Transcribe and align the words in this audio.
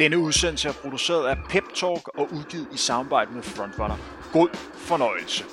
Denne 0.00 0.18
udsendelse 0.18 0.68
er 0.68 0.72
produceret 0.72 1.28
af 1.28 1.36
Pep 1.48 1.64
Talk 1.74 2.08
og 2.08 2.28
udgivet 2.32 2.68
i 2.74 2.76
samarbejde 2.76 3.32
med 3.32 3.42
Frontrunner. 3.42 3.96
God 4.32 4.48
fornøjelse. 4.74 5.44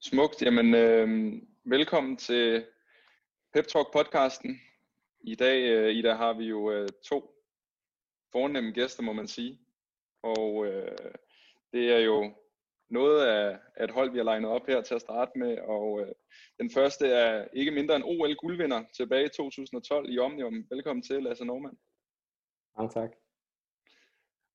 Smukt. 0.00 0.42
Jamen, 0.42 0.74
øh, 0.74 1.32
velkommen 1.64 2.16
til 2.16 2.64
Pep 3.52 3.66
Talk 3.66 3.92
podcasten. 3.92 4.60
I 5.20 5.34
dag, 5.34 5.62
øh, 5.62 5.94
Ida, 5.94 6.14
har 6.14 6.32
vi 6.32 6.44
jo 6.44 6.70
øh, 6.70 6.88
to 7.08 7.34
fornemme 8.32 8.72
gæster, 8.72 9.02
må 9.02 9.12
man 9.12 9.28
sige. 9.28 9.60
Og 10.22 10.66
øh, 10.66 10.96
det 11.72 11.92
er 11.92 11.98
jo 11.98 12.34
noget 12.90 13.26
af, 13.26 13.58
et 13.84 13.90
hold, 13.90 14.10
vi 14.10 14.16
har 14.16 14.24
legnet 14.24 14.50
op 14.50 14.66
her 14.66 14.82
til 14.82 14.94
at 14.94 15.00
starte 15.00 15.38
med. 15.38 15.58
Og 15.58 16.00
øh, 16.00 16.12
den 16.60 16.70
første 16.70 17.06
er 17.06 17.48
ikke 17.52 17.70
mindre 17.70 17.96
end 17.96 18.04
OL 18.04 18.34
guldvinder 18.36 18.84
tilbage 18.96 19.26
i 19.26 19.28
2012 19.36 20.10
i 20.10 20.18
Omnium. 20.18 20.66
Velkommen 20.70 21.02
til, 21.02 21.22
Lasse 21.22 21.44
Norman. 21.44 21.78
Mange 22.76 22.92
tak. 23.00 23.10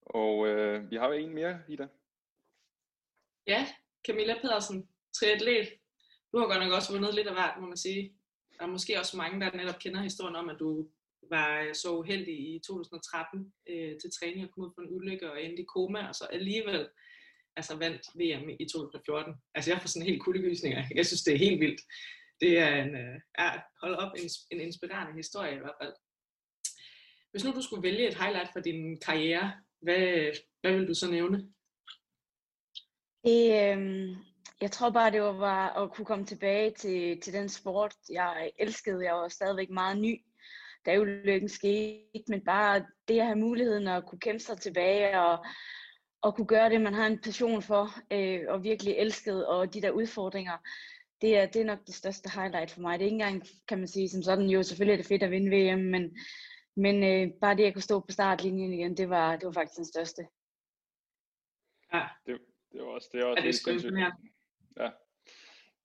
Og 0.02 0.48
øh, 0.48 0.92
vi 0.92 0.96
har 0.96 1.08
jo 1.08 1.14
en 1.14 1.34
mere, 1.34 1.60
Ida. 1.70 1.88
Ja, 3.48 3.68
Camilla 4.08 4.42
Pedersen, 4.42 4.90
triatlet. 5.20 5.68
Du 6.32 6.38
har 6.38 6.48
godt 6.48 6.64
nok 6.64 6.74
også 6.74 6.94
vundet 6.94 7.16
lidt 7.16 7.28
af 7.28 7.34
hvert, 7.34 7.62
må 7.62 7.68
man 7.68 7.78
sige. 7.78 8.16
Der 8.58 8.66
er 8.66 8.76
måske 8.76 9.00
også 9.00 9.18
mange, 9.18 9.40
der 9.42 9.58
netop 9.58 9.80
kender 9.80 10.02
historien 10.02 10.36
om, 10.36 10.50
at 10.50 10.60
du 10.60 10.88
var 11.30 11.62
øh, 11.62 11.76
så 11.76 11.98
uheldig 11.98 12.56
i 12.56 12.60
2013 12.60 13.54
øh, 13.70 14.00
til 14.02 14.12
træning 14.20 14.46
og 14.46 14.52
kom 14.52 14.64
ud 14.64 14.72
for 14.76 14.82
en 14.82 14.96
ulykke 14.96 15.32
og 15.32 15.44
endte 15.44 15.62
i 15.64 15.66
koma, 15.74 16.08
og 16.08 16.16
så 16.16 16.26
alligevel 16.26 16.90
altså 17.56 17.76
vandt 17.76 18.02
VM 18.16 18.50
i 18.60 18.66
2014. 18.66 19.34
Altså 19.56 19.72
jeg 19.72 19.82
får 19.82 19.88
sådan 19.88 20.08
helt 20.08 20.22
kuldegysninger. 20.22 20.84
Jeg 20.96 21.06
synes, 21.06 21.24
det 21.24 21.34
er 21.34 21.38
helt 21.38 21.60
vildt. 21.60 21.82
Det 22.42 22.60
er 22.60 22.84
en, 22.84 22.96
øh, 22.96 23.16
er, 23.36 23.62
hold 23.82 23.96
op, 23.96 24.12
en, 24.18 24.30
en 24.52 24.60
inspirerende 24.62 25.14
historie 25.14 25.56
i 25.56 25.60
hvert 25.60 25.80
fald. 25.82 25.94
Hvis 27.32 27.44
nu 27.44 27.52
du 27.52 27.62
skulle 27.62 27.84
vælge 27.84 28.08
et 28.08 28.20
highlight 28.22 28.50
for 28.54 28.60
din 28.60 29.00
karriere, 29.00 29.54
hvad, 29.82 30.32
hvad 30.62 30.72
vil 30.78 30.88
du 30.88 30.94
så 30.94 31.12
nævne? 31.12 31.38
Det, 33.24 33.42
øh, 33.62 34.18
jeg 34.62 34.72
tror 34.72 34.90
bare, 34.90 35.12
det 35.12 35.22
var 35.22 35.70
at 35.70 35.92
kunne 35.92 36.06
komme 36.06 36.26
tilbage 36.26 36.72
til, 36.72 37.22
til 37.22 37.34
den 37.34 37.50
sport, 37.50 37.96
jeg 38.10 38.52
elskede. 38.60 39.06
Jeg 39.06 39.14
var 39.14 39.28
stadigvæk 39.28 39.70
meget 39.70 39.98
ny, 39.98 40.22
da 40.86 41.00
ulykken 41.00 41.50
skete, 41.50 42.24
men 42.28 42.42
bare 42.42 42.86
det 43.08 43.20
at 43.20 43.26
have 43.26 43.38
muligheden 43.38 43.88
at 43.88 44.06
kunne 44.06 44.20
kæmpe 44.20 44.40
sig 44.40 44.58
tilbage 44.58 45.20
og, 45.20 45.46
og 46.22 46.36
kunne 46.36 46.48
gøre 46.48 46.70
det, 46.70 46.82
man 46.82 46.94
har 46.94 47.08
en 47.08 47.22
passion 47.22 47.62
for 47.62 47.90
øh, 48.12 48.42
og 48.48 48.64
virkelig 48.64 48.94
elskede, 48.94 49.48
og 49.48 49.74
de 49.74 49.82
der 49.82 49.92
udfordringer, 49.92 50.58
det 51.22 51.38
er, 51.38 51.46
det 51.46 51.62
er 51.62 51.66
nok 51.66 51.80
det 51.88 51.96
største 51.96 52.30
highlight 52.30 52.72
for 52.72 52.82
mig. 52.82 53.00
Det 53.00 53.06
er 53.06 53.12
ikke 53.12 53.24
engang, 53.24 53.44
kan 53.68 53.78
man 53.78 53.88
sige, 53.88 54.10
som 54.10 54.24
sådan, 54.24 54.46
jo 54.46 54.64
selvfølgelig 54.64 54.94
er 54.94 54.98
det 54.98 55.08
fedt 55.08 55.24
at 55.24 55.32
vinde 55.32 55.52
VM, 55.58 55.80
men, 55.80 56.18
men 56.76 57.04
øh, 57.04 57.34
bare 57.42 57.58
det 57.58 57.64
at 57.64 57.74
kunne 57.74 57.82
stå 57.82 58.00
på 58.00 58.12
startlinjen 58.12 58.74
igen, 58.74 58.98
det 58.98 59.10
var, 59.10 59.36
det 59.36 59.46
var 59.46 59.52
faktisk 59.52 59.78
den 59.78 59.86
største. 59.86 60.28
Ja. 61.94 62.08
Det, 62.26 62.40
det 62.72 62.82
var 62.82 62.88
også, 62.88 63.10
det 63.12 63.22
er 63.22 63.26
også 63.26 63.42
ja, 63.42 63.48
det 63.48 63.56
er 63.56 63.60
sgu 63.60 63.72
imponerende. 63.72 64.35
Ja. 64.80 64.90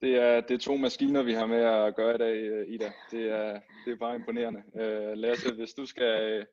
Det 0.02 0.16
er, 0.16 0.40
det 0.40 0.54
er 0.54 0.58
to 0.58 0.76
maskiner, 0.76 1.22
vi 1.22 1.32
har 1.32 1.46
med 1.46 1.62
at 1.64 1.96
gøre 1.96 2.14
i 2.14 2.18
dag, 2.18 2.36
øh, 2.36 2.68
Ida. 2.68 2.92
Det 3.10 3.30
er, 3.30 3.60
det 3.84 3.92
er 3.92 3.96
bare 3.96 4.14
imponerende. 4.14 4.62
Uh, 4.74 5.18
Lasse, 5.18 5.54
hvis 5.54 5.74
du 5.74 5.86
skal 5.86 6.40
uh, 6.40 6.46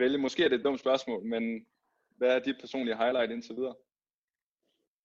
vælge, 0.00 0.18
måske 0.18 0.44
er 0.44 0.48
det 0.48 0.58
et 0.58 0.64
dumt 0.64 0.80
spørgsmål, 0.80 1.24
men 1.24 1.66
hvad 2.16 2.36
er 2.36 2.38
dit 2.38 2.56
personlige 2.60 2.96
highlight 2.96 3.32
indtil 3.32 3.56
videre? 3.56 3.74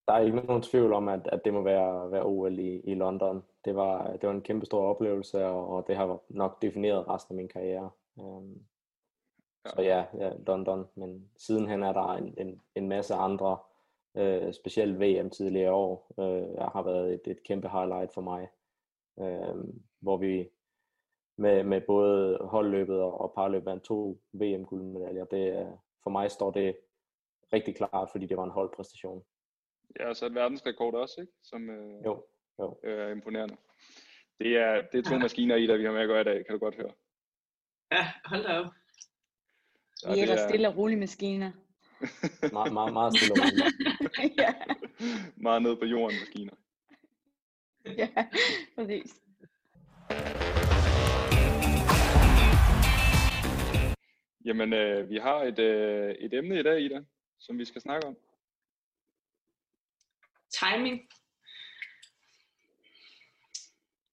Der 0.08 0.14
er 0.14 0.20
ikke 0.20 0.36
nogen 0.36 0.62
tvivl 0.62 0.94
om, 0.94 1.08
at, 1.08 1.30
at 1.32 1.46
det 1.46 1.54
må 1.54 1.62
være, 1.62 2.12
være 2.12 2.24
OL 2.24 2.60
i, 2.60 2.80
i 2.80 2.94
London. 2.94 3.44
Det 3.66 3.76
var, 3.76 4.12
det 4.12 4.24
var 4.24 4.32
en 4.32 4.42
kæmpe 4.42 4.66
stor 4.66 4.82
oplevelse, 4.82 5.46
og, 5.46 5.68
og 5.68 5.88
det 5.88 5.96
har 5.96 6.24
nok 6.30 6.62
defineret 6.62 7.08
resten 7.08 7.34
af 7.34 7.36
min 7.36 7.48
karriere. 7.48 7.90
Um, 8.16 8.66
ja. 9.66 9.70
Så 9.70 9.82
ja, 9.82 10.06
ja, 10.20 10.32
London. 10.48 10.88
Men 10.96 11.30
sidenhen 11.38 11.84
er 11.84 11.94
der 11.94 12.14
en, 12.14 12.34
en, 12.38 12.62
en 12.76 12.90
masse 12.90 13.14
andre 13.14 13.58
øh, 14.18 14.54
specielt 14.54 15.00
VM 15.00 15.30
tidligere 15.30 15.72
år, 15.72 16.14
øh, 16.20 16.58
har 16.74 16.84
været 16.84 17.14
et, 17.14 17.32
et 17.32 17.44
kæmpe 17.44 17.70
highlight 17.70 18.14
for 18.14 18.22
mig, 18.22 18.48
øh, 19.20 19.64
hvor 20.00 20.18
vi 20.18 20.50
med, 21.38 21.64
med 21.64 21.82
både 21.82 22.38
holdløbet 22.42 23.02
og, 23.02 23.22
og 23.22 23.34
parløbet 23.36 23.66
vandt 23.66 23.84
to 23.84 24.22
VM-guldmedaljer. 24.34 25.26
Det, 25.26 25.78
for 26.04 26.10
mig 26.10 26.32
står 26.32 26.52
det 26.52 26.78
rigtig 27.54 27.76
klart, 27.76 28.10
fordi 28.12 28.26
det 28.26 28.38
var 28.38 28.44
en 28.44 28.52
holdpræstation. 28.52 29.24
Ja, 30.00 30.10
og 30.10 30.16
så 30.16 30.26
et 30.26 30.36
verdensrekord 30.36 30.94
også, 30.94 31.22
ikke? 31.22 31.34
Som 31.44 31.70
øh, 31.70 32.06
jo, 32.06 32.26
jo. 32.60 32.80
Øh, 32.84 33.00
er 33.00 33.12
imponerende. 33.12 33.58
Det 34.40 34.58
er, 34.58 34.82
det 34.92 35.00
er 35.00 35.10
to 35.10 35.18
maskiner 35.18 35.56
i, 35.56 35.68
der 35.68 35.78
vi 35.78 35.84
har 35.84 35.92
med 35.92 36.02
at 36.02 36.08
gøre 36.08 36.22
i 36.22 36.24
dag, 36.24 36.46
kan 36.46 36.54
du 36.54 36.60
godt 36.60 36.76
høre. 36.76 36.92
Ja, 37.92 38.08
hold 38.26 38.44
da 38.44 38.60
op. 38.60 38.66
Vi 40.14 40.20
er 40.20 40.26
der 40.26 40.48
stille 40.50 40.68
og 40.68 40.78
rolige 40.78 41.00
maskiner. 41.00 41.52
Meget, 42.54 42.74
meget, 42.74 42.94
meget 42.94 43.18
stille 43.18 43.36
ja. 44.44 44.54
Meget 45.36 45.62
nede 45.62 45.78
på 45.78 45.86
jorden 45.86 46.20
maskiner. 46.20 46.54
ja, 48.02 48.10
præcis. 48.76 49.22
Jamen, 54.46 54.74
øh, 54.74 55.10
vi 55.10 55.18
har 55.18 55.44
et, 55.44 55.60
øh, 55.60 56.16
et 56.20 56.34
emne 56.34 56.60
i 56.60 56.64
dag, 56.64 56.82
Ida, 56.82 57.04
som 57.40 57.58
vi 57.60 57.66
skal 57.66 57.82
snakke 57.82 58.08
om. 58.08 58.18
Timing. 60.60 61.10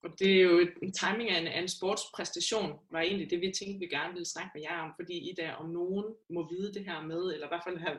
Og 0.02 0.10
det 0.18 0.30
er 0.36 0.42
jo 0.42 0.68
en 0.82 0.92
timing 0.92 1.30
af 1.30 1.38
en, 1.40 1.46
af 1.46 1.60
en 1.60 1.68
sportspræstation, 1.68 2.78
var 2.90 3.00
egentlig 3.00 3.30
det, 3.30 3.40
vi 3.40 3.52
tænkte, 3.58 3.78
vi 3.78 3.94
gerne 3.96 4.12
ville 4.12 4.32
snakke 4.34 4.50
med 4.54 4.62
jer 4.62 4.78
om, 4.78 4.92
fordi 4.98 5.30
I 5.30 5.34
der 5.36 5.52
om 5.52 5.68
nogen 5.70 6.14
må 6.34 6.48
vide 6.52 6.74
det 6.74 6.84
her 6.84 7.02
med, 7.02 7.22
eller 7.32 7.46
i 7.46 7.52
hvert 7.52 7.66
fald 7.66 7.78
have, 7.78 7.98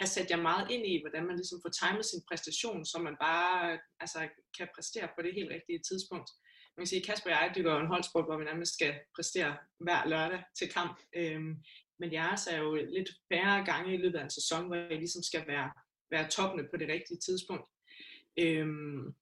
have 0.00 0.08
sat 0.08 0.30
jer 0.30 0.42
meget 0.48 0.70
ind 0.70 0.86
i, 0.86 1.00
hvordan 1.02 1.26
man 1.26 1.36
ligesom 1.36 1.60
får 1.62 1.72
timet 1.80 2.06
sin 2.06 2.22
præstation, 2.28 2.84
så 2.84 2.98
man 2.98 3.16
bare 3.20 3.78
altså, 4.00 4.28
kan 4.56 4.68
præstere 4.74 5.08
på 5.14 5.22
det 5.22 5.34
helt 5.34 5.50
rigtige 5.50 5.80
tidspunkt. 5.88 6.30
Man 6.76 6.82
kan 6.82 6.92
sige, 6.92 7.02
Kasper 7.02 7.30
og 7.30 7.36
jeg 7.36 7.52
dykker 7.56 7.76
en 7.76 7.92
holdsport, 7.94 8.24
hvor 8.24 8.38
vi 8.38 8.44
nærmest 8.44 8.74
skal 8.74 8.94
præstere 9.16 9.56
hver 9.80 10.08
lørdag 10.08 10.42
til 10.58 10.68
kamp. 10.68 10.96
Øhm, 11.16 11.54
men 11.98 12.12
jeres 12.12 12.46
er 12.46 12.58
jo 12.58 12.74
lidt 12.74 13.10
færre 13.32 13.64
gange 13.64 13.94
i 13.94 13.96
løbet 13.96 14.18
af 14.18 14.24
en 14.24 14.30
sæson, 14.30 14.66
hvor 14.66 14.76
I 14.76 14.96
ligesom 14.96 15.22
skal 15.22 15.44
være, 15.46 15.70
være 16.10 16.28
toppende 16.28 16.68
på 16.70 16.76
det 16.76 16.88
rigtige 16.88 17.20
tidspunkt. 17.26 17.66
Øhm, 18.38 19.14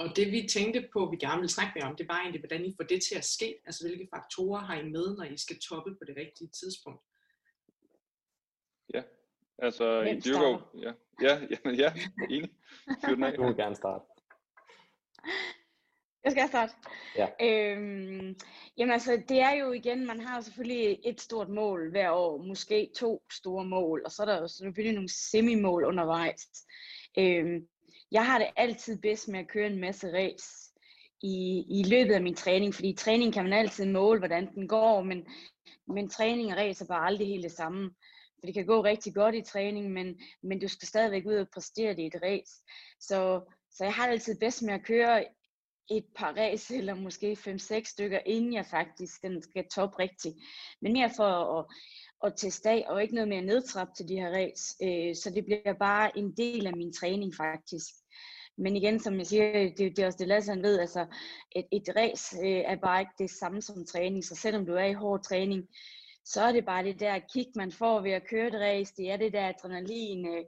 og 0.00 0.16
det 0.16 0.32
vi 0.32 0.48
tænkte 0.48 0.88
på, 0.92 1.10
vi 1.10 1.16
gerne 1.16 1.40
ville 1.40 1.56
snakke 1.56 1.72
med 1.74 1.82
om, 1.82 1.96
det 1.96 2.08
var 2.08 2.18
egentlig, 2.20 2.40
hvordan 2.40 2.64
I 2.64 2.74
får 2.76 2.84
det 2.84 3.02
til 3.02 3.14
at 3.18 3.24
ske. 3.24 3.54
Altså 3.66 3.88
hvilke 3.88 4.08
faktorer 4.14 4.60
har 4.60 4.76
I 4.80 4.88
med, 4.88 5.16
når 5.16 5.24
I 5.24 5.36
skal 5.36 5.58
toppe 5.58 5.90
på 5.94 6.04
det 6.06 6.16
rigtige 6.16 6.48
tidspunkt? 6.48 7.02
Ja, 8.94 9.02
altså 9.58 10.00
i 10.00 10.20
dyrker, 10.20 10.70
ja, 10.82 10.92
ja, 11.22 11.34
ja, 11.50 11.70
ja, 11.82 11.92
enig. 12.30 12.50
Du 13.08 13.42
må 13.42 13.52
gerne 13.52 13.76
starte. 13.76 14.04
Jeg 16.24 16.32
skal 16.32 16.48
starte. 16.48 16.72
Ja. 17.16 17.28
Øhm, 17.40 18.36
jamen 18.76 18.92
altså, 18.92 19.22
det 19.28 19.40
er 19.40 19.52
jo 19.52 19.72
igen, 19.72 20.06
man 20.06 20.20
har 20.20 20.40
selvfølgelig 20.40 20.98
et 21.04 21.20
stort 21.20 21.48
mål 21.48 21.90
hver 21.90 22.10
år, 22.10 22.42
måske 22.42 22.90
to 22.96 23.22
store 23.32 23.64
mål, 23.64 24.02
og 24.04 24.10
så 24.12 24.22
er 24.22 24.26
der 24.26 24.40
jo 24.40 24.48
selvfølgelig 24.48 24.94
nogle 24.94 25.08
semi-mål 25.08 25.84
undervejs. 25.84 26.48
Øhm, 27.18 27.68
jeg 28.10 28.26
har 28.26 28.38
det 28.38 28.48
altid 28.56 28.98
bedst 28.98 29.28
med 29.28 29.40
at 29.40 29.48
køre 29.48 29.66
en 29.66 29.80
masse 29.80 30.12
ræs 30.12 30.72
i, 31.22 31.64
i 31.68 31.82
løbet 31.82 32.14
af 32.14 32.22
min 32.22 32.34
træning, 32.34 32.74
fordi 32.74 32.88
i 32.88 32.96
træning 32.96 33.34
kan 33.34 33.44
man 33.44 33.52
altid 33.52 33.86
måle, 33.86 34.18
hvordan 34.18 34.54
den 34.54 34.68
går, 34.68 35.02
men, 35.02 35.26
men 35.86 36.10
træning 36.10 36.52
og 36.52 36.58
ræs 36.58 36.80
er 36.80 36.86
bare 36.86 37.06
aldrig 37.06 37.26
helt 37.26 37.42
det 37.42 37.52
samme. 37.52 37.90
For 38.40 38.46
det 38.46 38.54
kan 38.54 38.66
gå 38.66 38.84
rigtig 38.84 39.14
godt 39.14 39.34
i 39.34 39.42
træning, 39.42 39.92
men, 39.92 40.20
men 40.42 40.60
du 40.60 40.68
skal 40.68 40.88
stadigvæk 40.88 41.26
ud 41.26 41.34
og 41.34 41.48
præstere 41.54 41.90
det 41.90 42.02
i 42.02 42.06
et 42.06 42.22
race. 42.22 42.52
Så, 43.00 43.40
så 43.70 43.84
jeg 43.84 43.92
har 43.92 44.06
det 44.06 44.12
altid 44.12 44.38
bedst 44.40 44.62
med 44.62 44.74
at 44.74 44.84
køre 44.84 45.24
et 45.90 46.04
par 46.16 46.32
race, 46.32 46.74
eller 46.78 46.94
måske 46.94 47.32
5-6 47.32 47.90
stykker, 47.90 48.18
inden 48.26 48.52
jeg 48.52 48.66
faktisk 48.66 49.22
den 49.22 49.42
skal 49.42 49.64
top 49.74 49.98
rigtigt. 49.98 50.34
Men 50.82 50.92
mere 50.92 51.10
for 51.16 51.58
at, 51.58 51.66
at 52.24 52.32
teste 52.36 52.70
af, 52.70 52.84
og 52.88 53.02
ikke 53.02 53.14
noget 53.14 53.28
med 53.28 53.36
at 53.36 53.88
til 53.96 54.08
de 54.08 54.14
her 54.14 54.30
race. 54.30 54.76
Øh, 54.82 55.16
så 55.16 55.30
det 55.34 55.44
bliver 55.44 55.74
bare 55.80 56.18
en 56.18 56.32
del 56.36 56.66
af 56.66 56.76
min 56.76 56.92
træning 56.92 57.34
faktisk. 57.34 57.94
Men 58.60 58.76
igen, 58.76 59.00
som 59.00 59.18
jeg 59.18 59.26
siger, 59.26 59.52
det, 59.52 59.78
det 59.78 59.98
er 59.98 60.06
også 60.06 60.18
det, 60.18 60.28
Lasse 60.28 60.50
han 60.50 60.62
ved, 60.62 60.78
altså 60.78 61.06
et, 61.56 61.66
et 61.72 61.88
race 61.96 62.36
øh, 62.36 62.62
er 62.66 62.76
bare 62.76 63.00
ikke 63.00 63.12
det 63.18 63.30
samme 63.30 63.62
som 63.62 63.86
træning. 63.86 64.24
Så 64.24 64.34
selvom 64.34 64.66
du 64.66 64.72
er 64.72 64.84
i 64.84 64.92
hård 64.92 65.22
træning, 65.22 65.68
så 66.24 66.40
er 66.42 66.52
det 66.52 66.64
bare 66.64 66.84
det 66.84 67.00
der 67.00 67.18
kick, 67.34 67.56
man 67.56 67.72
får 67.72 68.00
ved 68.00 68.10
at 68.10 68.26
køre 68.28 68.48
et 68.48 68.54
race. 68.54 68.94
Det 68.96 69.10
er 69.10 69.16
det 69.16 69.32
der 69.32 69.48
adrenalin, 69.48 70.26
øh, 70.26 70.44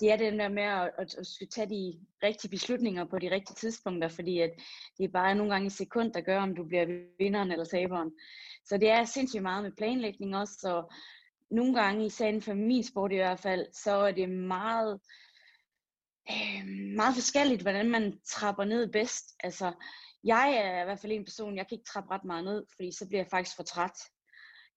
det 0.00 0.12
er 0.12 0.16
det 0.16 0.32
der 0.32 0.48
med 0.48 0.62
at, 0.62 0.90
at, 0.98 1.14
at 1.14 1.26
skulle 1.26 1.50
tage 1.50 1.68
de 1.68 1.98
rigtige 2.22 2.50
beslutninger 2.50 3.04
på 3.04 3.18
de 3.18 3.30
rigtige 3.30 3.54
tidspunkter, 3.54 4.08
fordi 4.08 4.40
at 4.40 4.50
det 4.98 5.04
er 5.04 5.08
bare 5.08 5.34
nogle 5.34 5.52
gange 5.52 5.66
i 5.66 5.70
sekund, 5.70 6.12
der 6.12 6.20
gør, 6.20 6.40
om 6.40 6.54
du 6.54 6.64
bliver 6.64 6.86
vinderen 7.18 7.52
eller 7.52 7.64
taberen. 7.64 8.12
Så 8.64 8.76
det 8.76 8.90
er 8.90 9.04
sindssygt 9.04 9.42
meget 9.42 9.62
med 9.62 9.72
planlægning 9.72 10.36
også, 10.36 10.54
så 10.60 10.94
nogle 11.50 11.74
gange, 11.74 12.06
især 12.06 12.40
for 12.40 12.54
min 12.54 12.84
sport 12.84 13.12
i 13.12 13.16
hvert 13.16 13.40
fald, 13.40 13.66
så 13.72 13.90
er 13.90 14.12
det 14.12 14.28
meget, 14.28 15.00
øh, 16.30 16.66
meget 16.96 17.14
forskelligt, 17.14 17.62
hvordan 17.62 17.90
man 17.90 18.20
trapper 18.26 18.64
ned 18.64 18.92
bedst. 18.92 19.24
Altså, 19.40 19.72
jeg 20.24 20.52
er 20.54 20.82
i 20.82 20.84
hvert 20.84 21.00
fald 21.00 21.12
en 21.12 21.24
person, 21.24 21.56
jeg 21.56 21.68
kan 21.68 21.76
ikke 21.78 21.90
trappe 21.92 22.10
ret 22.10 22.24
meget 22.24 22.44
ned, 22.44 22.64
fordi 22.76 22.92
så 22.92 23.08
bliver 23.08 23.20
jeg 23.20 23.30
faktisk 23.30 23.56
for 23.56 23.62
træt. 23.62 23.98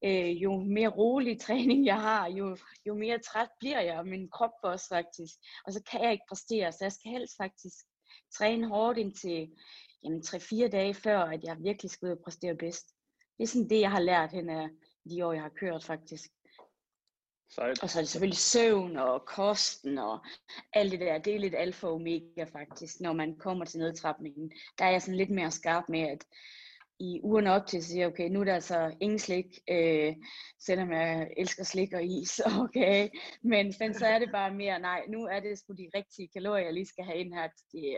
Øh, 0.06 0.44
jo 0.44 0.60
mere 0.60 0.88
rolig 0.88 1.40
træning 1.46 1.86
jeg 1.86 2.02
har, 2.02 2.28
jo, 2.28 2.58
jo 2.88 2.94
mere 2.96 3.20
træt 3.20 3.50
bliver 3.60 3.82
jeg, 3.82 3.98
og 3.98 4.08
min 4.08 4.30
krop 4.30 4.52
også 4.64 4.88
faktisk. 4.88 5.34
Og 5.66 5.74
så 5.74 5.84
kan 5.92 6.04
jeg 6.04 6.12
ikke 6.12 6.30
præstere, 6.30 6.72
så 6.72 6.78
jeg 6.82 6.92
skal 6.92 7.12
helst 7.12 7.34
faktisk 7.38 7.76
træne 8.38 8.68
hårdt 8.68 8.98
indtil 8.98 9.50
jamen, 10.04 10.22
3-4 10.22 10.68
dage 10.68 10.94
før, 10.94 11.20
at 11.20 11.44
jeg 11.44 11.58
virkelig 11.60 11.92
skal 11.92 12.06
ud 12.06 12.12
og 12.12 12.24
præstere 12.24 12.56
bedst. 12.56 12.88
Det 13.38 13.44
er 13.44 13.48
sådan 13.48 13.70
det, 13.70 13.80
jeg 13.80 13.92
har 13.92 14.00
lært 14.00 14.32
hen 14.32 14.50
af 14.50 14.70
de 15.10 15.26
år, 15.26 15.34
jeg 15.34 15.42
har 15.42 15.50
kørt 15.50 15.84
faktisk. 15.84 16.33
Sejt. 17.56 17.84
Og 17.84 17.90
så 17.90 18.00
er 18.00 18.02
det 18.02 18.10
selvfølgelig 18.10 18.38
søvn 18.38 18.98
og 18.98 19.26
kosten 19.26 19.98
og 19.98 20.26
alt 20.74 20.92
det 20.92 21.00
der. 21.00 21.18
Det 21.18 21.36
er 21.36 21.40
lidt 21.40 21.56
alfa 21.58 21.88
og 21.88 21.94
omega 21.94 22.44
faktisk, 22.44 23.00
når 23.00 23.14
man 23.14 23.36
kommer 23.38 23.66
til 23.66 23.80
nedtrapningen. 23.80 24.52
Der 24.80 24.86
er 24.86 24.92
jeg 24.92 25.02
sådan 25.02 25.18
lidt 25.18 25.30
mere 25.30 25.52
skarp 25.52 25.84
med, 25.90 26.00
at 26.00 26.26
i 27.00 27.20
ugerne 27.24 27.52
op 27.52 27.68
til, 27.68 27.84
så 27.84 27.90
siger 27.90 28.08
okay, 28.08 28.30
nu 28.30 28.40
er 28.40 28.44
der 28.44 28.54
altså 28.54 28.96
ingen 29.00 29.20
slik, 29.20 29.46
øh, 29.70 30.16
selvom 30.60 30.92
jeg 30.92 31.34
elsker 31.38 31.64
slik 31.64 31.94
og 31.94 32.04
is, 32.04 32.42
okay. 32.64 33.10
Men, 33.42 33.74
men 33.80 33.94
så 33.94 34.06
er 34.06 34.20
det 34.20 34.32
bare 34.32 34.54
mere, 34.54 34.80
nej, 34.80 35.02
nu 35.10 35.26
er 35.26 35.40
det 35.40 35.60
sgu 35.60 35.74
de 35.74 35.90
rigtige 35.96 36.30
kalorier, 36.34 36.66
jeg 36.66 36.74
lige 36.74 36.86
skal 36.86 37.06
have 37.06 37.18
ind 37.18 37.34
her, 37.34 37.48
det, 37.72 37.98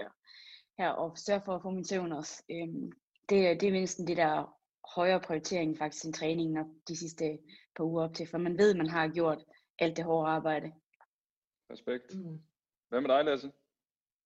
her 0.79 0.89
og 0.89 1.17
sørge 1.17 1.41
for 1.45 1.55
at 1.55 1.61
få 1.61 1.69
min 1.69 1.85
søvn 1.85 2.11
også. 2.11 2.43
Øh, 2.51 2.67
det, 3.29 3.61
det 3.61 3.67
er 3.67 3.71
mindst 3.71 3.97
det 4.07 4.17
der 4.17 4.55
højere 4.95 5.19
prioritering 5.19 5.77
faktisk 5.77 6.05
end 6.05 6.13
træningen 6.13 6.81
de 6.87 6.97
sidste 6.97 7.39
par 7.75 7.83
uger 7.83 8.03
op 8.03 8.13
til, 8.13 8.27
for 8.27 8.37
man 8.37 8.57
ved, 8.57 8.71
at 8.71 8.77
man 8.77 8.89
har 8.89 9.07
gjort 9.07 9.43
alt 9.79 9.97
det 9.97 10.05
hårde 10.05 10.27
arbejde. 10.27 10.71
Respekt. 11.71 12.15
Mm. 12.15 12.41
Hvad 12.89 13.01
med 13.01 13.09
dig, 13.09 13.25
Lasse? 13.25 13.51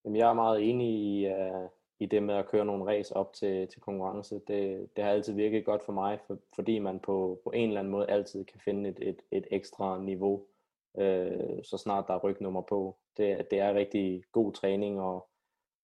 Jamen, 0.06 0.18
jeg 0.18 0.30
er 0.30 0.34
meget 0.34 0.70
enig 0.70 0.90
i, 0.90 1.28
uh, 1.28 1.70
i 2.00 2.06
det 2.06 2.24
med 2.24 2.36
at 2.36 2.48
køre 2.48 2.66
nogle 2.66 2.86
race 2.86 3.16
op 3.16 3.34
til, 3.34 3.68
til 3.68 3.82
konkurrence. 3.82 4.36
Det, 4.48 4.90
det 4.96 5.04
har 5.04 5.12
altid 5.12 5.34
virket 5.34 5.66
godt 5.66 5.84
for 5.84 5.94
mig, 5.94 6.20
for, 6.28 6.38
fordi 6.56 6.80
man 6.80 7.00
på, 7.00 7.42
på 7.44 7.52
en 7.52 7.68
eller 7.68 7.80
anden 7.80 7.92
måde 7.92 8.10
altid 8.10 8.46
kan 8.46 8.60
finde 8.66 8.90
et, 8.90 8.98
et, 9.02 9.22
et 9.32 9.48
ekstra 9.52 10.02
niveau, 10.02 10.48
uh, 10.94 11.64
så 11.64 11.82
snart 11.84 12.08
der 12.08 12.14
er 12.14 12.24
rygnummer 12.24 12.62
på. 12.62 12.98
Det, 13.18 13.48
det 13.52 13.60
er 13.60 13.74
rigtig 13.74 14.24
god 14.32 14.54
træning, 14.54 15.02
og, 15.02 15.30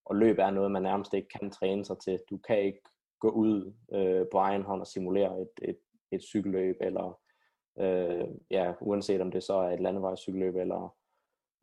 og 0.05 0.15
løb 0.15 0.37
er 0.39 0.51
noget, 0.51 0.71
man 0.71 0.83
nærmest 0.83 1.13
ikke 1.13 1.29
kan 1.39 1.51
træne 1.51 1.85
sig 1.85 1.99
til. 1.99 2.19
Du 2.29 2.37
kan 2.37 2.59
ikke 2.59 2.81
gå 3.19 3.29
ud 3.29 3.73
øh, 3.93 4.25
på 4.31 4.37
egen 4.37 4.63
hånd 4.63 4.81
og 4.81 4.87
simulere 4.87 5.41
et, 5.41 5.49
et, 5.61 5.77
et 6.11 6.21
cykelløb, 6.23 6.75
eller 6.81 7.19
øh, 7.79 8.27
ja, 8.51 8.73
uanset 8.81 9.21
om 9.21 9.31
det 9.31 9.43
så 9.43 9.53
er 9.53 9.71
et 9.71 9.79
landevejscykelløb, 9.79 10.55
eller 10.55 10.95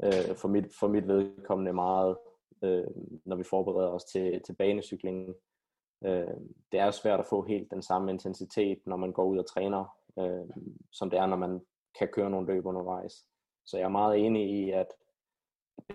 øh, 0.04 0.36
for, 0.36 0.48
mit, 0.48 0.64
for 0.80 0.88
mit 0.88 1.08
vedkommende 1.08 1.72
meget, 1.72 2.16
øh, 2.64 2.86
når 3.24 3.36
vi 3.36 3.42
forbereder 3.42 3.88
os 3.88 4.04
til, 4.04 4.42
til 4.42 4.52
banecyklingen. 4.52 5.34
Øh, 6.04 6.36
det 6.72 6.80
er 6.80 6.90
svært 6.90 7.20
at 7.20 7.26
få 7.26 7.42
helt 7.42 7.70
den 7.70 7.82
samme 7.82 8.10
intensitet, 8.12 8.78
når 8.86 8.96
man 8.96 9.12
går 9.12 9.24
ud 9.24 9.38
og 9.38 9.46
træner, 9.46 9.96
øh, 10.18 10.48
som 10.92 11.10
det 11.10 11.18
er, 11.18 11.26
når 11.26 11.36
man 11.36 11.60
kan 11.98 12.08
køre 12.08 12.30
nogle 12.30 12.54
løb 12.54 12.66
undervejs. 12.66 13.12
Så 13.66 13.78
jeg 13.78 13.84
er 13.84 13.88
meget 13.88 14.26
enig 14.26 14.50
i, 14.50 14.70
at 14.70 14.86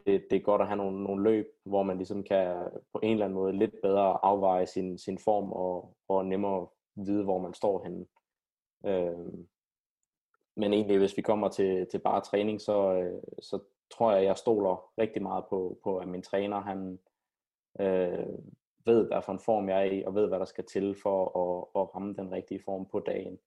det, 0.05 0.27
det 0.29 0.35
er 0.35 0.39
godt 0.39 0.61
at 0.61 0.67
have 0.67 0.77
nogle, 0.77 1.03
nogle 1.03 1.23
løb, 1.23 1.45
hvor 1.63 1.83
man 1.83 1.97
ligesom 1.97 2.23
kan 2.23 2.55
på 2.93 2.99
en 3.03 3.11
eller 3.11 3.25
anden 3.25 3.39
måde 3.39 3.53
lidt 3.53 3.75
bedre 3.83 4.25
afveje 4.25 4.67
sin, 4.67 4.97
sin 4.97 5.19
form 5.19 5.51
og, 5.51 5.95
og 6.07 6.25
nemmere 6.25 6.67
vide, 6.95 7.23
hvor 7.23 7.37
man 7.37 7.53
står 7.53 7.83
henne. 7.83 8.05
Øh, 8.85 9.33
men 10.55 10.73
egentlig, 10.73 10.97
hvis 10.97 11.17
vi 11.17 11.21
kommer 11.21 11.49
til, 11.49 11.87
til 11.91 11.99
bare 11.99 12.21
træning, 12.21 12.61
så, 12.61 12.93
øh, 12.93 13.21
så 13.41 13.59
tror 13.91 14.11
jeg, 14.11 14.23
jeg 14.23 14.37
stoler 14.37 14.91
rigtig 14.97 15.21
meget 15.21 15.45
på, 15.49 15.79
på 15.83 15.97
at 15.97 16.07
min 16.07 16.21
træner, 16.21 16.59
han 16.59 16.99
øh, 17.79 18.39
ved, 18.85 19.07
hvad 19.07 19.21
for 19.21 19.31
en 19.31 19.39
form 19.39 19.69
jeg 19.69 19.87
er 19.87 19.91
i, 19.91 20.03
og 20.03 20.15
ved, 20.15 20.27
hvad 20.27 20.39
der 20.39 20.45
skal 20.45 20.65
til 20.65 20.95
for 21.03 21.23
at, 21.23 21.81
at 21.81 21.95
ramme 21.95 22.13
den 22.13 22.31
rigtige 22.31 22.63
form 22.65 22.85
på 22.85 22.99
dagen. 22.99 23.39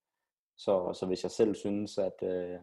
Så, 0.57 0.93
så 0.93 1.05
hvis 1.05 1.23
jeg 1.23 1.31
selv 1.31 1.55
synes, 1.55 1.97
at, 1.97 2.23
øh, 2.23 2.59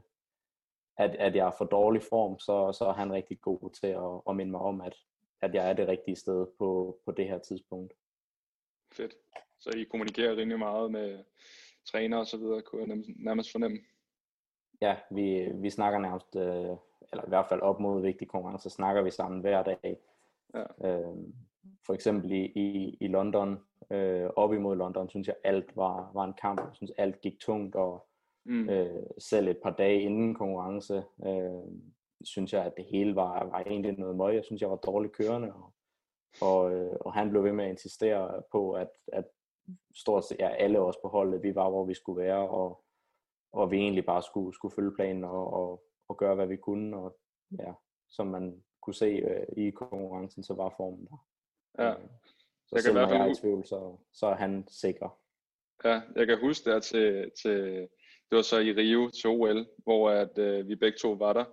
at, 0.99 1.15
at 1.15 1.37
jeg 1.37 1.47
er 1.47 1.55
for 1.59 1.65
dårlig 1.65 2.03
form, 2.03 2.39
så, 2.39 2.73
så 2.73 2.85
er 2.85 2.93
han 2.93 3.13
rigtig 3.13 3.41
god 3.41 3.71
til 3.71 3.87
at, 3.87 4.23
at 4.29 4.37
minde 4.37 4.53
mig 4.53 4.61
om, 4.61 4.81
at, 4.81 4.97
at 5.43 5.55
jeg 5.55 5.71
er 5.71 5.73
det 5.73 5.89
rigtige 5.89 6.17
sted 6.17 6.47
på, 6.59 6.99
på 7.05 7.13
det 7.13 7.29
her 7.29 7.39
tidspunkt. 7.39 7.93
Fedt. 8.93 9.15
Så 9.61 9.71
I 9.71 9.85
kommunikerer 9.85 10.37
rimelig 10.37 10.59
meget 10.59 10.91
med 10.91 11.25
træner 11.91 12.19
og 12.19 12.27
så 12.27 12.37
videre, 12.37 12.63
kunne 12.63 12.95
jeg 12.95 13.05
nærmest 13.17 13.53
fornemme. 13.53 13.79
Ja, 14.81 14.97
vi, 15.11 15.53
vi 15.55 15.71
snakker 15.71 15.99
nærmest, 15.99 16.37
øh, 16.37 16.77
eller 17.13 17.25
i 17.27 17.29
hvert 17.29 17.47
fald 17.49 17.61
op 17.61 17.81
mod 17.81 18.03
vigtige 18.03 18.29
konkurrencer, 18.29 18.71
snakker 18.71 19.03
vi 19.03 19.11
sammen 19.11 19.41
hver 19.41 19.63
dag. 19.63 19.97
Ja. 20.55 20.65
Øh, 20.89 21.17
for 21.87 21.95
eksempel 21.95 22.33
i, 22.33 22.45
i, 22.45 22.97
i 23.01 23.09
London, 23.09 23.59
øh, 23.91 24.31
op 24.37 24.53
imod 24.53 24.77
London, 24.77 25.09
synes 25.09 25.27
jeg 25.29 25.37
alt 25.45 25.77
var, 25.77 26.11
var 26.15 26.25
en 26.25 26.35
kamp. 26.35 26.61
Jeg 26.61 26.71
synes 26.73 26.93
alt 26.99 27.21
gik 27.21 27.41
tungt, 27.41 27.77
og 27.77 28.09
Mm. 28.45 28.69
Øh, 28.69 29.03
selv 29.19 29.49
et 29.49 29.59
par 29.63 29.71
dage 29.71 30.01
inden 30.01 30.35
konkurrence, 30.35 31.05
øh, 31.27 31.79
synes 32.25 32.53
jeg, 32.53 32.65
at 32.65 32.77
det 32.77 32.85
hele 32.85 33.17
var, 33.17 33.45
var 33.45 33.61
egentlig 33.61 33.99
noget 33.99 34.17
møg. 34.17 34.35
Jeg 34.35 34.45
synes, 34.45 34.63
jeg 34.63 34.71
var 34.71 34.77
dårligt 34.77 35.13
kørende, 35.13 35.53
og, 35.55 35.73
og, 36.43 36.73
øh, 36.73 36.97
og 37.01 37.15
han 37.15 37.31
blev 37.31 37.45
ved 37.45 37.53
med 37.53 37.65
at 37.65 37.71
insistere 37.71 38.43
på, 38.53 38.73
at, 38.73 38.91
at 39.13 39.25
stort 39.95 40.25
set 40.25 40.39
ja, 40.39 40.49
alle 40.49 40.81
os 40.81 40.97
på 41.03 41.09
holdet, 41.09 41.43
vi 41.43 41.55
var, 41.55 41.71
hvor 41.71 41.85
vi 41.85 41.95
skulle 41.95 42.23
være, 42.23 42.49
og, 42.49 42.85
og 43.53 43.71
vi 43.71 43.77
egentlig 43.77 44.07
bare 44.07 44.23
skulle, 44.23 44.55
skulle 44.55 44.75
følge 44.75 44.95
planen 44.95 45.25
og, 45.25 45.53
og, 45.53 45.83
og 46.09 46.17
gøre, 46.17 46.35
hvad 46.35 46.47
vi 46.47 46.57
kunne, 46.57 46.97
og 46.97 47.17
ja, 47.59 47.73
som 48.09 48.27
man 48.27 48.65
kunne 48.83 48.95
se 48.95 49.07
øh, 49.07 49.47
i 49.57 49.71
konkurrencen, 49.71 50.43
så 50.43 50.55
var 50.55 50.75
formen 50.77 51.07
der. 51.07 51.27
Ja. 51.79 51.91
Øh, 51.91 52.09
så 52.67 52.77
jeg 52.77 52.83
kan 52.83 52.93
selvom 52.93 53.11
jeg 53.11 53.21
er 53.21 53.31
i 53.31 53.35
tvivl, 53.35 53.65
så, 53.65 53.97
så 54.13 54.27
er 54.27 54.35
han 54.35 54.69
sikker. 54.69 55.19
Ja, 55.85 56.01
jeg 56.15 56.27
kan 56.27 56.41
huske 56.41 56.71
der 56.71 56.81
til, 56.81 57.31
til 57.43 57.89
det 58.31 58.37
var 58.37 58.43
så 58.43 58.59
i 58.59 58.73
Rio 58.73 59.11
til 59.11 59.31
OL, 59.31 59.67
hvor 59.79 60.11
at, 60.11 60.39
øh, 60.39 60.69
vi 60.69 60.75
begge 60.77 60.99
to 60.99 61.11
var 61.13 61.33
der, 61.33 61.45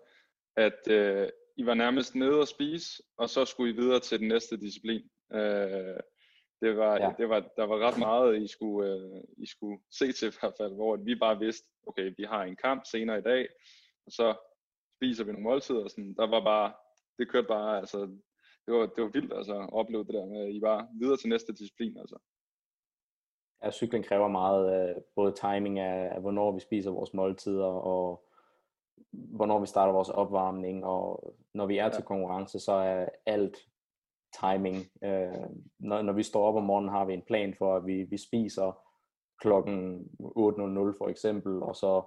at 0.57 0.87
øh, 0.89 1.29
I 1.57 1.65
var 1.65 1.73
nærmest 1.73 2.15
nede 2.15 2.39
og 2.39 2.47
spise, 2.47 3.03
og 3.17 3.29
så 3.29 3.45
skulle 3.45 3.73
I 3.73 3.75
videre 3.75 3.99
til 3.99 4.19
den 4.19 4.27
næste 4.27 4.57
disciplin. 4.57 5.09
Øh, 5.33 5.99
det 6.61 6.77
var, 6.77 6.97
ja. 6.99 7.13
det 7.17 7.29
var, 7.29 7.39
der 7.39 7.63
var 7.63 7.79
ret 7.79 7.97
meget, 7.97 8.41
I 8.41 8.47
skulle, 8.47 8.93
øh, 8.93 9.23
I 9.37 9.45
skulle 9.45 9.81
se 9.91 10.11
til 10.11 10.27
i 10.27 10.31
hvert 10.39 10.53
fald, 10.57 10.73
hvor 10.73 10.95
vi 10.95 11.15
bare 11.15 11.39
vidste, 11.39 11.67
okay, 11.87 12.13
vi 12.17 12.23
har 12.23 12.43
en 12.43 12.55
kamp 12.55 12.83
senere 12.91 13.19
i 13.19 13.21
dag, 13.21 13.47
og 14.05 14.11
så 14.11 14.35
spiser 14.97 15.23
vi 15.23 15.31
nogle 15.31 15.43
måltider, 15.43 15.83
og 15.83 15.89
sådan, 15.89 16.13
der 16.13 16.27
var 16.27 16.43
bare, 16.43 16.73
det 17.19 17.29
kørte 17.29 17.47
bare, 17.47 17.77
altså, 17.79 17.99
det 18.65 18.73
var, 18.73 18.85
det 18.85 19.03
var 19.03 19.09
vildt 19.09 19.33
altså, 19.33 19.59
at 19.59 19.73
opleve 19.73 20.03
det 20.03 20.13
der 20.13 20.25
med, 20.25 20.41
at 20.41 20.53
I 20.53 20.61
var 20.61 20.87
videre 20.99 21.17
til 21.17 21.29
næste 21.29 21.53
disciplin, 21.53 21.97
altså 21.97 22.17
at 23.65 23.73
cykling 23.73 24.05
kræver 24.05 24.27
meget 24.27 24.89
øh, 24.89 24.95
både 25.15 25.31
timing 25.31 25.79
af, 25.79 26.15
af, 26.15 26.21
hvornår 26.21 26.51
vi 26.51 26.59
spiser 26.59 26.91
vores 26.91 27.13
måltider, 27.13 27.65
og 27.65 28.25
hvornår 29.11 29.59
vi 29.59 29.65
starter 29.65 29.93
vores 29.93 30.09
opvarmning, 30.09 30.85
og 30.85 31.33
når 31.53 31.65
vi 31.65 31.77
er 31.77 31.83
ja. 31.83 31.89
til 31.89 32.03
konkurrence, 32.03 32.59
så 32.59 32.71
er 32.71 33.09
alt 33.25 33.57
timing. 34.41 34.75
Øh, 35.03 35.49
når, 35.79 36.01
når 36.01 36.13
vi 36.13 36.23
står 36.23 36.47
op 36.47 36.55
om 36.55 36.63
morgenen, 36.63 36.91
har 36.91 37.05
vi 37.05 37.13
en 37.13 37.25
plan 37.27 37.53
for, 37.57 37.75
at 37.75 37.85
vi, 37.85 38.03
vi 38.03 38.17
spiser 38.17 38.81
klokken 39.41 40.09
8.00 40.21 40.97
for 40.97 41.07
eksempel, 41.07 41.63
og 41.63 41.75
så 41.75 42.03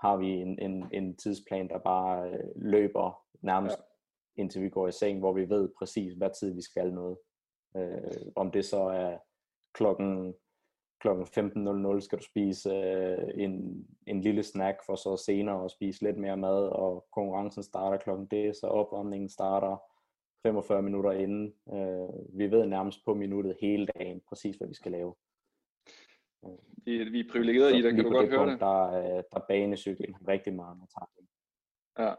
har 0.00 0.16
vi 0.16 0.28
en, 0.28 0.58
en, 0.58 0.84
en 0.92 1.16
tidsplan, 1.16 1.68
der 1.68 1.78
bare 1.78 2.30
øh, 2.30 2.44
løber 2.56 3.22
nærmest 3.42 3.78
ja. 3.78 4.42
indtil 4.42 4.62
vi 4.62 4.68
går 4.68 4.88
i 4.88 4.92
seng, 4.92 5.18
hvor 5.18 5.32
vi 5.32 5.48
ved 5.48 5.68
præcis, 5.78 6.12
hvad 6.12 6.30
tid 6.40 6.54
vi 6.54 6.62
skal 6.62 6.92
noget. 6.92 7.18
Øh, 7.76 8.32
om 8.36 8.50
det 8.50 8.64
så 8.64 8.80
er 8.82 9.18
klokken 9.74 10.34
kl. 11.00 11.08
15.00 11.08 12.00
skal 12.00 12.18
du 12.18 12.24
spise 12.24 12.70
øh, 12.70 13.28
en, 13.34 13.86
en 14.06 14.20
lille 14.20 14.42
snack, 14.42 14.80
for 14.86 14.96
så 14.96 15.22
senere 15.26 15.64
at 15.64 15.70
spise 15.70 16.02
lidt 16.02 16.16
mere 16.16 16.36
mad, 16.36 16.68
og 16.68 17.06
konkurrencen 17.12 17.62
starter 17.62 17.98
klokken 17.98 18.26
det, 18.26 18.56
så 18.56 18.66
opvarmningen 18.66 19.28
starter 19.28 19.76
45 20.42 20.82
minutter 20.82 21.12
inden. 21.12 21.54
Øh, 21.68 22.38
vi 22.38 22.50
ved 22.50 22.66
nærmest 22.66 23.04
på 23.04 23.14
minuttet 23.14 23.56
hele 23.60 23.86
dagen, 23.86 24.20
præcis 24.28 24.56
hvad 24.56 24.68
vi 24.68 24.74
skal 24.74 24.92
lave. 24.92 25.14
Vi, 26.84 27.04
vi 27.04 27.20
er 27.20 27.32
privilegerede 27.32 27.78
i 27.78 27.82
det, 27.82 27.94
kan 27.94 28.04
du 28.04 28.10
godt 28.10 28.28
høre 28.28 28.38
punkt, 28.38 28.52
det? 28.52 28.60
Der, 28.60 28.90
der 29.30 29.36
er 29.40 29.46
banecykling 29.48 30.28
rigtig 30.28 30.54
meget 30.54 30.78
med 30.78 30.86
timing. 30.86 31.28
Ja. 31.98 32.14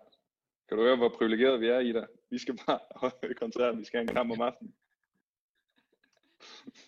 Kan 0.67 0.77
du 0.77 0.83
høre, 0.83 0.97
hvor 0.97 1.09
privilegerede 1.09 1.59
vi 1.59 1.67
er 1.67 1.79
i 1.79 1.91
det? 1.91 2.07
Vi 2.29 2.37
skal 2.37 2.59
bare 2.65 2.79
holde 2.95 3.33
koncert, 3.33 3.77
vi 3.77 3.83
skal 3.83 3.97
have 3.97 4.09
en 4.09 4.15
kamp 4.15 4.31
om 4.31 4.41
aftenen. 4.41 4.75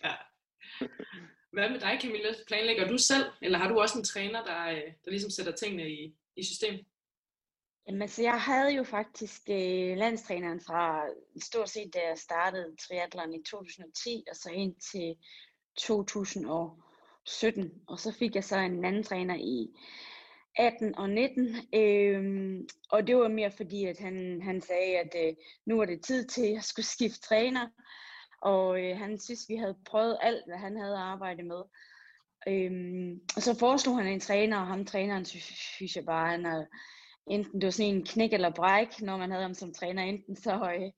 Ja. 0.04 0.14
Hvad 1.52 1.70
med 1.70 1.80
dig, 1.80 1.98
Camilla? 2.02 2.34
Planlægger 2.46 2.88
du 2.88 2.98
selv, 2.98 3.24
eller 3.42 3.58
har 3.58 3.68
du 3.68 3.80
også 3.80 3.98
en 3.98 4.04
træner, 4.04 4.44
der, 4.44 4.68
øh, 4.70 4.92
der 5.04 5.10
ligesom 5.10 5.30
sætter 5.30 5.52
tingene 5.52 5.90
i, 5.90 6.14
i 6.36 6.44
system? 6.44 6.74
Jamen, 7.86 8.02
altså, 8.02 8.22
jeg 8.22 8.40
havde 8.40 8.70
jo 8.74 8.82
faktisk 8.84 9.42
øh, 9.50 9.96
landstræneren 9.96 10.60
fra 10.60 11.06
stort 11.42 11.70
set, 11.70 11.94
da 11.94 11.98
jeg 12.08 12.18
startede 12.18 12.76
triathlon 12.76 13.34
i 13.34 13.42
2010, 13.42 14.24
og 14.30 14.36
så 14.36 14.50
ind 14.50 14.74
til 14.92 15.16
2017. 15.78 17.72
Og 17.88 17.98
så 17.98 18.12
fik 18.18 18.34
jeg 18.34 18.44
så 18.44 18.56
en 18.56 18.84
anden 18.84 19.02
træner 19.02 19.34
i 19.34 19.68
18 20.56 20.98
og 20.98 21.10
19. 21.10 21.56
Øhm, 21.74 22.68
og 22.90 23.06
det 23.06 23.16
var 23.16 23.28
mere 23.28 23.50
fordi, 23.50 23.84
at 23.84 23.98
han, 23.98 24.42
han 24.42 24.60
sagde, 24.60 24.98
at 24.98 25.14
øh, 25.26 25.34
nu 25.66 25.76
var 25.76 25.84
det 25.84 26.04
tid 26.04 26.26
til 26.26 26.56
at 26.56 26.64
skulle 26.64 26.86
skifte 26.86 27.20
træner. 27.20 27.68
Og 28.42 28.80
øh, 28.80 28.98
han 28.98 29.18
synes, 29.18 29.48
vi 29.48 29.56
havde 29.56 29.76
prøvet 29.86 30.18
alt, 30.20 30.44
hvad 30.46 30.56
han 30.56 30.76
havde 30.76 30.96
arbejdet 30.96 31.46
med. 31.46 31.62
Øhm, 32.48 33.20
og 33.36 33.42
så 33.42 33.58
foreslog 33.58 33.96
han 33.96 34.06
en 34.06 34.20
træner, 34.20 34.58
og 34.58 34.66
ham 34.66 34.84
træneren 34.84 35.24
synes 35.24 35.96
jeg 35.96 36.04
bare, 36.04 36.30
han 36.30 36.44
havde, 36.44 36.66
enten 37.30 37.60
det 37.60 37.64
var 37.64 37.70
sådan 37.70 37.94
en 37.94 38.04
knæk 38.04 38.32
eller 38.32 38.50
bræk, 38.50 39.00
når 39.00 39.16
man 39.16 39.30
havde 39.30 39.42
ham 39.42 39.54
som 39.54 39.74
træner, 39.74 40.02
enten 40.02 40.36
så, 40.36 40.72
øh, 40.76 40.90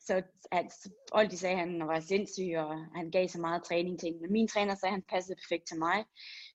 så 0.00 0.22
at 0.52 0.66
folk 1.12 1.30
de 1.30 1.38
sagde, 1.38 1.52
at 1.52 1.60
han 1.60 1.86
var 1.86 2.00
sindssyg, 2.00 2.54
og 2.56 2.86
han 2.94 3.10
gav 3.10 3.28
så 3.28 3.40
meget 3.40 3.64
træning 3.64 4.00
til 4.00 4.18
Men 4.20 4.32
min 4.32 4.48
træner 4.48 4.74
sagde, 4.74 4.90
at 4.90 4.94
han 4.94 5.04
passede 5.08 5.36
perfekt 5.36 5.68
til 5.68 5.78
mig, 5.78 6.04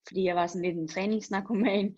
fordi 0.08 0.24
jeg 0.24 0.36
var 0.36 0.48
sådan 0.48 0.62
lidt 0.62 0.78
en 0.78 0.88
træningsnarkoman. 0.88 1.96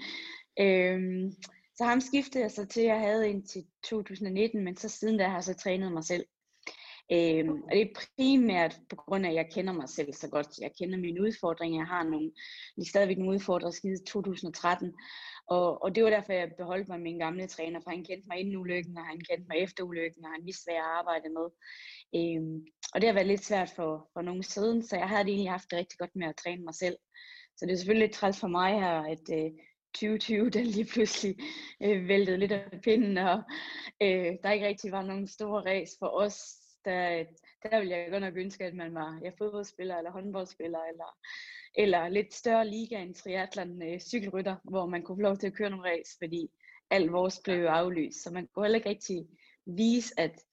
Øhm, 0.60 1.32
så 1.75 1.84
ham 1.84 2.01
skiftede 2.01 2.44
jeg 2.44 2.51
så 2.51 2.65
til, 2.65 2.82
at 2.82 2.88
jeg 2.88 3.00
havde 3.00 3.29
indtil 3.29 3.65
2019, 3.84 4.63
men 4.63 4.77
så 4.77 4.89
siden 4.89 5.17
da 5.17 5.27
har 5.27 5.34
jeg 5.34 5.44
så 5.44 5.53
trænet 5.53 5.91
mig 5.91 6.03
selv. 6.03 6.25
Øhm, 7.12 7.62
og 7.64 7.72
det 7.72 7.82
er 7.82 8.00
primært 8.18 8.80
på 8.90 8.96
grund 8.96 9.26
af, 9.26 9.30
at 9.30 9.36
jeg 9.36 9.48
kender 9.52 9.74
mig 9.74 9.90
selv 9.90 10.14
så 10.14 10.30
godt. 10.30 10.60
Jeg 10.62 10.72
kender 10.80 10.98
mine 10.98 11.22
udfordringer. 11.22 11.80
Jeg 11.80 11.88
har 11.88 12.04
nogle, 12.04 12.32
lige 12.78 12.90
stadigvæk 12.90 13.18
nogle 13.18 13.34
udfordringer 13.34 13.72
siden 13.72 14.06
2013. 14.06 14.94
Og, 15.48 15.84
og 15.84 15.96
det 15.96 16.04
var 16.04 16.10
derfor, 16.10 16.34
jeg 16.34 16.52
beholdt 16.58 16.88
mig 16.88 17.00
med 17.00 17.04
min 17.04 17.20
gamle 17.20 17.48
træner, 17.48 17.80
for 17.80 17.90
han 17.90 18.04
kendte 18.04 18.28
mig 18.28 18.40
inden 18.40 18.56
ulykken, 18.56 18.98
og 18.98 19.06
han 19.06 19.20
kendte 19.30 19.46
mig 19.50 19.58
efter 19.58 19.84
ulykken, 19.84 20.26
og 20.26 20.32
han 20.32 20.46
vidste, 20.46 20.66
hvad 20.66 20.76
jeg 20.76 20.84
arbejdede 21.00 21.34
med. 21.34 21.48
Øhm, 22.16 22.66
og 22.94 23.02
det 23.02 23.08
har 23.10 23.14
været 23.14 23.28
lidt 23.28 23.46
svært 23.46 23.70
for, 23.76 24.10
for 24.14 24.22
nogen 24.22 24.44
siden, 24.44 24.84
så 24.84 24.98
jeg 24.98 25.10
havde 25.10 25.28
egentlig 25.28 25.52
haft 25.52 25.72
det 25.72 25.80
rigtig 25.80 26.00
godt 26.00 26.16
med 26.16 26.28
at 26.28 26.36
træne 26.36 26.64
mig 26.64 26.76
selv. 26.76 26.98
Så 27.58 27.66
det 27.66 27.72
er 27.72 27.78
selvfølgelig 27.78 28.08
lidt 28.08 28.16
træls 28.16 28.40
for 28.40 28.48
mig 28.48 28.74
her, 28.74 28.96
at 29.14 29.26
øh, 29.32 29.52
2020, 29.94 30.50
den 30.50 30.66
lige 30.66 30.86
pludselig 30.94 31.36
øh, 31.84 32.08
væltede 32.08 32.38
lidt 32.38 32.52
af 32.52 32.82
pinden, 32.84 33.18
og 33.18 33.44
øh, 34.02 34.34
der 34.44 34.52
ikke 34.52 34.68
rigtig 34.68 34.92
var 34.92 35.02
nogen 35.02 35.28
store 35.28 35.62
race 35.62 35.96
for 36.00 36.08
os. 36.08 36.57
Der, 36.86 37.25
der 37.63 37.79
ville 37.79 37.96
jeg 37.96 38.12
godt 38.12 38.22
nok 38.22 38.38
ønske, 38.38 38.65
at 38.65 38.74
man 38.74 38.93
var 38.93 39.19
ja, 39.24 39.31
fodboldspiller 39.38 39.98
eller 39.98 40.12
håndboldspiller, 40.12 40.79
eller, 40.91 41.17
eller 41.75 42.10
lidt 42.10 42.34
større 42.34 42.67
liga 42.67 43.01
end 43.01 43.15
triathlon 43.15 43.81
øh, 43.81 44.00
cykelrytter, 44.00 44.55
hvor 44.63 44.86
man 44.86 45.03
kunne 45.03 45.17
få 45.17 45.22
lov 45.22 45.38
til 45.38 45.48
at 45.48 45.53
køre 45.53 45.69
nogle 45.69 45.89
race, 45.89 46.17
fordi 46.22 46.50
alt 46.89 47.12
vores 47.12 47.41
blev 47.43 47.65
aflyst. 47.65 48.24
Så 48.24 48.31
man 48.31 48.48
kunne 48.48 48.65
heller 48.65 48.77
ikke 48.77 48.89
rigtig 48.89 49.27
vise, 49.65 50.13
at, 50.19 50.43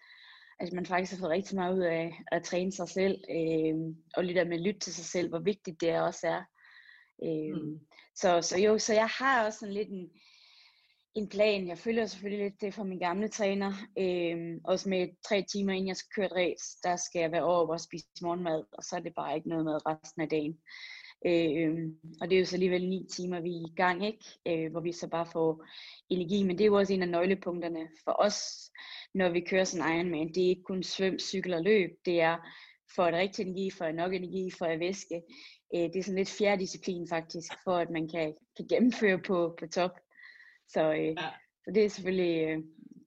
at 0.60 0.72
man 0.72 0.86
faktisk 0.86 1.12
har 1.12 1.18
fået 1.18 1.30
rigtig 1.30 1.56
meget 1.56 1.76
ud 1.76 1.82
af 1.82 2.22
at 2.32 2.42
træne 2.42 2.72
sig 2.72 2.88
selv, 2.88 3.24
øh, 3.30 3.74
og 4.16 4.24
lidt 4.24 4.48
med 4.48 4.56
at 4.56 4.62
lytte 4.62 4.80
til 4.80 4.94
sig 4.94 5.04
selv, 5.04 5.28
hvor 5.28 5.38
vigtigt 5.38 5.80
det 5.80 6.00
også 6.00 6.26
er. 6.26 6.42
Øh, 7.24 7.62
mm. 7.62 7.80
så, 8.14 8.40
så 8.42 8.58
jo, 8.58 8.78
så 8.78 8.94
jeg 8.94 9.08
har 9.18 9.46
også 9.46 9.58
sådan 9.58 9.74
lidt 9.74 9.88
en, 9.88 10.10
en 11.14 11.28
plan. 11.28 11.68
Jeg 11.68 11.78
følger 11.78 12.06
selvfølgelig 12.06 12.44
lidt 12.44 12.60
det 12.60 12.74
fra 12.74 12.84
min 12.84 12.98
gamle 12.98 13.28
træner. 13.28 13.72
Øh, 13.98 14.60
også 14.64 14.88
med 14.88 15.08
tre 15.28 15.44
timer 15.52 15.72
inden 15.72 15.88
jeg 15.88 15.96
skal 15.96 16.10
køre 16.16 16.26
et 16.26 16.32
race, 16.32 16.78
der 16.82 16.96
skal 16.96 17.20
jeg 17.20 17.32
være 17.32 17.42
over 17.44 17.68
og 17.68 17.80
spise 17.80 18.06
morgenmad, 18.22 18.64
og 18.72 18.82
så 18.82 18.96
er 18.96 19.00
det 19.00 19.14
bare 19.14 19.36
ikke 19.36 19.48
noget 19.48 19.64
med 19.64 19.86
resten 19.86 20.22
af 20.22 20.28
dagen. 20.28 20.58
Øh, 21.26 21.88
og 22.20 22.30
det 22.30 22.36
er 22.36 22.40
jo 22.40 22.46
så 22.46 22.56
alligevel 22.56 22.88
ni 22.88 23.06
timer, 23.10 23.40
vi 23.40 23.48
er 23.48 23.68
i 23.68 23.74
gang, 23.76 24.06
ikke? 24.06 24.24
Øh, 24.48 24.70
hvor 24.70 24.80
vi 24.80 24.92
så 24.92 25.08
bare 25.08 25.26
får 25.26 25.64
energi. 26.08 26.42
Men 26.42 26.58
det 26.58 26.64
er 26.64 26.68
jo 26.68 26.78
også 26.78 26.92
en 26.92 27.02
af 27.02 27.08
nøglepunkterne 27.08 27.88
for 28.04 28.16
os, 28.18 28.70
når 29.14 29.28
vi 29.28 29.40
kører 29.40 29.64
sådan 29.64 29.90
en 29.90 29.96
Ironman. 29.96 30.34
Det 30.34 30.44
er 30.44 30.48
ikke 30.48 30.62
kun 30.62 30.82
svøm, 30.82 31.18
cykel 31.18 31.54
og 31.54 31.62
løb. 31.62 31.90
Det 32.04 32.20
er 32.20 32.36
for 32.96 33.02
et 33.06 33.14
rigtig 33.14 33.42
energi, 33.42 33.70
for 33.70 33.92
nok 33.92 34.14
energi, 34.14 34.50
for 34.58 34.66
at 34.66 34.80
væske. 34.80 35.22
Øh, 35.74 35.80
det 35.80 35.96
er 35.96 36.02
sådan 36.02 36.18
lidt 36.18 36.36
fjerde 36.38 36.60
disciplin 36.60 37.08
faktisk, 37.08 37.52
for 37.64 37.76
at 37.76 37.90
man 37.90 38.08
kan, 38.08 38.34
kan 38.56 38.66
gennemføre 38.68 39.18
på, 39.18 39.56
på 39.58 39.66
top. 39.66 39.90
Så, 40.68 40.92
øh, 40.92 41.06
ja. 41.06 41.30
så 41.64 41.70
det 41.74 41.84
er 41.84 41.88
selvfølgelig, 41.88 42.48
øh, 42.48 42.58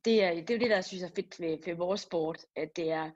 det 0.05 0.23
er, 0.23 0.33
det 0.33 0.49
er 0.49 0.59
det, 0.59 0.69
der 0.69 0.81
synes 0.81 1.01
jeg 1.01 1.09
er 1.09 1.15
fedt 1.15 1.39
ved, 1.39 1.57
ved 1.65 1.75
vores 1.75 2.01
sport, 2.01 2.45
at 2.55 2.69
det 2.75 2.91
er, 2.91 3.11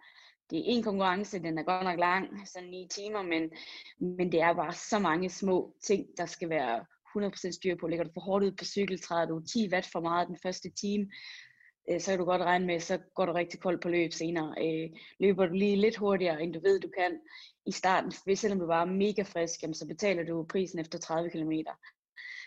det 0.50 0.60
er 0.60 0.64
en 0.66 0.84
konkurrence, 0.84 1.40
den 1.40 1.58
er 1.58 1.64
godt 1.64 1.84
nok 1.84 2.00
lang, 2.00 2.48
sådan 2.48 2.70
ni 2.70 2.88
timer, 2.92 3.22
men, 3.22 3.52
men 4.18 4.32
det 4.32 4.42
er 4.42 4.54
bare 4.54 4.74
så 4.74 5.00
mange 5.00 5.30
små 5.30 5.76
ting, 5.84 6.08
der 6.18 6.26
skal 6.26 6.50
være 6.50 6.86
100% 7.18 7.52
styr 7.52 7.76
på. 7.76 7.88
Ligger 7.88 8.06
du 8.06 8.12
for 8.14 8.22
hårdt 8.22 8.46
ud 8.46 8.52
på 8.52 8.66
cykel, 8.66 9.02
træder 9.02 9.26
du 9.26 9.42
10 9.54 9.70
watt 9.74 9.88
for 9.92 10.00
meget 10.00 10.28
den 10.28 10.38
første 10.44 10.70
time, 10.70 11.10
øh, 11.90 12.00
så 12.00 12.12
kan 12.12 12.20
du 12.20 12.26
godt 12.26 12.42
regne 12.42 12.66
med, 12.66 12.80
så 12.80 12.98
går 13.16 13.26
du 13.26 13.32
rigtig 13.32 13.60
koldt 13.60 13.82
på 13.82 13.90
løb 13.90 14.14
senere. 14.14 14.56
Øh, 14.66 14.90
løber 15.20 15.46
du 15.46 15.54
lige 15.54 15.76
lidt 15.76 15.98
hurtigere, 15.98 16.44
end 16.44 16.54
du 16.54 16.60
ved, 16.60 16.80
du 16.80 16.90
kan 17.00 17.20
i 17.66 17.72
starten, 17.72 18.14
hvis 18.26 18.40
selvom 18.40 18.60
du 18.60 18.66
var 18.66 18.86
mega 18.86 19.22
frisk, 19.22 19.64
jamen, 19.64 19.74
så 19.74 19.88
betaler 19.88 20.24
du 20.24 20.46
prisen 20.50 20.80
efter 20.80 21.00
30 21.00 21.30
km. 21.30 21.52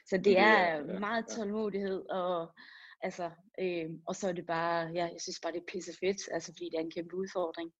Så 0.06 0.16
det 0.18 0.38
er 0.38 0.76
ja, 0.76 0.98
meget 0.98 1.24
tålmodighed, 1.36 2.10
og, 2.10 2.54
altså, 3.00 3.30
øh, 3.60 3.90
og 4.06 4.16
så 4.16 4.28
er 4.28 4.32
det 4.32 4.46
bare, 4.46 4.86
ja, 4.86 5.04
jeg 5.04 5.20
synes 5.20 5.40
bare, 5.42 5.52
det 5.52 5.60
er 5.60 5.72
pisse 5.72 5.92
fedt, 6.00 6.28
altså, 6.32 6.52
fordi 6.52 6.64
det 6.64 6.76
er 6.76 6.84
en 6.84 6.90
kæmpe 6.90 7.16
udfordring. 7.16 7.72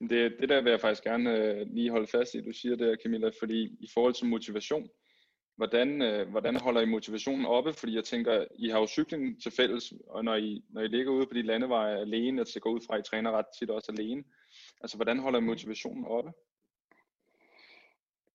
Det, 0.00 0.36
det 0.40 0.48
der 0.48 0.60
vil 0.62 0.70
jeg 0.70 0.80
faktisk 0.80 1.04
gerne 1.04 1.36
øh, 1.36 1.66
lige 1.66 1.90
holde 1.90 2.06
fast 2.06 2.34
i, 2.34 2.40
du 2.40 2.52
siger 2.52 2.76
det, 2.76 2.98
Camilla, 3.02 3.30
fordi 3.40 3.76
i 3.80 3.88
forhold 3.94 4.14
til 4.14 4.26
motivation, 4.26 4.88
hvordan, 5.56 6.02
øh, 6.02 6.30
hvordan 6.30 6.56
holder 6.56 6.80
I 6.80 6.86
motivationen 6.86 7.46
oppe? 7.46 7.72
Fordi 7.72 7.94
jeg 7.94 8.04
tænker, 8.04 8.44
I 8.58 8.68
har 8.68 8.78
jo 8.78 8.86
cykling 8.86 9.42
til 9.42 9.52
fælles, 9.52 9.92
og 10.06 10.24
når 10.24 10.34
I, 10.34 10.64
når 10.70 10.80
I 10.82 10.88
ligger 10.88 11.12
ude 11.12 11.26
på 11.26 11.34
de 11.34 11.42
landeveje 11.42 12.00
alene, 12.00 12.40
og 12.40 12.46
så 12.46 12.60
går 12.60 12.70
ud 12.70 12.80
fra, 12.86 12.94
at 12.94 13.00
I 13.00 13.10
træner 13.10 13.30
ret 13.30 13.46
tit 13.58 13.70
også 13.70 13.92
alene, 13.92 14.24
altså 14.80 14.96
hvordan 14.96 15.18
holder 15.18 15.38
I 15.38 15.42
motivationen 15.42 16.04
oppe? 16.04 16.32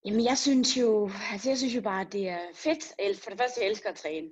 Jamen 0.06 0.26
jeg 0.26 0.38
synes 0.38 0.78
jo, 0.78 1.10
altså 1.32 1.50
jeg 1.50 1.58
synes 1.58 1.76
jo 1.76 1.82
bare, 1.82 2.02
at 2.02 2.14
det 2.14 2.30
er 2.30 2.40
fedt. 2.54 2.84
For 3.24 3.30
det 3.30 3.40
første, 3.40 3.62
jeg 3.62 3.70
elsker 3.70 3.90
at 3.90 3.96
træne. 3.96 4.28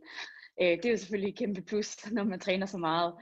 Øh, 0.62 0.68
det 0.68 0.86
er 0.86 0.92
jo 0.92 0.98
selvfølgelig 0.98 1.30
et 1.30 1.38
kæmpe 1.38 1.62
plus, 1.62 1.98
når 2.12 2.24
man 2.24 2.40
træner 2.40 2.66
så 2.66 2.78
meget. 2.78 3.14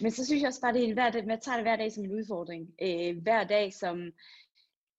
Men 0.00 0.10
så 0.10 0.26
synes 0.26 0.42
jeg 0.42 0.48
også 0.48 0.60
bare, 0.60 0.70
at 0.70 0.74
det 0.74 0.88
er 0.88 0.94
hver 0.94 1.10
dag, 1.10 1.26
man 1.26 1.40
tager 1.40 1.56
det 1.56 1.64
hver 1.64 1.76
dag 1.76 1.92
som 1.92 2.04
en 2.04 2.12
udfordring. 2.12 2.68
Øh, 2.82 3.22
hver 3.22 3.44
dag 3.44 3.74
som 3.74 4.12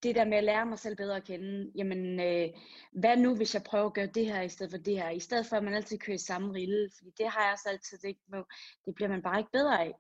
det 0.03 0.15
der 0.15 0.25
med 0.25 0.37
at 0.37 0.43
lære 0.43 0.65
mig 0.65 0.79
selv 0.79 0.95
bedre 0.95 1.15
at 1.15 1.23
kende. 1.23 1.71
Jamen, 1.75 2.19
øh, 2.19 2.49
hvad 2.91 3.17
nu, 3.17 3.35
hvis 3.35 3.53
jeg 3.53 3.63
prøver 3.63 3.85
at 3.85 3.93
gøre 3.93 4.07
det 4.07 4.25
her 4.25 4.41
i 4.41 4.49
stedet 4.49 4.71
for 4.71 4.77
det 4.77 4.97
her? 4.97 5.09
I 5.09 5.19
stedet 5.19 5.45
for, 5.45 5.55
at 5.55 5.63
man 5.63 5.73
altid 5.73 5.97
kører 5.97 6.15
i 6.15 6.17
samme 6.17 6.53
rille. 6.53 6.89
Fordi 6.97 7.11
det 7.17 7.27
har 7.27 7.41
jeg 7.43 7.53
også 7.53 7.69
altid 7.69 7.97
tænkt 7.97 8.19
på. 8.33 8.45
Det 8.85 8.95
bliver 8.95 9.09
man 9.09 9.21
bare 9.21 9.39
ikke 9.39 9.51
bedre 9.51 9.81
af. 9.81 9.93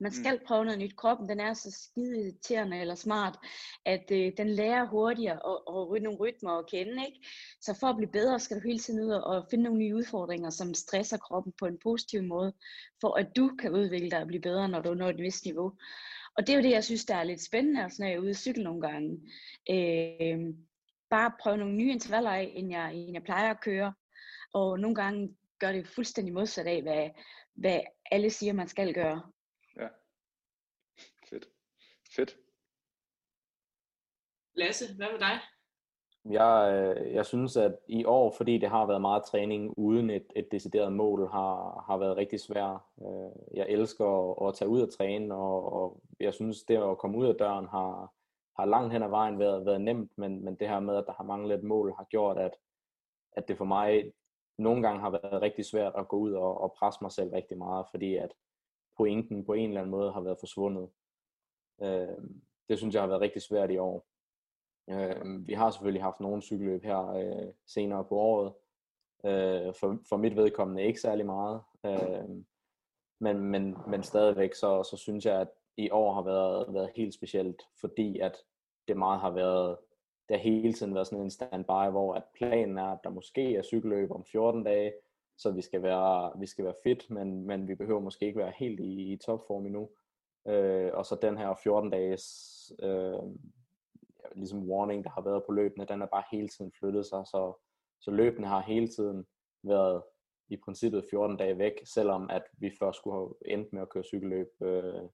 Man 0.00 0.12
skal 0.12 0.34
mm. 0.34 0.44
prøve 0.46 0.64
noget 0.64 0.78
nyt. 0.78 0.96
Kroppen 0.96 1.28
den 1.28 1.40
er 1.40 1.54
så 1.54 1.70
skide 1.70 2.22
irriterende 2.22 2.80
eller 2.80 2.94
smart, 2.94 3.38
at 3.84 4.04
øh, 4.12 4.32
den 4.36 4.48
lærer 4.48 4.86
hurtigere 4.86 5.42
og, 5.42 5.68
og 5.68 5.90
rytte 5.90 6.04
nogle 6.04 6.18
rytmer 6.18 6.50
at 6.50 6.66
kende. 6.70 7.06
Ikke? 7.06 7.28
Så 7.60 7.76
for 7.80 7.86
at 7.86 7.96
blive 7.96 8.12
bedre, 8.12 8.40
skal 8.40 8.56
du 8.56 8.62
hele 8.68 8.78
tiden 8.78 9.00
ud 9.00 9.10
og 9.10 9.46
finde 9.50 9.64
nogle 9.64 9.78
nye 9.78 9.96
udfordringer, 9.96 10.50
som 10.50 10.74
stresser 10.74 11.16
kroppen 11.16 11.52
på 11.58 11.66
en 11.66 11.78
positiv 11.82 12.22
måde, 12.22 12.52
for 13.00 13.18
at 13.18 13.36
du 13.36 13.56
kan 13.60 13.72
udvikle 13.72 14.10
dig 14.10 14.20
og 14.20 14.26
blive 14.26 14.42
bedre, 14.42 14.68
når 14.68 14.80
du 14.80 14.94
når 14.94 15.08
et 15.08 15.18
vist 15.18 15.44
niveau. 15.44 15.72
Og 16.36 16.46
det 16.46 16.52
er 16.52 16.56
jo 16.56 16.62
det, 16.62 16.70
jeg 16.70 16.84
synes, 16.84 17.04
der 17.04 17.14
er 17.14 17.24
lidt 17.24 17.44
spændende, 17.44 17.90
når 17.98 18.06
jeg 18.06 18.14
er 18.14 18.18
ude 18.18 18.30
at 18.30 18.36
cykle 18.36 18.62
nogle 18.62 18.80
gange. 18.80 19.32
Øh, 19.70 20.54
bare 21.10 21.32
prøve 21.40 21.56
nogle 21.56 21.74
nye 21.74 21.92
intervaller 21.92 22.30
af, 22.30 22.52
end 22.54 22.70
jeg, 22.70 22.94
end 22.94 23.12
jeg 23.12 23.22
plejer 23.22 23.50
at 23.50 23.60
køre. 23.60 23.94
Og 24.52 24.80
nogle 24.80 24.94
gange 24.94 25.36
gør 25.58 25.72
det 25.72 25.86
fuldstændig 25.86 26.34
modsat 26.34 26.66
af, 26.66 26.82
hvad, 26.82 27.10
hvad 27.54 27.80
alle 28.10 28.30
siger, 28.30 28.52
man 28.52 28.68
skal 28.68 28.94
gøre. 28.94 29.32
Ja, 29.76 29.88
fedt. 31.30 31.46
Fedt. 32.16 32.36
Lasse, 34.54 34.96
hvad 34.96 35.12
med 35.12 35.18
dig? 35.18 35.40
Jeg, 36.24 36.72
øh, 36.72 37.14
jeg 37.14 37.26
synes, 37.26 37.56
at 37.56 37.78
i 37.88 38.04
år, 38.04 38.34
fordi 38.36 38.58
det 38.58 38.68
har 38.68 38.86
været 38.86 39.00
meget 39.00 39.24
træning 39.24 39.78
uden 39.78 40.10
et, 40.10 40.26
et 40.36 40.48
decideret 40.52 40.92
mål, 40.92 41.28
har, 41.30 41.84
har 41.86 41.96
været 41.96 42.16
rigtig 42.16 42.40
svært. 42.40 42.80
Øh, 43.00 43.56
jeg 43.56 43.66
elsker 43.68 44.06
at, 44.06 44.48
at 44.48 44.54
tage 44.54 44.68
ud 44.68 44.82
og 44.82 44.92
træne, 44.92 45.34
og, 45.34 45.72
og 45.72 46.02
jeg 46.20 46.34
synes, 46.34 46.62
det 46.62 46.76
at 46.76 46.98
komme 46.98 47.18
ud 47.18 47.26
af 47.26 47.34
døren 47.34 47.66
har, 47.66 48.12
har 48.58 48.64
langt 48.64 48.92
hen 48.92 49.02
ad 49.02 49.08
vejen 49.08 49.38
været, 49.38 49.66
været 49.66 49.80
nemt, 49.80 50.18
men, 50.18 50.44
men 50.44 50.54
det 50.54 50.68
her 50.68 50.80
med, 50.80 50.96
at 50.96 51.04
der 51.06 51.12
har 51.12 51.24
manglet 51.24 51.58
et 51.58 51.64
mål, 51.64 51.94
har 51.96 52.04
gjort, 52.04 52.38
at, 52.38 52.56
at 53.32 53.48
det 53.48 53.58
for 53.58 53.64
mig 53.64 54.12
nogle 54.58 54.82
gange 54.82 55.00
har 55.00 55.10
været 55.10 55.42
rigtig 55.42 55.64
svært 55.64 55.92
at 55.96 56.08
gå 56.08 56.16
ud 56.16 56.32
og, 56.32 56.60
og 56.60 56.74
presse 56.78 56.98
mig 57.02 57.12
selv 57.12 57.30
rigtig 57.30 57.58
meget, 57.58 57.86
fordi 57.90 58.16
at 58.16 58.32
pointen 58.96 59.44
på 59.44 59.52
en 59.52 59.68
eller 59.68 59.80
anden 59.80 59.90
måde 59.90 60.12
har 60.12 60.20
været 60.20 60.38
forsvundet. 60.40 60.88
Øh, 61.82 62.18
det 62.68 62.78
synes 62.78 62.94
jeg 62.94 63.02
har 63.02 63.08
været 63.08 63.20
rigtig 63.20 63.42
svært 63.42 63.70
i 63.70 63.78
år. 63.78 64.06
Øh, 64.90 65.46
vi 65.46 65.52
har 65.52 65.70
selvfølgelig 65.70 66.02
haft 66.02 66.20
nogle 66.20 66.42
cykelløb 66.42 66.84
her 66.84 67.08
øh, 67.08 67.52
senere 67.66 68.04
på 68.04 68.16
året. 68.16 68.52
Øh, 69.24 69.74
for, 69.74 69.98
for 70.08 70.16
mit 70.16 70.36
vedkommende 70.36 70.82
ikke 70.82 71.00
særlig 71.00 71.26
meget. 71.26 71.60
Øh, 71.86 72.28
men, 73.20 73.38
men, 73.40 73.76
men 73.88 74.02
stadigvæk 74.02 74.54
så, 74.54 74.82
så 74.82 74.96
synes 74.96 75.26
jeg, 75.26 75.40
at 75.40 75.48
i 75.76 75.90
år 75.90 76.12
har 76.12 76.22
været, 76.22 76.74
været 76.74 76.90
helt 76.96 77.14
specielt, 77.14 77.62
fordi 77.80 78.18
at 78.18 78.36
det 78.88 78.96
meget 78.96 79.20
har 79.20 79.30
været, 79.30 79.78
det 80.28 80.36
har 80.36 80.42
hele 80.42 80.72
tiden 80.72 80.94
været 80.94 81.06
sådan 81.06 81.24
en 81.24 81.30
standby, 81.30 81.90
hvor 81.90 82.14
at 82.14 82.24
planen 82.34 82.78
er, 82.78 82.86
at 82.86 82.98
der 83.04 83.10
måske 83.10 83.56
er 83.56 83.62
cykelløb 83.62 84.10
om 84.10 84.24
14 84.24 84.64
dage, 84.64 84.92
så 85.38 85.50
vi 85.50 85.62
skal 85.62 85.82
være, 85.82 86.32
vi 86.40 86.46
skal 86.46 86.64
være 86.64 86.74
fit, 86.82 87.10
men, 87.10 87.46
men 87.46 87.68
vi 87.68 87.74
behøver 87.74 88.00
måske 88.00 88.26
ikke 88.26 88.38
være 88.38 88.52
helt 88.56 88.80
i, 88.80 89.12
i 89.12 89.16
topform 89.16 89.66
endnu. 89.66 89.88
Øh, 90.48 90.90
og 90.94 91.06
så 91.06 91.18
den 91.22 91.38
her 91.38 91.54
14 91.62 91.90
dages 91.90 92.26
øh, 92.82 93.18
ligesom 94.34 94.70
warning, 94.70 95.04
der 95.04 95.10
har 95.10 95.20
været 95.20 95.42
på 95.46 95.52
løbene, 95.52 95.84
den 95.84 96.02
er 96.02 96.06
bare 96.06 96.24
hele 96.32 96.48
tiden 96.48 96.72
flyttet 96.78 97.06
sig, 97.06 97.26
så, 97.26 97.52
så 98.00 98.10
løbene 98.10 98.46
har 98.46 98.60
hele 98.60 98.88
tiden 98.88 99.26
været 99.62 100.02
i 100.48 100.56
princippet 100.56 101.04
14 101.10 101.36
dage 101.36 101.58
væk, 101.58 101.72
selvom 101.84 102.30
at 102.30 102.42
vi 102.52 102.70
først 102.78 102.96
skulle 102.98 103.16
have 103.16 103.34
endt 103.44 103.72
med 103.72 103.82
at 103.82 103.88
køre 103.88 104.04
cykelløb 104.04 104.48
øh, 104.62 105.08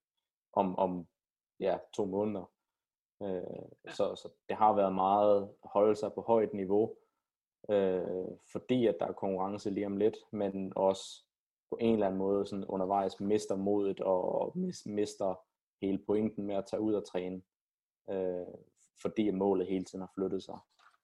om, 0.53 0.79
om 0.79 1.09
ja, 1.61 1.79
to 1.95 2.05
måneder. 2.05 2.53
Øh, 3.23 3.69
så, 3.89 4.15
så 4.15 4.29
det 4.49 4.57
har 4.57 4.75
været 4.75 4.95
meget 4.95 5.55
holde 5.65 5.97
sig 5.97 6.13
på 6.13 6.21
højt 6.21 6.55
niveau, 6.55 6.97
øh, 7.71 8.29
fordi 8.53 8.87
at 8.87 8.97
der 9.01 9.07
er 9.07 9.13
konkurrence 9.13 9.71
lige 9.71 9.87
om 9.87 9.97
lidt, 9.97 10.17
men 10.33 10.73
også 10.77 11.25
på 11.71 11.79
en 11.81 11.93
eller 11.93 12.07
anden 12.07 12.19
måde 12.19 12.47
sådan 12.47 12.65
undervejs 12.65 13.21
mister 13.21 13.57
modet 13.57 14.01
og 14.01 14.53
mister 14.87 15.35
hele 15.83 15.99
pointen 15.99 16.47
med 16.47 16.55
at 16.55 16.67
tage 16.67 16.81
ud 16.81 16.95
og 16.95 17.07
træne, 17.07 17.43
øh, 18.11 18.55
fordi 19.03 19.31
målet 19.31 19.67
hele 19.67 19.85
tiden 19.85 20.01
har 20.01 20.13
flyttet 20.15 20.43
sig. 20.43 20.59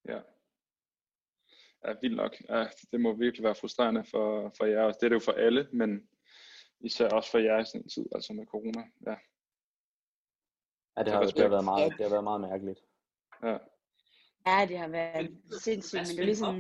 Ja. 0.09 0.21
Ja, 1.85 1.95
vildt 2.03 2.17
nok. 2.17 2.37
Ja, 2.49 2.67
det 2.93 3.01
må 3.01 3.13
virkelig 3.13 3.45
være 3.45 3.55
frustrerende 3.55 4.05
for, 4.05 4.53
for 4.57 4.65
jer. 4.65 4.87
Det 4.87 5.03
er 5.03 5.09
det 5.09 5.15
jo 5.15 5.21
for 5.21 5.33
alle, 5.33 5.69
men 5.73 6.09
især 6.81 7.09
også 7.09 7.31
for 7.31 7.39
jer 7.39 7.61
i 7.61 7.65
sådan 7.65 7.81
en 7.81 7.89
tid, 7.89 8.07
altså 8.15 8.33
med 8.33 8.47
corona. 8.47 8.83
Ja, 9.07 9.17
ja 10.97 11.05
det, 11.05 11.13
har, 11.13 11.21
det, 11.21 11.43
har 11.43 11.49
været 11.49 11.65
meget, 11.65 11.93
det 11.93 12.01
har 12.01 12.11
været 12.11 12.25
meget 12.25 12.41
mærkeligt. 12.41 12.81
Ja. 13.43 13.59
Ja, 14.47 14.67
det 14.69 14.79
har 14.79 14.89
været 14.89 15.31
sindssygt, 15.63 16.01
men 16.01 16.07
det 16.07 16.19
er 16.19 16.25
ligesom, 16.25 16.55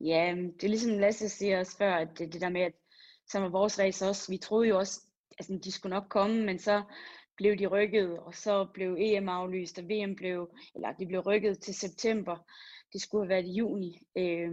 ja, 0.00 0.34
det 0.54 0.64
er 0.64 0.68
ligesom 0.68 0.98
Lasse 0.98 1.28
siger 1.28 1.58
også 1.58 1.76
før, 1.76 1.94
at 1.94 2.08
det, 2.18 2.32
det 2.32 2.40
der 2.40 2.48
med, 2.48 2.60
at 2.60 2.72
som 3.26 3.42
var 3.42 3.48
vores 3.48 3.78
race 3.78 4.06
også, 4.06 4.32
vi 4.32 4.38
troede 4.38 4.68
jo 4.68 4.78
også, 4.78 5.00
altså 5.38 5.60
de 5.64 5.72
skulle 5.72 5.94
nok 5.94 6.08
komme, 6.08 6.44
men 6.44 6.58
så 6.58 6.82
blev 7.38 7.56
de 7.56 7.66
rykket, 7.66 8.18
og 8.18 8.34
så 8.34 8.66
blev 8.74 8.96
EM 8.98 9.28
aflyst, 9.28 9.78
og 9.78 9.84
VM 9.84 10.14
blev, 10.14 10.50
eller 10.74 10.92
de 10.92 11.06
blev 11.06 11.20
rykket 11.20 11.60
til 11.60 11.74
september. 11.74 12.36
Det 12.92 13.00
skulle 13.00 13.24
have 13.24 13.28
været 13.28 13.46
i 13.46 13.52
juni. 13.52 14.02
Øh, 14.16 14.50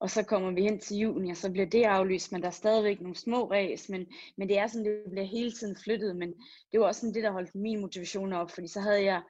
og 0.00 0.10
så 0.10 0.22
kommer 0.22 0.50
vi 0.50 0.62
hen 0.62 0.78
til 0.78 0.96
juni, 0.96 1.30
og 1.30 1.36
så 1.36 1.50
bliver 1.52 1.66
det 1.66 1.84
aflyst, 1.84 2.32
men 2.32 2.40
der 2.40 2.46
er 2.46 2.52
stadigvæk 2.62 3.00
nogle 3.00 3.16
små 3.16 3.50
ræs, 3.50 3.88
men, 3.88 4.06
men 4.36 4.48
det 4.48 4.58
er 4.58 4.66
sådan, 4.66 4.84
det 4.84 5.10
bliver 5.10 5.24
hele 5.24 5.52
tiden 5.52 5.76
flyttet, 5.76 6.16
men 6.16 6.34
det 6.72 6.80
var 6.80 6.86
også 6.86 7.00
sådan 7.00 7.14
det, 7.14 7.22
der 7.22 7.30
holdt 7.30 7.54
min 7.54 7.80
motivation 7.80 8.32
op, 8.32 8.50
fordi 8.50 8.68
så 8.68 8.80
havde 8.80 9.04
jeg 9.04 9.22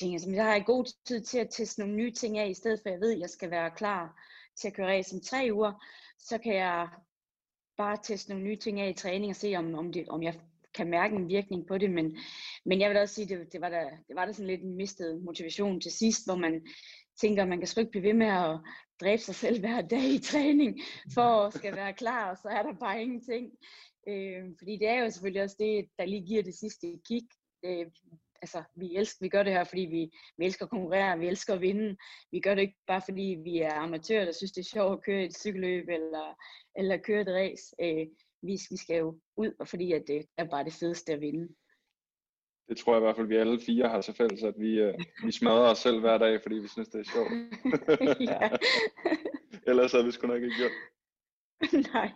tænkt, 0.00 0.14
altså, 0.14 0.30
jeg 0.30 0.44
har 0.44 0.58
god 0.58 0.84
tid 1.06 1.20
til 1.20 1.38
at 1.38 1.48
teste 1.50 1.80
nogle 1.80 1.96
nye 1.96 2.12
ting 2.12 2.38
af, 2.38 2.48
i 2.48 2.54
stedet 2.54 2.80
for 2.82 2.88
at 2.88 2.92
jeg 2.92 3.00
ved, 3.00 3.12
at 3.12 3.20
jeg 3.20 3.30
skal 3.30 3.50
være 3.50 3.70
klar 3.70 4.22
til 4.56 4.68
at 4.68 4.74
køre 4.74 4.86
ræs 4.86 5.12
om 5.12 5.20
tre 5.20 5.48
uger, 5.52 5.72
så 6.18 6.38
kan 6.38 6.54
jeg 6.54 6.88
bare 7.76 7.98
teste 8.02 8.30
nogle 8.30 8.44
nye 8.44 8.56
ting 8.56 8.80
af 8.80 8.88
i 8.88 8.92
træning 8.92 9.30
og 9.30 9.36
se, 9.36 9.54
om, 9.56 9.74
om, 9.74 9.92
det, 9.92 10.08
om 10.08 10.22
jeg 10.22 10.34
kan 10.76 10.90
mærke 10.90 11.16
en 11.16 11.28
virkning 11.28 11.66
på 11.66 11.78
det, 11.78 11.90
men, 11.90 12.16
men 12.64 12.80
jeg 12.80 12.90
vil 12.90 12.98
også 12.98 13.14
sige, 13.14 13.28
det, 13.28 13.52
det 13.52 13.60
var 13.60 13.68
da, 13.68 13.82
det 14.08 14.16
var 14.16 14.26
da 14.26 14.32
sådan 14.32 14.46
lidt 14.46 14.62
en 14.62 14.76
mistet 14.76 15.22
motivation 15.22 15.80
til 15.80 15.92
sidst, 15.92 16.26
hvor 16.26 16.36
man 16.36 16.66
tænker, 17.20 17.42
at 17.42 17.48
man 17.48 17.58
kan 17.58 17.66
sgu 17.66 17.80
ikke 17.80 17.90
blive 17.90 18.08
ved 18.08 18.14
med 18.14 18.26
at 18.26 18.60
dræbe 19.00 19.22
sig 19.22 19.34
selv 19.34 19.60
hver 19.60 19.80
dag 19.80 20.04
i 20.04 20.18
træning, 20.18 20.80
for 21.14 21.22
at 21.22 21.54
skal 21.54 21.76
være 21.76 21.92
klar, 21.92 22.30
og 22.30 22.36
så 22.36 22.48
er 22.48 22.62
der 22.62 22.72
bare 22.80 23.02
ingenting. 23.02 23.52
Øh, 24.08 24.44
fordi 24.58 24.76
det 24.76 24.88
er 24.88 25.02
jo 25.02 25.10
selvfølgelig 25.10 25.42
også 25.42 25.56
det, 25.58 25.88
der 25.98 26.04
lige 26.04 26.26
giver 26.26 26.42
det 26.42 26.54
sidste 26.54 26.86
kick. 27.08 27.26
Øh, 27.64 27.86
altså, 28.42 28.62
vi, 28.74 28.96
elsker, 28.96 29.24
vi 29.24 29.28
gør 29.28 29.42
det 29.42 29.52
her, 29.52 29.64
fordi 29.64 29.80
vi, 29.80 30.10
vi 30.38 30.44
elsker 30.46 30.64
at 30.64 30.70
konkurrere, 30.70 31.18
vi 31.18 31.26
elsker 31.26 31.54
at 31.54 31.60
vinde. 31.60 31.96
Vi 32.30 32.40
gør 32.40 32.54
det 32.54 32.62
ikke 32.62 32.78
bare, 32.86 33.02
fordi 33.04 33.36
vi 33.44 33.58
er 33.58 33.74
amatører, 33.74 34.24
der 34.24 34.32
synes, 34.32 34.52
det 34.52 34.60
er 34.60 34.74
sjovt 34.74 34.92
at 34.92 35.04
køre 35.04 35.24
et 35.24 35.36
cykelløb, 35.36 35.88
eller, 35.88 36.34
eller 36.76 36.96
køre 36.96 37.20
et 37.20 37.28
race. 37.28 37.74
Øh, 37.82 38.06
vi, 38.46 38.58
vi 38.70 38.76
skal 38.76 38.96
jo 38.96 39.18
ud, 39.36 39.52
og 39.58 39.68
fordi 39.68 39.92
at 39.92 40.04
det 40.06 40.26
er 40.36 40.44
bare 40.44 40.64
det 40.64 40.72
fedeste 40.72 41.12
at 41.12 41.20
vinde. 41.20 41.54
Det 42.68 42.76
tror 42.76 42.92
jeg 42.92 43.00
i 43.00 43.04
hvert 43.04 43.16
fald, 43.16 43.26
vi 43.26 43.36
alle 43.36 43.60
fire 43.60 43.88
har 43.88 44.00
til 44.00 44.14
fælles, 44.14 44.42
at 44.42 44.54
vi, 44.58 44.88
uh, 44.88 44.94
vi 45.24 45.32
smadrer 45.32 45.70
os 45.70 45.78
selv 45.78 46.00
hver 46.00 46.18
dag, 46.18 46.42
fordi 46.42 46.54
vi 46.54 46.68
synes, 46.68 46.88
det 46.88 47.00
er 47.00 47.12
sjovt. 47.12 47.32
Ellers 49.68 49.92
havde 49.92 50.04
vi 50.04 50.10
sgu 50.10 50.26
nok 50.26 50.42
ikke 50.42 50.56
gjort. 50.56 50.72
Nej. 51.94 52.12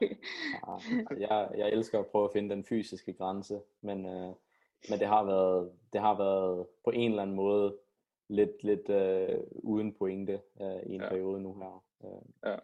Ja, 1.21 1.37
jeg, 1.37 1.51
jeg 1.59 1.69
elsker 1.69 1.99
at 1.99 2.07
prøve 2.07 2.25
at 2.25 2.33
finde 2.33 2.51
den 2.51 2.65
fysiske 2.65 3.13
grænse, 3.13 3.61
men, 3.81 4.07
uh, 4.07 4.35
men 4.91 4.99
det, 4.99 5.07
har 5.07 5.25
været, 5.25 5.73
det 5.93 6.01
har 6.01 6.17
været 6.17 6.67
på 6.85 6.91
en 6.91 7.11
eller 7.11 7.23
anden 7.23 7.37
måde 7.37 7.79
lidt, 8.29 8.63
lidt 8.63 8.89
uh, 8.89 9.71
uden 9.71 9.95
pointe 9.95 10.41
uh, 10.61 10.91
i 10.91 10.95
en 10.95 11.01
ja. 11.01 11.09
periode 11.09 11.41
nu 11.41 11.55
her. 11.55 11.85
Uh, 12.01 12.23
ja. 12.45 12.57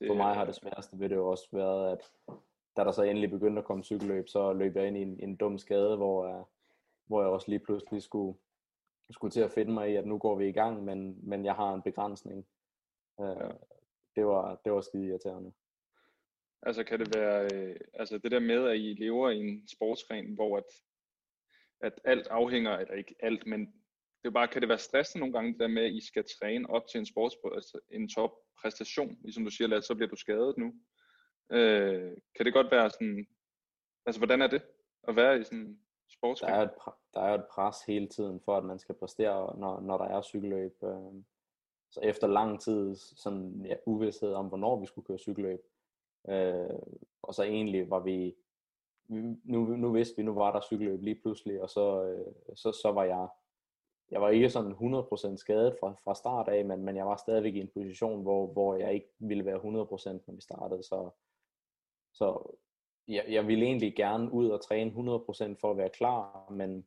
Det, 0.00 0.06
for 0.06 0.14
mig 0.14 0.34
har 0.34 0.44
det 0.44 0.54
sværeste 0.54 0.98
ved 0.98 1.08
det 1.08 1.16
jo 1.16 1.30
også 1.30 1.48
været, 1.52 1.92
at 1.92 2.12
da 2.76 2.84
der 2.84 2.92
så 2.92 3.02
endelig 3.02 3.30
begyndte 3.30 3.58
at 3.58 3.64
komme 3.64 3.84
cykelløb, 3.84 4.28
så 4.28 4.52
løb 4.52 4.76
jeg 4.76 4.86
ind 4.86 4.96
i 4.96 5.02
en, 5.02 5.20
en 5.20 5.36
dum 5.36 5.58
skade, 5.58 5.96
hvor, 5.96 6.38
uh, 6.38 6.46
hvor 7.06 7.20
jeg 7.20 7.30
også 7.30 7.48
lige 7.48 7.58
pludselig 7.58 8.02
skulle, 8.02 8.38
skulle 9.10 9.30
til 9.30 9.40
at 9.40 9.50
finde 9.50 9.72
mig 9.72 9.92
i, 9.92 9.96
at 9.96 10.06
nu 10.06 10.18
går 10.18 10.38
vi 10.38 10.48
i 10.48 10.52
gang, 10.52 10.84
men, 10.84 11.28
men 11.28 11.44
jeg 11.44 11.54
har 11.54 11.74
en 11.74 11.82
begrænsning. 11.82 12.46
Uh, 13.16 13.26
ja. 13.26 13.48
det, 14.16 14.26
var, 14.26 14.60
det 14.64 14.72
var 14.72 14.80
skide 14.80 15.06
irriterende. 15.06 15.52
Altså 16.66 16.84
kan 16.84 17.00
det 17.00 17.16
være, 17.16 17.48
øh, 17.54 17.76
altså 17.94 18.18
det 18.18 18.30
der 18.30 18.40
med, 18.40 18.68
at 18.68 18.76
I 18.76 18.94
lever 18.98 19.30
i 19.30 19.38
en 19.38 19.68
sportsgren, 19.68 20.34
hvor 20.34 20.56
at, 20.56 20.64
at 21.80 22.00
alt 22.04 22.26
afhænger, 22.26 22.78
eller 22.78 22.94
ikke 22.94 23.14
alt, 23.20 23.46
men 23.46 23.60
det 24.22 24.28
er 24.28 24.30
bare, 24.30 24.48
kan 24.48 24.60
det 24.60 24.68
være 24.68 24.78
stressende 24.78 25.20
nogle 25.20 25.32
gange, 25.32 25.52
det 25.52 25.60
der 25.60 25.68
med, 25.68 25.84
at 25.84 25.92
I 25.92 26.06
skal 26.06 26.24
træne 26.40 26.70
op 26.70 26.86
til 26.86 26.98
en 26.98 27.06
sports, 27.06 27.36
altså 27.54 27.80
en 27.90 28.08
top 28.08 28.30
præstation, 28.60 29.18
ligesom 29.22 29.44
du 29.44 29.50
siger, 29.50 29.68
Lasse, 29.68 29.86
så 29.86 29.94
bliver 29.94 30.08
du 30.08 30.16
skadet 30.16 30.58
nu. 30.58 30.74
Øh, 31.50 32.16
kan 32.36 32.46
det 32.46 32.52
godt 32.52 32.70
være 32.70 32.90
sådan, 32.90 33.26
altså 34.06 34.20
hvordan 34.20 34.42
er 34.42 34.46
det 34.46 34.62
at 35.08 35.16
være 35.16 35.40
i 35.40 35.44
sådan 35.44 35.58
en 35.58 35.80
sportsgren? 36.08 36.52
Der 36.52 36.58
er, 36.58 36.62
et, 36.62 36.70
der 37.14 37.20
er 37.20 37.34
et 37.34 37.46
pres 37.50 37.76
hele 37.86 38.08
tiden 38.08 38.40
for, 38.44 38.56
at 38.56 38.64
man 38.64 38.78
skal 38.78 38.94
præstere, 38.94 39.58
når, 39.58 39.80
når 39.80 39.98
der 39.98 40.04
er 40.04 40.22
cykelløb. 40.22 40.76
Øh, 40.84 41.22
så 41.90 42.00
efter 42.02 42.26
lang 42.26 42.60
tid 42.60 42.94
sådan 42.96 43.62
ja, 43.64 43.74
uvidshed 43.86 44.32
om, 44.32 44.46
hvornår 44.46 44.80
vi 44.80 44.86
skulle 44.86 45.06
køre 45.06 45.18
cykelløb, 45.18 45.60
øh, 46.28 46.78
og 47.22 47.34
så 47.34 47.42
egentlig 47.42 47.90
var 47.90 48.00
vi, 48.00 48.34
nu, 49.44 49.60
nu 49.76 49.92
vidste 49.92 50.16
vi, 50.16 50.22
nu 50.22 50.34
var 50.34 50.52
der 50.52 50.60
cykelløb 50.60 51.02
lige 51.02 51.20
pludselig, 51.22 51.62
og 51.62 51.70
så, 51.70 52.04
øh, 52.04 52.34
så, 52.54 52.72
så 52.72 52.92
var 52.92 53.04
jeg 53.04 53.28
jeg 54.10 54.20
var 54.20 54.28
ikke 54.28 54.50
sådan 54.50 54.72
100% 54.72 55.36
skadet 55.36 55.76
fra, 55.80 55.94
fra 56.04 56.14
start 56.14 56.48
af, 56.48 56.64
men, 56.64 56.84
men 56.84 56.96
jeg 56.96 57.06
var 57.06 57.16
stadigvæk 57.16 57.54
i 57.54 57.60
en 57.60 57.70
position, 57.74 58.22
hvor, 58.22 58.46
hvor 58.46 58.76
jeg 58.76 58.94
ikke 58.94 59.08
ville 59.18 59.44
være 59.44 59.56
100% 59.56 59.62
når 59.66 60.32
vi 60.34 60.40
startede. 60.40 60.82
Så, 60.82 61.10
så 62.14 62.56
jeg, 63.08 63.24
jeg 63.28 63.46
ville 63.46 63.64
egentlig 63.64 63.96
gerne 63.96 64.32
ud 64.32 64.48
og 64.48 64.64
træne 64.64 64.90
100% 64.90 64.94
for 65.60 65.70
at 65.70 65.76
være 65.76 65.90
klar, 65.90 66.50
men 66.50 66.86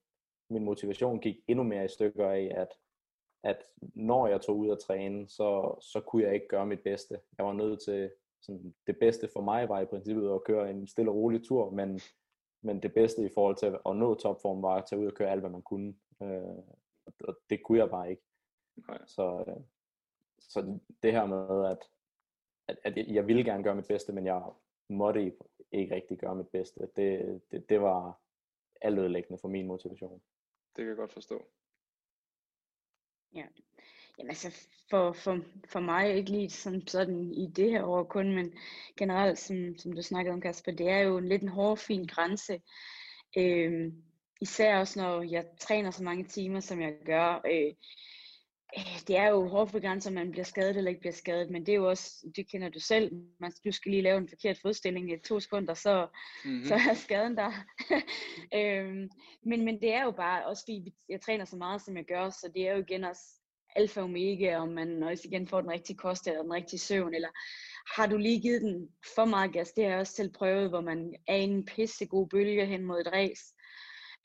min 0.49 0.63
motivation 0.63 1.19
gik 1.19 1.35
endnu 1.47 1.63
mere 1.63 1.85
i 1.85 1.87
stykker 1.87 2.29
af, 2.29 2.51
at, 2.55 2.67
at 3.43 3.63
når 3.81 4.27
jeg 4.27 4.41
tog 4.41 4.57
ud 4.57 4.69
og 4.69 4.83
træne, 4.83 5.27
så, 5.27 5.75
så 5.81 6.01
kunne 6.01 6.23
jeg 6.23 6.33
ikke 6.33 6.47
gøre 6.47 6.65
mit 6.65 6.83
bedste. 6.83 7.19
Jeg 7.37 7.45
var 7.45 7.53
nødt 7.53 7.81
til, 7.83 8.11
sådan, 8.41 8.75
det 8.87 8.99
bedste 8.99 9.29
for 9.33 9.41
mig 9.41 9.69
var 9.69 9.79
i 9.79 9.85
princippet 9.85 10.33
at 10.33 10.43
køre 10.43 10.71
en 10.71 10.87
stille 10.87 11.11
og 11.11 11.15
rolig 11.15 11.43
tur, 11.43 11.69
men, 11.69 11.99
men 12.63 12.81
det 12.81 12.93
bedste 12.93 13.25
i 13.25 13.29
forhold 13.33 13.55
til 13.55 13.65
at 13.85 13.95
nå 13.95 14.15
topform 14.15 14.61
var 14.61 14.75
at 14.75 14.85
tage 14.89 15.01
ud 15.01 15.07
og 15.07 15.13
køre 15.13 15.29
alt, 15.29 15.41
hvad 15.41 15.49
man 15.49 15.61
kunne. 15.61 15.95
Øh, 16.21 16.57
og 17.23 17.37
det 17.49 17.63
kunne 17.63 17.77
jeg 17.77 17.89
bare 17.89 18.09
ikke. 18.09 18.23
Nej. 18.87 19.05
Så, 19.05 19.43
øh, 19.47 19.63
så 20.39 20.79
det 21.03 21.11
her 21.11 21.25
med, 21.25 21.65
at, 21.71 21.89
at, 22.67 22.77
at 22.83 23.07
jeg 23.07 23.27
ville 23.27 23.43
gerne 23.43 23.63
gøre 23.63 23.75
mit 23.75 23.87
bedste, 23.87 24.13
men 24.13 24.25
jeg 24.25 24.41
måtte 24.89 25.25
ikke, 25.25 25.37
ikke 25.71 25.95
rigtig 25.95 26.17
gøre 26.17 26.35
mit 26.35 26.47
bedste, 26.47 26.89
det, 26.95 27.41
det, 27.51 27.69
det 27.69 27.81
var 27.81 28.21
altødelæggende 28.81 29.41
for 29.41 29.47
min 29.47 29.67
motivation. 29.67 30.21
Det 30.75 30.83
kan 30.83 30.87
jeg 30.87 30.95
godt 30.95 31.13
forstå. 31.13 31.47
Ja. 33.35 33.45
Jamen 34.17 34.29
altså, 34.29 34.69
for, 34.89 35.11
for, 35.13 35.39
for 35.69 35.79
mig, 35.79 36.15
ikke 36.15 36.31
lige 36.31 36.49
som 36.49 36.87
sådan 36.87 37.33
i 37.33 37.47
det 37.47 37.71
her 37.71 37.83
år 37.83 38.03
kun, 38.03 38.35
men 38.35 38.53
generelt, 38.97 39.39
som, 39.39 39.77
som 39.77 39.93
du 39.93 40.01
snakkede 40.01 40.33
om, 40.33 40.41
Kasper, 40.41 40.71
det 40.71 40.89
er 40.89 40.99
jo 40.99 41.17
en 41.17 41.27
lidt 41.27 41.41
en 41.41 41.47
hård, 41.47 41.77
fin 41.77 42.05
grænse. 42.05 42.61
Øhm, 43.37 44.03
især 44.41 44.79
også 44.79 44.99
når 45.01 45.21
jeg 45.21 45.45
træner 45.59 45.91
så 45.91 46.03
mange 46.03 46.23
timer, 46.23 46.59
som 46.59 46.81
jeg 46.81 46.97
gør. 47.05 47.41
Øh 47.45 47.73
det 49.07 49.17
er 49.17 49.27
jo 49.27 49.47
hårdt 49.47 49.71
begrænset, 49.71 50.09
om 50.09 50.13
man 50.13 50.31
bliver 50.31 50.43
skadet 50.43 50.77
eller 50.77 50.89
ikke 50.89 51.01
bliver 51.01 51.13
skadet, 51.13 51.49
men 51.49 51.65
det 51.65 51.71
er 51.71 51.75
jo 51.75 51.89
også, 51.89 52.31
det 52.35 52.51
kender 52.51 52.69
du 52.69 52.79
selv, 52.79 53.11
man, 53.39 53.51
du 53.65 53.71
skal 53.71 53.91
lige 53.91 54.01
lave 54.01 54.17
en 54.17 54.29
forkert 54.29 54.57
fodstilling 54.61 55.11
i 55.11 55.19
to 55.19 55.39
sekunder, 55.39 55.73
så, 55.73 56.07
mm-hmm. 56.45 56.65
så 56.65 56.73
er 56.73 56.93
skaden 56.93 57.37
der. 57.37 57.51
øhm, 58.59 59.09
men, 59.43 59.65
men 59.65 59.81
det 59.81 59.93
er 59.93 60.03
jo 60.03 60.11
bare, 60.11 60.45
også 60.45 60.63
fordi 60.63 60.93
jeg 61.09 61.21
træner 61.21 61.45
så 61.45 61.55
meget, 61.55 61.81
som 61.81 61.97
jeg 61.97 62.05
gør, 62.05 62.29
så 62.29 62.51
det 62.55 62.67
er 62.67 62.73
jo 62.73 62.83
igen 62.83 63.03
også 63.03 63.21
alfa 63.75 63.99
og 63.99 64.03
omega, 64.03 64.57
om 64.57 64.69
man 64.69 65.03
også 65.03 65.23
igen 65.25 65.47
får 65.47 65.61
den 65.61 65.71
rigtige 65.71 65.97
kost 65.97 66.27
eller 66.27 66.41
den 66.41 66.53
rigtige 66.53 66.79
søvn, 66.79 67.13
eller 67.13 67.29
har 67.95 68.07
du 68.07 68.17
lige 68.17 68.41
givet 68.41 68.61
den 68.61 68.89
for 69.15 69.25
meget 69.25 69.53
gas, 69.53 69.71
det 69.71 69.83
har 69.83 69.91
jeg 69.91 69.99
også 69.99 70.13
selv 70.13 70.31
prøvet, 70.33 70.69
hvor 70.69 70.81
man 70.81 71.15
er 71.27 71.35
i 71.35 71.43
en 71.43 71.65
pissegod 71.65 72.27
bølge 72.27 72.65
hen 72.65 72.83
mod 72.83 72.99
et 72.99 73.13
race, 73.13 73.43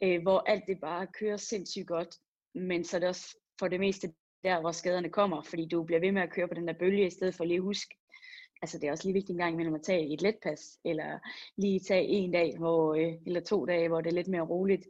øh, 0.03 0.23
hvor 0.23 0.39
alt 0.47 0.65
det 0.67 0.81
bare 0.81 1.07
kører 1.07 1.37
sindssygt 1.37 1.87
godt, 1.87 2.17
men 2.55 2.85
så 2.85 2.97
er 2.97 3.01
det 3.01 3.09
også 3.09 3.39
for 3.59 3.69
det 3.69 3.81
meste 3.81 4.13
der, 4.45 4.61
hvor 4.61 4.73
skaderne 4.73 5.11
kommer, 5.11 5.43
fordi 5.43 5.69
du 5.69 5.83
bliver 5.83 6.01
ved 6.01 6.13
med 6.13 6.23
at 6.23 6.31
køre 6.31 6.49
på 6.49 6.55
den 6.55 6.69
der 6.69 6.75
bølge, 6.79 7.07
i 7.07 7.11
stedet 7.11 7.35
for 7.35 7.45
lige 7.45 7.57
at 7.57 7.63
huske, 7.63 7.95
altså 8.63 8.79
det 8.79 8.87
er 8.87 8.93
også 8.93 9.05
lige 9.05 9.15
vigtigt 9.15 9.31
en 9.31 9.39
gang 9.39 9.55
imellem 9.55 9.75
at 9.75 9.83
tage 9.83 10.15
et 10.15 10.23
letpas, 10.23 10.79
eller 10.85 11.19
lige 11.57 11.81
tage 11.81 12.05
en 12.05 12.33
dag, 12.33 12.59
hvor, 12.59 12.95
øh, 12.95 13.13
eller 13.27 13.41
to 13.41 13.67
dage, 13.67 13.89
hvor 13.89 14.01
det 14.01 14.11
er 14.11 14.15
lidt 14.15 14.29
mere 14.29 14.43
roligt. 14.43 14.87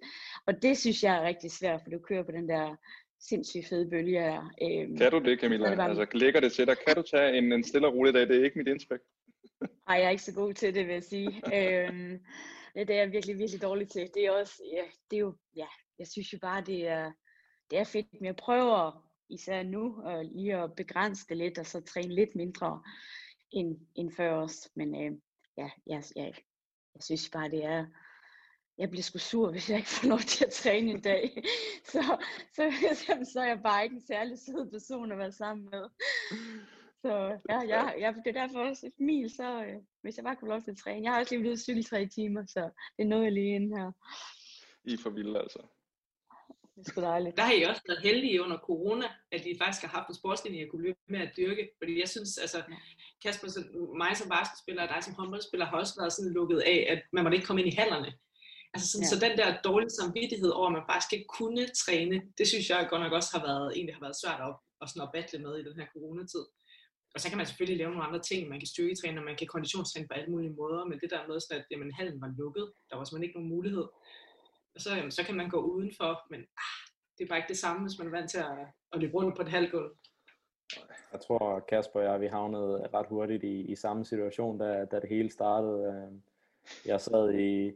Og 0.46 0.62
det 0.62 0.78
synes 0.78 1.04
jeg 1.04 1.16
er 1.16 1.22
rigtig 1.22 1.50
svært, 1.50 1.80
for 1.82 1.90
du 1.90 1.98
kører 1.98 2.22
på 2.22 2.32
den 2.32 2.48
der 2.48 2.76
sindssygt 3.20 3.68
fede 3.68 3.90
bølge 3.90 4.20
her. 4.20 4.50
Øhm, 4.62 4.96
kan 4.96 5.10
du 5.10 5.18
det, 5.18 5.40
Camilla? 5.40 5.68
Det 5.68 5.76
bare... 5.76 5.88
Altså, 5.88 6.06
ligger 6.12 6.40
det 6.40 6.52
til 6.52 6.66
dig? 6.66 6.76
Kan 6.86 6.96
du 6.96 7.02
tage 7.02 7.38
en, 7.38 7.52
en 7.52 7.64
stille 7.64 7.86
og 7.86 7.94
rolig 7.94 8.14
dag? 8.14 8.28
Det 8.28 8.40
er 8.40 8.44
ikke 8.44 8.58
mit 8.58 8.68
indtryk. 8.68 9.00
Nej, 9.88 9.96
jeg 9.96 10.04
er 10.04 10.10
ikke 10.10 10.22
så 10.22 10.34
god 10.34 10.54
til 10.54 10.74
det, 10.74 10.86
vil 10.86 10.92
jeg 10.92 11.04
sige. 11.04 11.28
øhm, 11.28 12.18
det 12.74 12.90
er 12.90 12.94
jeg 12.94 13.12
virkelig, 13.12 13.38
virkelig 13.38 13.62
dårlig 13.62 13.88
til. 13.88 14.10
Det 14.14 14.26
er 14.26 14.30
også, 14.30 14.62
ja, 14.72 14.84
det 15.10 15.16
er 15.16 15.20
jo, 15.20 15.34
ja, 15.56 15.66
jeg 15.98 16.06
synes 16.06 16.32
jo 16.32 16.38
bare, 16.38 16.60
det 16.60 16.88
er, 16.88 17.12
det 17.70 17.78
er 17.78 17.84
fedt, 17.84 18.06
men 18.12 18.24
jeg 18.24 18.36
prøver 18.36 19.11
især 19.32 19.62
nu 19.62 20.02
og 20.02 20.24
lige 20.24 20.56
at 20.56 20.74
begrænse 20.76 21.26
det 21.28 21.36
lidt, 21.36 21.58
og 21.58 21.66
så 21.66 21.80
træne 21.80 22.14
lidt 22.14 22.34
mindre 22.34 22.82
end, 23.50 23.78
end 23.94 24.12
før 24.12 24.32
os. 24.32 24.70
Men 24.74 24.94
øh, 24.94 25.18
ja, 25.56 25.70
jeg, 25.86 26.02
jeg, 26.16 26.34
jeg 26.94 27.02
synes 27.02 27.30
bare, 27.30 27.50
det 27.50 27.64
er, 27.64 27.86
jeg 28.78 28.90
bliver 28.90 29.02
sgu 29.02 29.18
sur, 29.18 29.50
hvis 29.50 29.70
jeg 29.70 29.78
ikke 29.78 29.90
får 29.90 30.08
lov 30.08 30.18
til 30.18 30.44
at 30.44 30.52
træne 30.52 30.90
en 30.90 31.00
dag. 31.00 31.42
Så, 31.92 32.22
så, 32.52 32.72
så, 32.94 33.30
så 33.32 33.40
er 33.40 33.46
jeg 33.46 33.62
bare 33.62 33.84
ikke 33.84 33.96
en 33.96 34.06
særlig 34.06 34.38
sød 34.38 34.70
person 34.70 35.12
at 35.12 35.18
være 35.18 35.32
sammen 35.32 35.68
med. 35.70 35.88
Så 37.02 37.38
ja, 37.50 37.62
ja, 37.62 37.90
ja 37.98 38.14
det 38.24 38.36
er 38.36 38.40
derfor 38.40 38.58
også 38.58 38.86
et 38.86 39.00
mil, 39.00 39.30
så 39.30 39.64
øh, 39.64 39.82
hvis 40.02 40.16
jeg 40.16 40.24
bare 40.24 40.36
kunne 40.36 40.50
lov 40.50 40.62
til 40.62 40.70
at 40.70 40.76
træne. 40.76 41.04
Jeg 41.04 41.12
har 41.12 41.20
også 41.20 41.34
lige 41.34 41.40
blevet 41.40 41.60
cykel 41.60 41.84
tre 41.84 42.06
timer, 42.06 42.46
så 42.46 42.60
det 42.96 43.04
er 43.04 43.08
noget 43.08 43.24
jeg 43.24 43.32
lige 43.32 43.54
inde 43.54 43.78
her. 43.78 43.92
I 44.84 44.92
er 44.92 44.98
for 44.98 45.10
vilde 45.10 45.40
altså. 45.40 45.58
Det 46.82 46.88
er 46.88 46.92
sgu 46.92 47.00
dejligt. 47.00 47.36
Der 47.36 47.42
har 47.42 47.52
I 47.52 47.62
også 47.62 47.82
været 47.88 48.02
heldige 48.08 48.42
under 48.44 48.58
corona, 48.68 49.06
at 49.34 49.42
I 49.46 49.52
faktisk 49.60 49.82
har 49.84 49.92
haft 49.98 50.08
en 50.08 50.20
sportslinje, 50.20 50.60
jeg 50.60 50.68
kunne 50.70 50.86
løbe 50.86 50.98
med 51.14 51.20
at 51.26 51.32
dyrke. 51.36 51.64
Fordi 51.78 51.92
jeg 52.00 52.08
synes, 52.14 52.30
altså, 52.44 52.58
Kasper, 53.22 53.48
så 53.48 53.60
mig 54.02 54.12
som 54.16 54.28
basketspiller 54.36 54.82
og 54.82 54.90
dig 54.94 55.00
som 55.04 55.14
håndboldspiller 55.18 55.66
har 55.66 55.76
også 55.82 55.94
været 56.00 56.12
sådan 56.12 56.32
lukket 56.38 56.60
af, 56.72 56.78
at 56.92 57.00
man 57.12 57.22
måtte 57.22 57.36
ikke 57.36 57.46
komme 57.46 57.62
ind 57.62 57.72
i 57.72 57.78
hallerne. 57.80 58.10
Altså 58.74 58.86
sådan, 58.90 59.06
ja. 59.06 59.10
Så 59.12 59.16
den 59.26 59.34
der 59.40 59.48
dårlige 59.68 59.98
samvittighed 60.00 60.50
over, 60.58 60.68
at 60.70 60.76
man 60.78 60.88
faktisk 60.90 61.12
ikke 61.12 61.28
kunne 61.38 61.64
træne, 61.82 62.16
det 62.38 62.46
synes 62.48 62.66
jeg 62.70 62.88
godt 62.90 63.02
nok 63.04 63.14
også 63.18 63.30
har 63.36 63.42
været, 63.48 63.66
egentlig 63.76 63.94
har 63.98 64.04
været 64.06 64.20
svært 64.22 64.40
at, 64.48 64.54
at, 64.82 64.86
sådan 64.90 65.06
at 65.06 65.12
battle 65.16 65.38
med 65.46 65.54
i 65.56 65.66
den 65.68 65.78
her 65.80 65.88
coronatid. 65.94 66.44
Og 67.14 67.18
så 67.20 67.26
kan 67.28 67.38
man 67.38 67.46
selvfølgelig 67.46 67.78
lave 67.78 67.92
nogle 67.92 68.08
andre 68.08 68.22
ting. 68.28 68.40
Man 68.48 68.60
kan 68.60 68.72
styrketræne, 68.74 69.20
og 69.20 69.28
man 69.30 69.36
kan 69.36 69.52
konditionstræne 69.54 70.08
på 70.08 70.14
alle 70.18 70.30
mulige 70.34 70.56
måder. 70.60 70.84
Men 70.90 70.96
det 71.02 71.10
der 71.14 71.26
med, 71.28 71.36
at 71.56 71.64
jamen, 71.70 71.92
hallen 71.98 72.20
var 72.20 72.30
lukket, 72.40 72.66
der 72.88 72.94
var 72.96 73.04
simpelthen 73.04 73.28
ikke 73.28 73.38
nogen 73.38 73.54
mulighed. 73.56 73.86
Så, 74.76 74.94
jamen, 74.96 75.10
så 75.10 75.24
kan 75.24 75.34
man 75.34 75.48
gå 75.48 75.60
udenfor, 75.60 76.26
men 76.30 76.40
ah, 76.40 76.82
det 77.18 77.24
er 77.24 77.28
bare 77.28 77.38
ikke 77.38 77.48
det 77.48 77.58
samme, 77.58 77.82
hvis 77.82 77.98
man 77.98 78.06
er 78.06 78.10
vant 78.10 78.30
til 78.30 78.38
at, 78.38 78.66
at 78.92 79.00
løbe 79.00 79.14
rundt 79.14 79.36
på 79.36 79.42
et 79.42 79.48
halvgulv. 79.48 79.96
Jeg 81.12 81.20
tror, 81.20 81.60
Kasper 81.60 82.00
og 82.00 82.06
jeg, 82.06 82.20
vi 82.20 82.26
havnede 82.26 82.88
ret 82.94 83.06
hurtigt 83.06 83.44
i, 83.44 83.60
i 83.60 83.74
samme 83.74 84.04
situation, 84.04 84.58
da, 84.58 84.84
da 84.84 85.00
det 85.00 85.08
hele 85.08 85.30
startede. 85.30 85.84
Øh, 85.86 86.18
jeg 86.86 87.00
sad 87.00 87.34
i, 87.34 87.72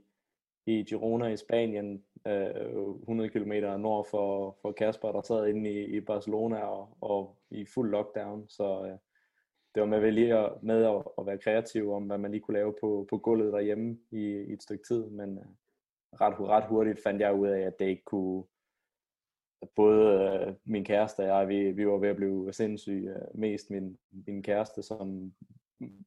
i 0.67 0.83
Girona 0.83 1.27
i 1.27 1.37
Spanien, 1.37 2.05
øh, 2.27 2.97
100 3.01 3.31
km 3.31 3.53
nord 3.53 4.07
for, 4.11 4.57
for 4.63 4.73
Kasper, 4.73 5.13
der 5.13 5.23
sad 5.23 5.47
inde 5.47 5.71
i, 5.71 5.97
i 5.97 6.01
Barcelona 6.01 6.59
og, 6.59 6.97
og 7.01 7.37
i 7.51 7.67
fuld 7.67 7.91
lockdown. 7.91 8.49
Så 8.49 8.85
øh, 8.85 8.99
det 9.75 9.81
var 9.81 9.87
med, 9.87 10.13
lige 10.13 10.35
at, 10.35 10.63
med 10.63 10.85
at, 10.85 11.03
at 11.19 11.27
være 11.27 11.39
kreativ 11.39 11.93
om, 11.93 12.03
hvad 12.03 12.19
man 12.19 12.31
lige 12.31 12.41
kunne 12.41 12.59
lave 12.59 12.75
på, 12.81 13.07
på 13.11 13.19
gulvet 13.19 13.53
derhjemme 13.53 13.99
i, 14.11 14.23
i 14.23 14.53
et 14.53 14.63
stykke 14.63 14.85
tid. 14.89 15.07
Men 15.11 15.39
ret, 16.21 16.41
ret 16.41 16.65
hurtigt 16.65 17.03
fandt 17.03 17.21
jeg 17.21 17.35
ud 17.35 17.49
af, 17.49 17.61
at 17.61 17.79
det 17.79 17.87
ikke 17.87 18.05
kunne, 18.05 18.45
både 19.75 20.31
øh, 20.49 20.55
min 20.65 20.85
kæreste 20.85 21.21
og 21.21 21.27
jeg, 21.27 21.49
vi, 21.49 21.71
vi 21.71 21.87
var 21.87 21.99
ved 21.99 22.09
at 22.09 22.17
blive 22.17 22.53
sindssyge. 22.53 23.11
Øh, 23.11 23.23
mest 23.35 23.71
min, 23.71 23.99
min 24.27 24.43
kæreste, 24.43 24.83
som 24.83 25.33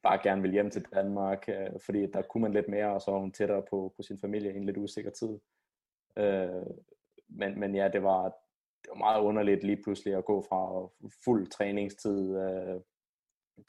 bare 0.04 0.20
gerne 0.24 0.42
ville 0.42 0.54
hjem 0.54 0.70
til 0.70 0.86
Danmark, 0.94 1.50
øh, 1.50 1.80
fordi 1.86 2.06
der 2.06 2.22
kunne 2.22 2.42
man 2.42 2.54
lidt 2.54 2.68
mere, 2.68 2.94
og 2.94 3.02
så 3.02 3.12
var 3.12 3.20
hun 3.20 3.32
tættere 3.32 3.64
på, 3.70 3.94
på 3.96 4.04
sin 4.04 4.20
familie 4.20 4.54
i 4.54 4.58
en 4.58 4.66
lidt 4.66 4.78
usikker 4.78 5.12
tid. 5.12 5.40
Øh, 6.18 6.66
men, 7.28 7.60
men 7.60 7.76
ja, 7.76 7.88
det 7.94 8.04
var, 8.04 8.24
det 8.84 8.90
var 8.90 8.98
meget 8.98 9.22
underligt 9.22 9.64
lige 9.64 9.84
pludselig 9.84 10.16
at 10.16 10.26
gå 10.26 10.42
fra 10.50 10.90
fuld 11.24 11.48
træningstid 11.48 12.38
øh, 12.38 12.82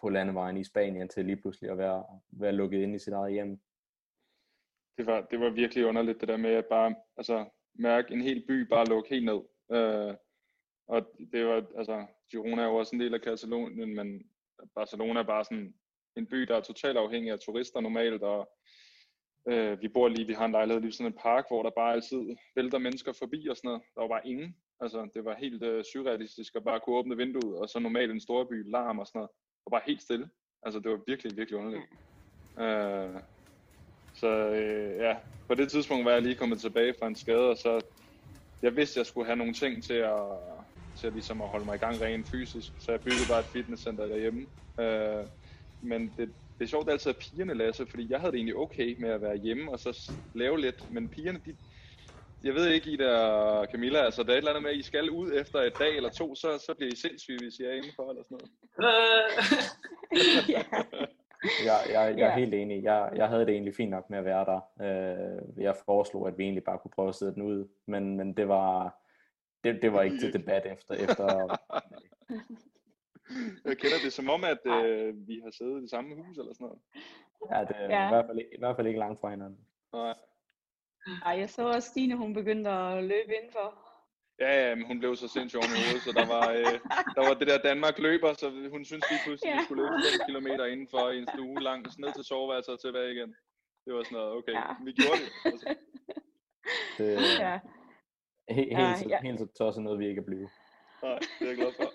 på 0.00 0.08
landevejen 0.08 0.56
i 0.56 0.64
Spanien 0.64 1.08
til 1.08 1.24
lige 1.24 1.36
pludselig 1.36 1.70
at 1.70 1.78
være, 1.78 2.04
være 2.30 2.52
lukket 2.52 2.82
ind 2.82 2.94
i 2.94 2.98
sit 2.98 3.12
eget 3.12 3.32
hjem. 3.32 3.60
Det 5.00 5.06
var, 5.06 5.20
det 5.20 5.40
var 5.40 5.50
virkelig 5.50 5.86
underligt 5.86 6.20
det 6.20 6.28
der 6.28 6.36
med 6.36 6.50
at 6.50 6.66
bare 6.66 6.94
altså, 7.16 7.44
mærke 7.74 8.14
en 8.14 8.20
hel 8.20 8.44
by 8.48 8.52
bare 8.60 8.88
lukke 8.88 9.10
helt 9.10 9.24
ned. 9.24 9.40
Øh, 9.72 10.14
og 10.88 11.06
det 11.32 11.46
var, 11.46 11.64
altså, 11.76 12.06
Girona 12.30 12.62
er 12.62 12.66
jo 12.66 12.76
også 12.76 12.96
en 12.96 13.00
del 13.00 13.14
af 13.14 13.20
Katalonien, 13.20 13.94
men 13.94 14.22
Barcelona 14.74 15.20
er 15.20 15.24
bare 15.24 15.44
sådan 15.44 15.74
en 16.16 16.26
by, 16.26 16.36
der 16.42 16.56
er 16.56 16.60
totalt 16.60 16.98
afhængig 16.98 17.32
af 17.32 17.38
turister 17.38 17.80
normalt, 17.80 18.22
og 18.22 18.50
øh, 19.48 19.82
vi 19.82 19.88
bor 19.88 20.08
lige, 20.08 20.26
vi 20.26 20.32
har 20.32 20.44
en 20.44 20.52
lejlighed 20.52 20.80
lige 20.82 20.92
sådan 20.92 21.12
en 21.12 21.18
park, 21.22 21.44
hvor 21.48 21.62
der 21.62 21.70
bare 21.70 21.92
altid 21.92 22.36
vælter 22.56 22.78
mennesker 22.78 23.12
forbi 23.12 23.48
og 23.48 23.56
sådan 23.56 23.68
noget. 23.68 23.82
Der 23.94 24.00
var 24.00 24.08
bare 24.08 24.26
ingen. 24.26 24.56
Altså, 24.80 25.08
det 25.14 25.24
var 25.24 25.34
helt 25.34 25.62
øh, 25.62 25.84
surrealistisk 25.92 26.56
at 26.56 26.64
bare 26.64 26.80
kunne 26.80 26.96
åbne 26.96 27.16
vinduet, 27.16 27.58
og 27.58 27.68
så 27.68 27.78
normalt 27.78 28.10
en 28.10 28.20
storby, 28.20 28.70
larm 28.70 28.98
og 28.98 29.06
sådan 29.06 29.18
noget. 29.18 29.30
Og 29.66 29.70
bare 29.70 29.82
helt 29.86 30.02
stille. 30.02 30.30
Altså, 30.62 30.80
det 30.80 30.90
var 30.90 31.00
virkelig, 31.06 31.36
virkelig 31.36 31.58
underligt. 31.58 31.84
Øh, 32.60 33.39
så 34.20 34.28
øh, 34.28 34.96
ja, 34.96 35.16
på 35.48 35.54
det 35.54 35.70
tidspunkt 35.70 36.04
var 36.04 36.12
jeg 36.12 36.22
lige 36.22 36.34
kommet 36.34 36.60
tilbage 36.60 36.94
fra 36.98 37.06
en 37.06 37.16
skade, 37.16 37.48
og 37.50 37.56
så 37.56 37.80
jeg 38.62 38.76
vidste, 38.76 38.92
at 38.92 38.96
jeg 38.96 39.06
skulle 39.06 39.26
have 39.26 39.36
nogle 39.36 39.54
ting 39.54 39.84
til 39.84 39.94
at, 39.94 40.22
til 41.00 41.06
at, 41.06 41.12
ligesom 41.12 41.42
at 41.42 41.48
holde 41.48 41.64
mig 41.64 41.74
i 41.74 41.78
gang 41.78 42.00
rent 42.00 42.28
fysisk. 42.30 42.68
Så 42.78 42.92
jeg 42.92 43.00
byggede 43.00 43.28
bare 43.28 43.40
et 43.40 43.52
fitnesscenter 43.52 44.06
derhjemme. 44.06 44.46
Øh, 44.80 45.26
men 45.82 46.02
det, 46.16 46.34
det 46.58 46.64
er 46.64 46.66
sjovt 46.66 46.86
det 46.86 46.90
er 46.90 46.92
altid, 46.92 47.10
at 47.10 47.18
pigerne, 47.18 47.54
Lasse, 47.54 47.86
fordi 47.86 48.06
jeg 48.10 48.20
havde 48.20 48.32
det 48.32 48.38
egentlig 48.38 48.56
okay 48.56 48.96
med 48.98 49.10
at 49.10 49.22
være 49.22 49.36
hjemme 49.36 49.72
og 49.72 49.78
så 49.78 50.10
lave 50.34 50.60
lidt, 50.60 50.90
men 50.92 51.08
pigerne, 51.08 51.40
de, 51.46 51.56
jeg 52.42 52.54
ved 52.54 52.68
ikke, 52.68 52.90
I 52.90 52.96
der, 52.96 53.66
Camilla, 53.66 53.98
altså 54.04 54.22
der 54.22 54.28
er 54.28 54.34
et 54.34 54.38
eller 54.38 54.50
andet 54.50 54.62
med, 54.62 54.70
at 54.70 54.76
I 54.76 54.82
skal 54.82 55.10
ud 55.10 55.32
efter 55.32 55.58
et 55.58 55.78
dag 55.78 55.96
eller 55.96 56.10
to, 56.10 56.34
så, 56.34 56.64
så 56.66 56.74
bliver 56.74 56.92
I 56.92 56.96
sindssyge, 56.96 57.38
hvis 57.42 57.58
I 57.58 57.62
er 57.62 57.72
indenfor 57.72 58.10
eller 58.10 58.22
sådan 58.22 58.38
noget. 58.38 58.50
Øh. 58.84 59.42
ja 60.54 60.62
jeg, 61.42 61.80
jeg, 61.92 62.18
jeg 62.18 62.28
er 62.28 62.38
helt 62.38 62.54
enig. 62.54 62.82
Jeg, 62.82 63.12
jeg 63.14 63.28
havde 63.28 63.46
det 63.46 63.52
egentlig 63.52 63.74
fint 63.74 63.90
nok 63.90 64.10
med 64.10 64.18
at 64.18 64.24
være 64.24 64.44
der. 64.44 64.60
Øh, 64.80 65.62
jeg 65.62 65.76
foreslog, 65.84 66.28
at 66.28 66.38
vi 66.38 66.42
egentlig 66.42 66.64
bare 66.64 66.78
kunne 66.78 66.90
prøve 66.94 67.08
at 67.08 67.14
sidde 67.14 67.34
den 67.34 67.42
ud, 67.42 67.68
men, 67.86 68.16
men 68.16 68.36
det 68.36 68.48
var 68.48 69.00
det, 69.64 69.82
det 69.82 69.92
var 69.92 70.02
ikke 70.02 70.18
til 70.18 70.32
debat 70.32 70.66
efter. 70.66 70.94
efter 70.94 71.56
jeg 73.64 73.78
kender 73.78 73.98
det 74.04 74.12
som 74.12 74.30
om, 74.30 74.44
at 74.44 74.66
øh, 74.66 75.28
vi 75.28 75.40
har 75.44 75.50
siddet 75.50 75.78
i 75.78 75.82
det 75.82 75.90
samme 75.90 76.14
hus 76.14 76.38
eller 76.38 76.52
sådan 76.54 76.64
noget. 76.64 76.80
Ja, 77.50 77.60
det 77.60 77.76
er 77.76 78.00
ja. 78.00 78.06
I, 78.06 78.08
hvert 78.08 78.26
fald, 78.26 78.38
i 78.38 78.58
hvert 78.58 78.76
fald 78.76 78.86
ikke 78.86 78.98
langt 78.98 79.20
fra 79.20 79.30
hinanden. 79.30 79.58
Nej. 79.92 80.14
Ej, 81.24 81.38
jeg 81.38 81.50
så 81.50 81.66
også 81.66 81.88
Stine, 81.88 82.16
hun 82.16 82.34
begyndte 82.34 82.70
at 82.70 83.04
løbe 83.04 83.34
indenfor. 83.36 83.89
Ja, 84.40 84.68
ja, 84.68 84.74
men 84.74 84.86
hun 84.86 84.98
blev 84.98 85.16
så 85.16 85.28
sindssygt 85.28 85.60
oven 85.62 85.76
i 85.76 85.82
hovedet, 85.86 86.02
så 86.02 86.12
der 86.20 86.26
var, 86.34 86.46
øh, 86.58 86.76
der 87.16 87.22
var 87.28 87.34
det 87.34 87.46
der 87.48 87.58
Danmark 87.70 87.98
løber, 87.98 88.32
så 88.32 88.46
hun 88.74 88.84
synes 88.84 89.04
lige 89.10 89.20
pludselig, 89.24 89.52
at 89.52 89.58
vi 89.58 89.64
skulle 89.64 89.82
løbe 89.82 89.96
5 90.26 90.26
km 90.28 90.48
indenfor 90.74 91.08
i 91.10 91.18
en 91.18 91.28
stue 91.34 91.60
langt, 91.68 91.98
ned 91.98 92.12
til 92.12 92.24
soveværelset 92.24 92.74
og 92.74 92.80
tilbage 92.80 93.12
igen. 93.14 93.30
Det 93.84 93.94
var 93.94 94.02
sådan 94.02 94.16
noget, 94.18 94.32
okay, 94.38 94.52
ja. 94.52 94.66
vi 94.84 94.92
gjorde 94.92 95.20
det. 95.22 95.30
Altså. 95.44 95.66
det 96.98 97.06
ja. 97.46 97.58
Helt, 98.50 98.76
helt, 98.76 99.00
ja, 99.02 99.08
ja. 99.08 99.20
helt 99.22 99.38
så 99.38 99.46
tosset 99.58 99.82
noget, 99.82 99.98
vi 99.98 100.06
ikke 100.08 100.20
er 100.20 100.24
blevet. 100.30 100.50
Nej, 101.02 101.18
det 101.38 101.44
er 101.44 101.46
jeg 101.46 101.56
glad 101.56 101.72
for. 101.72 101.90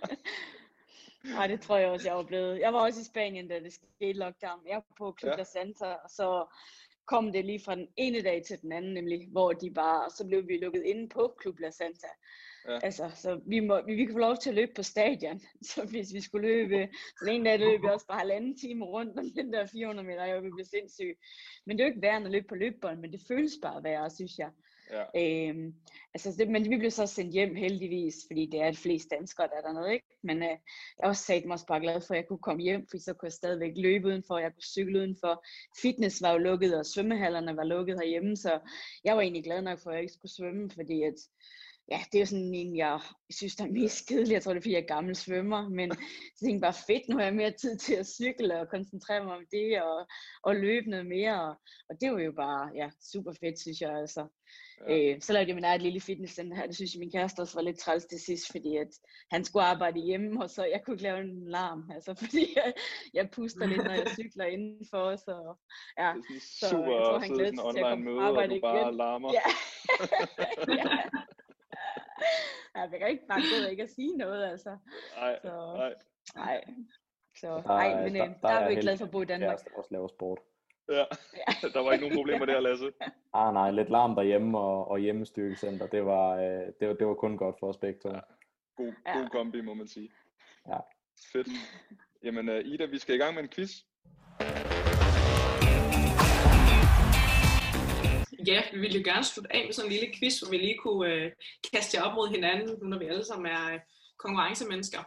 Nej, 1.36 1.47
det 1.47 1.62
tror 1.62 1.77
jeg 1.77 1.89
også, 1.89 2.08
jeg 2.08 2.15
var 2.15 2.23
blevet. 2.23 2.60
Jeg 2.60 2.73
var 2.73 2.79
også 2.79 3.01
i 3.01 3.03
Spanien, 3.03 3.47
da 3.47 3.60
det 3.60 3.73
skete 3.73 4.19
lockdown. 4.19 4.60
Jeg 4.67 4.75
var 4.75 4.95
på 4.97 5.15
Club 5.19 5.38
ja. 5.38 5.43
Santa, 5.43 5.86
og 5.86 6.10
så 6.10 6.45
kom 7.06 7.32
det 7.32 7.46
lige 7.46 7.60
fra 7.60 7.76
den 7.76 7.88
ene 7.98 8.22
dag 8.22 8.44
til 8.44 8.62
den 8.62 8.72
anden, 8.72 8.94
nemlig, 8.94 9.28
hvor 9.32 9.54
de 9.54 9.72
bare, 9.72 10.10
så 10.10 10.26
blev 10.28 10.48
vi 10.48 10.58
lukket 10.58 10.84
inde 10.84 11.10
på 11.10 11.38
Club 11.41 11.60
La 11.60 11.70
Santa. 11.72 12.08
Ja. 12.67 12.80
Altså, 12.84 13.12
så 13.15 13.41
vi, 13.47 13.60
må, 13.60 13.82
vi, 13.86 13.95
vi 13.95 14.06
kunne 14.06 14.13
få 14.13 14.19
lov 14.19 14.38
til 14.38 14.49
at 14.49 14.56
løbe 14.56 14.71
på 14.75 14.84
stadion. 14.84 15.41
Så 15.71 15.86
hvis 15.86 16.13
vi 16.13 16.21
skulle 16.21 16.47
løbe, 16.47 16.89
så 17.19 17.30
en 17.30 17.43
dag 17.43 17.60
løb 17.60 17.82
vi 17.82 17.88
også 17.88 18.08
bare 18.08 18.19
halvanden 18.19 18.58
time 18.58 18.86
rundt 18.86 19.19
om 19.19 19.30
den 19.36 19.54
der 19.54 19.65
400 19.65 20.08
meter, 20.08 20.41
vi 20.41 20.49
blev 20.49 20.65
sindssyge. 20.65 21.15
Men 21.65 21.78
det 21.78 21.84
er 21.84 21.88
jo 21.88 21.93
ikke 21.93 22.01
værd 22.01 22.25
at 22.25 22.32
løbe 22.32 22.47
på 22.49 22.56
løbebånd, 22.56 22.99
men 22.99 23.12
det 23.12 23.21
føles 23.28 23.54
bare 23.62 23.84
værre, 23.84 24.10
synes 24.10 24.38
jeg. 24.38 24.49
Ja. 24.91 25.04
Øhm, 25.15 25.73
altså 26.13 26.36
det, 26.38 26.49
men 26.49 26.69
vi 26.69 26.78
blev 26.78 26.91
så 26.91 27.06
sendt 27.06 27.34
hjem 27.34 27.56
heldigvis, 27.56 28.15
fordi 28.28 28.49
det 28.51 28.62
er 28.62 28.71
de 28.71 28.78
fleste 28.78 29.15
danskere, 29.15 29.47
der 29.47 29.58
er 29.58 29.62
dernede, 29.62 29.93
ikke? 29.93 30.08
Men 30.23 30.38
øh, 30.43 30.58
jeg 30.99 31.08
var 31.08 31.13
sat 31.13 31.45
mig 31.45 31.54
også 31.54 31.65
bare 31.65 31.80
glad 31.80 32.01
for, 32.01 32.13
at 32.13 32.17
jeg 32.17 32.28
kunne 32.28 32.39
komme 32.39 32.63
hjem, 32.63 32.88
fordi 32.89 33.04
så 33.04 33.13
kunne 33.13 33.28
jeg 33.28 33.34
stadigvæk 33.34 33.73
løbe 33.75 34.08
udenfor, 34.08 34.38
jeg 34.38 34.54
kunne 34.54 34.73
cykle 34.73 34.99
udenfor. 34.99 35.45
Fitness 35.82 36.21
var 36.21 36.32
jo 36.32 36.38
lukket, 36.38 36.78
og 36.78 36.86
svømmehallerne 36.86 37.58
var 37.58 37.63
lukket 37.63 37.99
herhjemme, 37.99 38.38
så 38.38 38.60
jeg 39.04 39.15
var 39.15 39.21
egentlig 39.21 39.43
glad 39.43 39.62
nok 39.62 39.80
for, 39.80 39.89
at 39.89 39.95
jeg 39.95 40.04
ikke 40.04 40.13
skulle 40.13 40.36
svømme, 40.38 40.69
fordi 40.71 41.04
at 41.04 41.19
ja, 41.91 42.00
det 42.12 42.17
er 42.17 42.19
jo 42.19 42.26
sådan 42.26 42.54
en, 42.54 42.78
jeg 42.78 43.00
synes, 43.30 43.56
der 43.56 43.63
er 43.63 43.71
mest 43.71 44.08
kedelig. 44.08 44.34
Jeg 44.34 44.43
tror, 44.43 44.54
det 44.54 44.60
er, 44.60 44.62
fordi 44.62 44.74
jeg 44.74 44.82
er 44.82 44.95
gammel 44.95 45.15
svømmer, 45.15 45.69
men 45.69 45.89
jeg 46.41 46.48
tænkte 46.48 46.62
bare 46.62 46.74
fedt, 46.88 47.10
nu 47.10 47.17
har 47.17 47.24
jeg 47.24 47.36
mere 47.36 47.52
tid 47.52 47.78
til 47.78 47.93
at 47.93 48.08
cykle 48.08 48.60
og 48.60 48.69
koncentrere 48.69 49.24
mig 49.24 49.36
om 49.36 49.45
det 49.52 49.82
og, 49.82 50.08
og 50.43 50.56
løbe 50.56 50.89
noget 50.89 51.06
mere. 51.06 51.41
Og, 51.41 51.56
og 51.89 51.95
det 52.02 52.12
var 52.12 52.19
jo 52.19 52.32
bare 52.32 52.71
ja, 52.76 52.89
super 53.12 53.34
fedt, 53.34 53.60
synes 53.60 53.82
jeg. 53.82 53.93
Altså. 53.98 54.28
Ja. 54.89 55.13
Øh, 55.13 55.21
så 55.21 55.34
lavede 55.34 55.48
jeg 55.48 55.56
min 55.56 55.63
eget 55.63 55.82
lille 55.82 56.02
fitnesscenter 56.02 56.58
her. 56.58 56.65
Det 56.65 56.76
synes 56.76 56.93
jeg, 56.93 57.00
min 57.00 57.12
kæreste 57.12 57.39
også 57.39 57.58
var 57.58 57.62
lidt 57.62 57.80
træls 57.80 58.06
til 58.06 58.19
sidst, 58.19 58.52
fordi 58.52 58.78
at 58.78 58.88
han 59.32 59.45
skulle 59.45 59.65
arbejde 59.65 60.00
hjemme, 60.00 60.43
og 60.43 60.50
så 60.50 60.65
jeg 60.65 60.82
kunne 60.86 60.93
ikke 60.93 61.04
lave 61.04 61.21
en 61.21 61.48
larm. 61.48 61.91
Altså, 61.93 62.13
fordi 62.24 62.48
jeg, 62.56 62.74
jeg 63.13 63.30
puster 63.32 63.65
lidt, 63.65 63.84
når 63.84 63.93
jeg 63.93 64.08
cykler 64.19 64.45
indenfor. 64.45 65.15
Så, 65.15 65.56
ja. 66.00 66.13
Det 66.30 66.36
er 66.36 66.67
super 66.69 66.86
så 66.86 66.91
jeg 66.91 67.04
tror, 67.06 67.19
han 67.19 67.30
glæder 67.30 67.52
sig 67.56 67.74
til 67.74 67.80
at 67.80 67.89
komme 67.89 68.06
møde, 68.06 68.19
og 68.19 68.50
du 68.50 68.60
bare 68.62 68.82
igen. 68.82 68.95
larmer. 68.98 69.32
Ja. 69.34 69.48
ja. 70.67 71.10
Jeg 72.75 72.99
kan 72.99 73.10
ikke 73.10 73.28
bare 73.28 73.41
gå 73.41 73.69
ikke 73.69 73.84
at 73.84 73.89
sige 73.89 74.17
noget, 74.17 74.45
altså. 74.51 74.78
Nej, 75.15 75.39
så, 75.41 75.47
nej. 75.78 75.93
Nej. 76.36 76.63
Så, 77.39 77.62
nej, 77.65 78.04
men 78.04 78.15
der, 78.15 78.23
øh, 78.23 78.30
der, 78.30 78.47
der 78.47 78.49
er 78.49 78.69
vi 78.69 78.75
glade 78.75 78.97
for 78.97 79.06
at 79.06 79.12
bo 79.12 79.21
i 79.21 79.25
Danmark. 79.25 79.60
Der 79.63 79.78
også 79.78 79.89
laver 79.91 80.08
sport. 80.08 80.39
Ja, 80.89 81.06
der 81.73 81.80
var 81.80 81.91
ikke 81.91 82.04
nogen 82.06 82.17
problemer 82.17 82.45
der, 82.45 82.60
Lasse. 82.60 82.91
Ah, 83.34 83.54
nej, 83.54 83.71
lidt 83.71 83.89
larm 83.89 84.15
derhjemme 84.15 84.58
og, 84.60 84.88
og 84.88 84.99
hjemmestyrkecenter, 84.99 85.88
det 85.88 86.06
var, 86.06 86.36
øh, 86.36 86.67
det, 86.80 86.88
var, 86.88 86.93
det 86.93 87.08
var 87.08 87.13
kun 87.13 87.38
godt 87.38 87.56
for 87.60 87.67
os 87.67 87.78
begge 87.78 87.99
to. 87.99 88.10
Ja. 88.10 88.19
God, 88.75 88.93
ja. 89.08 89.19
god 89.19 89.30
kombi, 89.30 89.62
må 89.62 89.73
man 89.73 89.88
sige. 89.88 90.10
Ja. 90.67 90.78
Fedt. 91.32 91.47
Jamen, 92.23 92.49
uh, 92.49 92.56
Ida, 92.56 92.86
vi 92.86 92.97
skal 92.97 93.15
i 93.15 93.17
gang 93.17 93.36
med 93.36 93.43
en 93.43 93.49
quiz. 93.49 93.71
Ja, 98.47 98.62
vi 98.73 98.79
ville 98.79 98.97
jo 98.99 99.03
gerne 99.05 99.23
slutte 99.23 99.55
af 99.55 99.65
med 99.65 99.73
sådan 99.73 99.91
en 99.91 99.97
lille 99.97 100.15
quiz, 100.19 100.39
hvor 100.39 100.49
vi 100.49 100.58
lige 100.58 100.77
kunne 100.77 101.13
øh, 101.13 101.31
kaste 101.73 101.97
jer 101.97 102.03
op 102.03 102.15
mod 102.15 102.29
hinanden, 102.29 102.67
nu 102.81 102.88
når 102.88 102.99
vi 102.99 103.05
alle 103.05 103.25
sammen 103.25 103.51
er 103.51 103.73
øh, 103.73 103.79
konkurrencemennesker. 104.17 105.03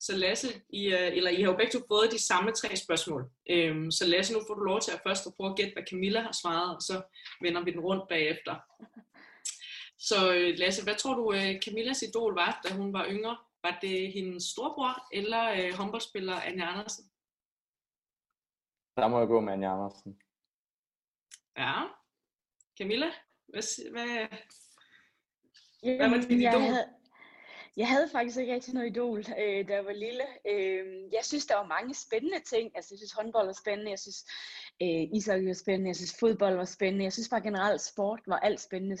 Så 0.00 0.16
Lasse, 0.16 0.48
I, 0.68 0.86
øh, 0.86 1.16
eller 1.16 1.30
I 1.30 1.42
har 1.42 1.50
jo 1.50 1.56
begge 1.56 1.72
to 1.72 1.80
fået 1.88 2.12
de 2.12 2.26
samme 2.26 2.52
tre 2.52 2.76
spørgsmål. 2.76 3.30
Øhm, 3.50 3.90
så 3.90 4.06
Lasse, 4.06 4.32
nu 4.32 4.40
får 4.46 4.54
du 4.54 4.60
lov 4.60 4.80
til 4.80 4.92
at 4.92 5.00
først 5.06 5.26
at 5.26 5.32
prøve 5.36 5.50
at 5.50 5.56
gætte, 5.56 5.72
hvad 5.72 5.86
Camilla 5.90 6.20
har 6.20 6.32
svaret, 6.42 6.76
og 6.76 6.82
så 6.82 7.02
vender 7.42 7.64
vi 7.64 7.70
den 7.70 7.80
rundt 7.80 8.08
bagefter. 8.08 8.54
Så 10.08 10.34
øh, 10.34 10.54
Lasse, 10.58 10.84
hvad 10.84 10.94
tror 10.94 11.14
du, 11.14 11.32
øh, 11.32 11.60
Camillas 11.64 12.02
idol 12.02 12.34
var, 12.34 12.60
da 12.64 12.74
hun 12.74 12.92
var 12.92 13.06
yngre? 13.08 13.36
Var 13.62 13.78
det 13.82 14.12
hendes 14.12 14.44
storbror 14.44 15.06
eller 15.12 15.42
øh, 15.50 15.72
håndboldspiller 15.78 16.40
Anja 16.40 16.64
Andersen? 16.64 17.04
Der 18.96 19.08
må 19.08 19.18
jeg 19.18 19.28
gå 19.28 19.40
med 19.40 19.52
Anja 19.52 19.72
Andersen. 19.72 20.20
Ja, 21.56 21.82
Camilla, 22.78 23.10
hvad, 23.48 23.90
hvad, 23.90 24.28
hvad 25.96 26.08
var 26.08 26.16
dit 26.16 26.30
idol? 26.30 26.42
Jeg 26.42 26.62
havde, 26.62 26.86
jeg 27.76 27.88
havde 27.88 28.08
faktisk 28.12 28.38
ikke 28.38 28.54
rigtig 28.54 28.74
noget 28.74 28.90
idol, 28.90 29.18
øh, 29.18 29.68
da 29.68 29.74
jeg 29.74 29.84
var 29.84 29.92
lille. 29.92 30.24
Øh, 30.50 30.86
jeg 31.12 31.24
synes, 31.24 31.46
der 31.46 31.54
var 31.54 31.66
mange 31.66 31.94
spændende 31.94 32.40
ting. 32.40 32.70
Altså, 32.74 32.94
jeg 32.94 32.98
synes, 32.98 33.12
håndbold 33.12 33.46
var 33.46 33.58
spændende. 33.62 33.90
Jeg 33.90 33.98
synes, 33.98 34.24
øh, 34.82 35.16
ishockey 35.16 35.46
var 35.46 35.52
spændende. 35.52 35.88
Jeg 35.88 35.96
synes, 35.96 36.16
fodbold 36.20 36.56
var 36.56 36.64
spændende. 36.64 37.04
Jeg 37.04 37.12
synes 37.12 37.28
bare 37.28 37.40
generelt, 37.40 37.80
sport 37.80 38.20
var 38.26 38.38
alt 38.38 38.60
spændende. 38.60 38.98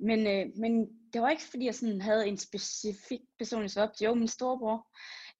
Men, 0.00 0.26
øh, 0.26 0.46
men 0.56 0.72
det 1.12 1.22
var 1.22 1.30
ikke, 1.30 1.42
fordi 1.50 1.64
jeg 1.66 1.74
sådan 1.74 2.00
havde 2.00 2.28
en 2.28 2.38
specifik 2.38 3.20
personlig 3.38 3.70
svop. 3.70 3.90
Jo, 4.00 4.14
min 4.14 4.28
storebror. 4.28 4.86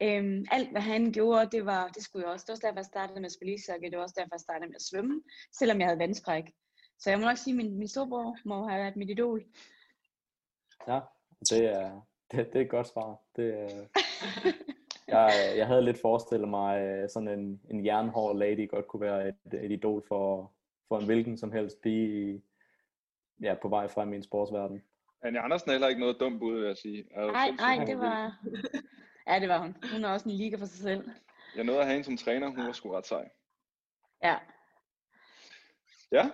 Øhm, 0.02 0.44
alt 0.50 0.70
hvad 0.70 0.80
han 0.80 1.12
gjorde, 1.12 1.50
det 1.56 1.66
var, 1.66 1.88
det 1.88 2.02
skulle 2.02 2.26
jeg 2.26 2.32
også. 2.32 2.44
Det 2.44 2.48
var 2.48 2.54
også 2.54 2.66
derfor, 2.66 2.78
jeg 2.78 2.84
startede 2.84 3.20
med 3.20 3.26
at 3.26 3.32
spille 3.32 3.54
ishockey. 3.54 3.90
Det 3.90 3.96
var 3.96 4.02
også 4.02 4.18
derfor, 4.18 4.34
jeg 4.34 4.40
startede 4.40 4.68
med 4.68 4.76
at 4.76 4.88
svømme, 4.90 5.22
selvom 5.58 5.80
jeg 5.80 5.86
havde 5.88 5.98
vandskræk. 5.98 6.44
Så 7.00 7.10
jeg 7.10 7.18
må 7.18 7.24
nok 7.24 7.36
sige, 7.36 7.52
at 7.52 7.56
min, 7.56 7.78
min 7.78 7.88
storebror 7.88 8.36
må 8.44 8.68
have 8.68 8.82
været 8.82 8.96
mit 8.96 9.10
idol. 9.10 9.44
Ja, 10.88 11.00
det 11.40 11.64
er, 11.64 12.00
det, 12.30 12.52
det 12.52 12.56
er 12.56 12.64
et 12.64 12.70
godt 12.70 12.88
svar. 12.88 13.20
Det, 13.36 13.54
jeg, 15.08 15.54
jeg 15.56 15.66
havde 15.66 15.82
lidt 15.82 16.00
forestillet 16.00 16.48
mig, 16.48 16.80
øh, 16.80 17.08
sådan 17.08 17.28
en, 17.28 17.60
en 17.70 17.86
jernhård 17.86 18.36
lady 18.36 18.70
godt 18.70 18.88
kunne 18.88 19.00
være 19.00 19.28
et, 19.28 19.36
et 19.52 19.70
idol 19.70 20.04
for, 20.08 20.52
for 20.88 20.98
en 20.98 21.06
hvilken 21.06 21.38
som 21.38 21.52
helst 21.52 21.80
pige 21.82 22.34
i, 22.34 22.42
ja, 23.42 23.54
på 23.62 23.68
vej 23.68 23.88
frem 23.88 24.12
i 24.12 24.16
en 24.16 24.22
sportsverden. 24.22 24.82
Anja 25.22 25.44
Andersen 25.44 25.70
er 25.70 25.74
heller 25.74 25.88
ikke 25.88 26.00
noget 26.00 26.20
dumt 26.20 26.40
bud, 26.40 26.58
vil 26.58 26.66
jeg 26.66 26.76
sige. 26.76 27.04
Nej, 27.16 27.50
nej, 27.50 27.84
det 27.84 27.98
var... 27.98 28.40
Ja, 29.26 29.40
det 29.40 29.48
var 29.48 29.58
hun. 29.58 29.76
Hun 29.92 30.04
er 30.04 30.08
også 30.08 30.28
en 30.28 30.34
liga 30.34 30.56
for 30.56 30.66
sig 30.66 30.78
selv. 30.78 31.10
Jeg 31.56 31.64
nåede 31.64 31.80
at 31.80 31.86
have 31.86 31.92
hende 31.92 32.04
som 32.04 32.16
træner. 32.16 32.48
Hun 32.48 32.66
var 32.66 32.72
sgu 32.72 32.90
ret 32.90 33.06
sej. 33.06 33.28
Ja. 34.22 34.36
Ja, 36.12 36.30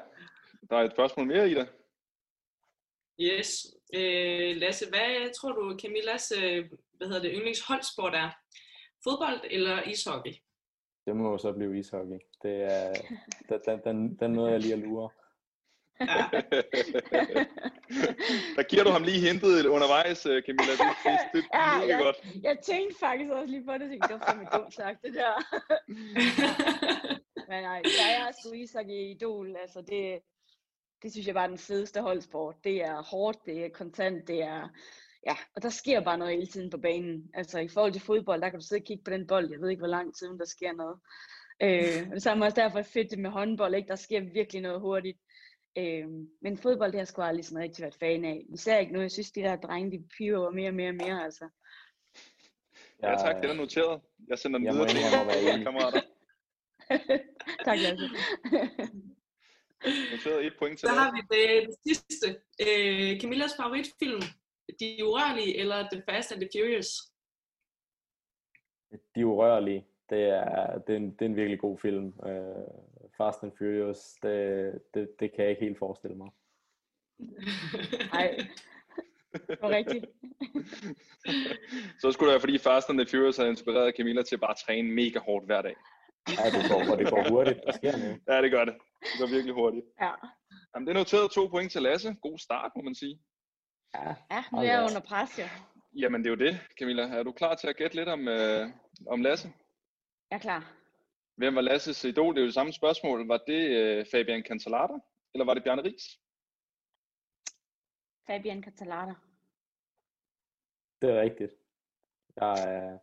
der 0.70 0.76
er 0.76 0.82
et 0.82 0.92
spørgsmål 0.92 1.26
mere, 1.26 1.50
Ida. 1.50 1.66
Yes. 3.20 3.66
Øh, 3.94 4.56
Lasse, 4.56 4.88
hvad 4.88 5.34
tror 5.34 5.52
du 5.52 5.78
Camillas 5.82 6.32
hvad 6.96 7.06
hedder 7.08 7.22
det, 7.22 7.32
yndlingsholdsport 7.34 8.14
er? 8.14 8.30
Fodbold 9.04 9.40
eller 9.50 9.82
ishockey? 9.82 10.32
Det 11.06 11.16
må 11.16 11.38
så 11.38 11.52
blive 11.52 11.78
ishockey. 11.78 12.18
Det 12.42 12.62
er, 12.62 12.94
den, 13.66 13.80
den, 13.84 14.16
den 14.16 14.30
nåede 14.30 14.52
jeg 14.52 14.60
lige 14.60 14.72
at 14.72 14.78
lure. 14.78 15.10
Ja. 16.00 16.28
der 18.56 18.62
giver 18.62 18.84
du 18.84 18.90
ham 18.90 19.02
lige 19.02 19.20
hentet 19.28 19.66
undervejs, 19.66 20.26
øh, 20.26 20.42
Camilla. 20.42 20.72
Det, 20.72 20.80
det, 21.04 21.18
det, 21.32 21.42
det 21.42 21.44
ja, 21.54 21.68
jeg, 21.90 22.00
godt. 22.02 22.16
Jeg 22.42 22.58
tænkte 22.58 22.98
faktisk 22.98 23.32
også 23.32 23.46
lige 23.46 23.64
på 23.64 23.72
det, 23.72 23.90
det 23.90 24.10
var 24.10 24.24
fandme 24.28 24.46
dumt 24.52 24.74
sagt, 24.74 25.02
det 25.02 25.14
der. 25.14 25.34
Men 27.48 27.62
nej, 27.62 27.82
jeg 28.02 28.26
er 28.28 28.32
sgu 28.32 28.52
ishockey 28.52 29.00
idol, 29.14 29.56
altså 29.56 29.80
det, 29.80 30.20
det 31.06 31.12
synes 31.12 31.26
jeg 31.26 31.34
bare 31.34 31.44
er 31.44 31.48
den 31.48 31.58
fedeste 31.58 32.00
holdsport. 32.00 32.54
Det 32.64 32.84
er 32.84 33.02
hårdt, 33.02 33.38
det 33.46 33.64
er 33.64 33.68
kontant, 33.68 34.28
det 34.28 34.42
er, 34.42 34.68
ja, 35.26 35.36
og 35.56 35.62
der 35.62 35.68
sker 35.68 36.00
bare 36.00 36.18
noget 36.18 36.34
hele 36.34 36.46
tiden 36.46 36.70
på 36.70 36.78
banen. 36.78 37.30
Altså 37.34 37.58
i 37.58 37.68
forhold 37.68 37.92
til 37.92 38.02
fodbold, 38.02 38.40
der 38.40 38.48
kan 38.48 38.58
du 38.60 38.66
sidde 38.66 38.80
og 38.80 38.84
kigge 38.84 39.04
på 39.04 39.10
den 39.10 39.26
bold, 39.26 39.50
jeg 39.50 39.60
ved 39.60 39.68
ikke 39.68 39.80
hvor 39.80 39.88
lang 39.88 40.16
tid, 40.16 40.38
der 40.38 40.44
sker 40.44 40.72
noget. 40.72 40.98
Øh, 41.62 42.10
det 42.10 42.22
samme 42.22 42.44
også 42.44 42.60
derfor 42.60 42.78
er 42.78 42.82
fedt 42.82 43.10
det 43.10 43.18
med 43.18 43.30
håndbold, 43.30 43.74
ikke? 43.74 43.88
der 43.88 43.96
sker 43.96 44.20
virkelig 44.20 44.62
noget 44.62 44.80
hurtigt. 44.80 45.18
Øh, 45.78 46.06
men 46.42 46.58
fodbold, 46.58 46.92
det 46.92 46.98
har 46.98 47.00
jeg 47.00 47.08
sgu 47.08 47.22
aldrig 47.22 47.44
sådan 47.44 47.62
rigtig 47.62 47.82
været 47.82 47.94
fan 47.94 48.24
af. 48.24 48.42
Især 48.54 48.78
ikke 48.78 48.92
nu, 48.92 49.00
jeg 49.00 49.10
synes, 49.10 49.30
de 49.30 49.40
der 49.40 49.56
drenge, 49.56 49.98
de 49.98 50.04
piver 50.16 50.50
mere 50.50 50.68
og 50.68 50.74
mere 50.74 50.88
og 50.88 50.94
mere, 50.94 51.24
altså. 51.24 51.48
Ja, 53.02 53.14
tak, 53.18 53.42
det 53.42 53.50
er 53.50 53.54
noteret. 53.54 54.00
Jeg 54.28 54.38
sender 54.38 54.58
den 54.58 54.68
videre 54.72 54.88
til 54.88 54.98
mine 55.52 55.64
kammerater. 55.64 56.00
tak, 57.66 57.78
Lasse. 57.78 58.08
Noteret 60.12 60.46
et 60.46 60.56
point 60.58 60.78
til 60.78 60.88
Så 60.88 60.94
har 60.94 61.12
vi 61.16 61.20
det, 61.34 61.66
det 61.68 61.76
sidste. 61.86 62.26
Øh, 62.66 63.20
Camillas 63.20 63.56
favoritfilm. 63.56 64.22
De 64.80 65.04
urørlige 65.04 65.58
eller 65.58 65.88
The 65.92 66.02
Fast 66.08 66.32
and 66.32 66.40
the 66.40 66.50
Furious? 66.54 66.88
De 69.14 69.26
urørlige. 69.26 69.86
Det 70.10 70.22
er, 70.22 70.78
det 70.78 70.92
er, 70.92 70.96
en, 70.96 71.10
det 71.10 71.22
er 71.22 71.26
en 71.26 71.36
virkelig 71.36 71.60
god 71.60 71.78
film. 71.78 72.06
Uh, 72.06 73.10
Fast 73.16 73.42
and 73.42 73.52
Furious, 73.58 73.98
det, 74.22 74.80
det, 74.94 75.08
det 75.20 75.32
kan 75.32 75.42
jeg 75.44 75.50
ikke 75.50 75.64
helt 75.64 75.78
forestille 75.78 76.16
mig. 76.16 76.30
Nej, 78.12 78.36
det 79.32 79.58
var 79.60 79.70
rigtigt. 79.70 80.04
Så 82.00 82.12
skulle 82.12 82.28
det 82.28 82.34
være, 82.34 82.40
fordi 82.40 82.58
Fast 82.58 82.90
and 82.90 82.98
the 82.98 83.08
Furious 83.10 83.36
har 83.36 83.44
inspireret 83.44 83.94
Camilla 83.96 84.22
til 84.22 84.36
at 84.36 84.40
bare 84.40 84.54
træne 84.66 84.90
mega 84.90 85.18
hårdt 85.18 85.46
hver 85.46 85.62
dag. 85.62 85.76
Ja, 86.28 86.44
det 86.54 86.70
går, 86.70 86.92
og 86.92 86.98
det 86.98 87.10
går 87.10 87.28
hurtigt. 87.30 87.60
Der 87.66 87.72
sker 87.72 87.96
noget. 87.96 88.20
Ja, 88.28 88.42
det 88.42 88.50
gør 88.50 88.64
det. 88.64 88.74
Det 89.00 89.16
går 89.20 89.26
virkelig 89.26 89.54
hurtigt. 89.54 89.86
Ja. 90.00 90.12
Jamen, 90.74 90.86
det 90.86 90.92
er 90.94 90.98
noteret 90.98 91.30
to 91.30 91.46
point 91.46 91.72
til 91.72 91.82
Lasse. 91.82 92.16
God 92.22 92.38
start, 92.38 92.72
må 92.76 92.82
man 92.82 92.94
sige. 92.94 93.20
Ja, 93.94 94.14
ja 94.30 94.44
nu 94.52 94.58
er 94.58 94.62
jeg 94.62 94.82
under 94.82 95.00
pres, 95.00 95.38
ja. 95.38 95.48
Jamen, 96.02 96.24
det 96.24 96.26
er 96.26 96.34
jo 96.36 96.44
det, 96.46 96.60
Camilla. 96.78 97.02
Er 97.02 97.22
du 97.22 97.32
klar 97.32 97.54
til 97.54 97.68
at 97.68 97.76
gætte 97.76 97.96
lidt 97.96 98.08
om, 98.08 98.28
øh, 98.28 98.70
om 99.06 99.22
Lasse? 99.22 99.48
Jeg 100.30 100.36
er 100.36 100.40
klar. 100.40 100.72
Hvem 101.36 101.54
var 101.54 101.60
Lasses 101.60 102.04
idol? 102.04 102.34
Det 102.34 102.40
er 102.40 102.42
jo 102.42 102.46
det 102.46 102.54
samme 102.54 102.72
spørgsmål. 102.72 103.28
Var 103.28 103.36
det 103.46 103.62
øh, 103.70 104.06
Fabian 104.10 104.42
Cancellara, 104.42 105.00
eller 105.34 105.44
var 105.44 105.54
det 105.54 105.64
Bjarne 105.64 105.82
Ries? 105.82 106.20
Fabian 108.26 108.62
Cancellara. 108.62 109.14
Det 111.02 111.10
er 111.10 111.20
rigtigt. 111.20 111.52
Jeg, 112.36 112.98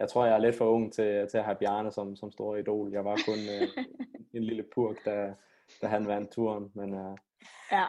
jeg 0.00 0.08
tror, 0.08 0.24
jeg 0.24 0.34
er 0.34 0.38
lidt 0.38 0.56
for 0.56 0.70
ung 0.70 0.92
til, 0.92 1.28
til 1.28 1.38
at 1.38 1.44
have 1.44 1.56
Bjarne 1.56 1.92
som, 1.92 2.16
som 2.16 2.32
stor 2.32 2.56
idol. 2.56 2.92
Jeg 2.92 3.04
var 3.04 3.18
kun 3.26 3.38
øh, 3.38 3.84
en 4.36 4.44
lille 4.44 4.64
purk, 4.74 5.04
da, 5.04 5.34
da 5.82 5.86
han 5.86 6.06
vandt 6.06 6.30
turen. 6.30 6.72
Men 6.74 6.94
øh, 6.94 7.16
ja. 7.72 7.86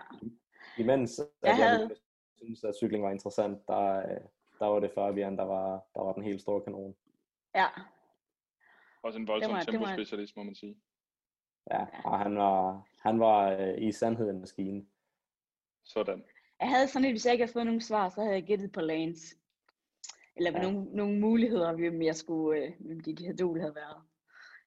imens 0.77 1.19
jeg, 1.19 1.27
jeg 1.49 1.55
havde... 1.55 1.95
synes, 2.37 2.63
at 2.63 2.75
cykling 2.75 3.03
var 3.03 3.11
interessant, 3.11 3.67
der, 3.67 3.97
øh, 3.97 4.21
der 4.59 4.65
var 4.65 4.79
det 4.79 4.91
Fabian, 4.95 5.37
der 5.37 5.43
var, 5.43 5.85
der 5.95 6.01
var 6.01 6.13
den 6.13 6.23
helt 6.23 6.41
store 6.41 6.61
kanon. 6.61 6.95
Ja. 7.55 7.67
Også 9.03 9.19
en 9.19 9.27
voldsom 9.27 9.55
tempospecialist, 9.67 10.37
må 10.37 10.43
man 10.43 10.55
sige. 10.55 10.77
Ja, 11.71 11.85
og 12.05 12.19
han 12.19 12.37
var, 12.37 12.87
han 12.99 13.19
var 13.19 13.51
øh, 13.51 13.81
i 13.81 13.91
sandhed 13.91 14.29
en 14.29 14.39
maskine. 14.39 14.85
Sådan. 15.83 16.23
Jeg 16.59 16.69
havde 16.69 16.87
sådan 16.87 17.01
lidt, 17.01 17.13
hvis 17.13 17.25
jeg 17.25 17.33
ikke 17.33 17.43
havde 17.43 17.53
fået 17.53 17.65
nogen 17.65 17.81
svar, 17.81 18.09
så 18.09 18.21
havde 18.21 18.33
jeg 18.33 18.43
gættet 18.43 18.71
på 18.71 18.81
Lance 18.81 19.35
eller 20.37 20.51
ja. 20.51 20.61
nogle, 20.61 20.83
nogle 20.95 21.19
muligheder, 21.19 21.73
hvem 21.73 22.01
jeg 22.01 22.15
skulle, 22.15 22.61
øh, 22.61 22.71
hvem 22.79 22.99
de, 22.99 23.15
de 23.15 23.29
idol 23.33 23.59
havde 23.59 23.75
været. 23.75 24.01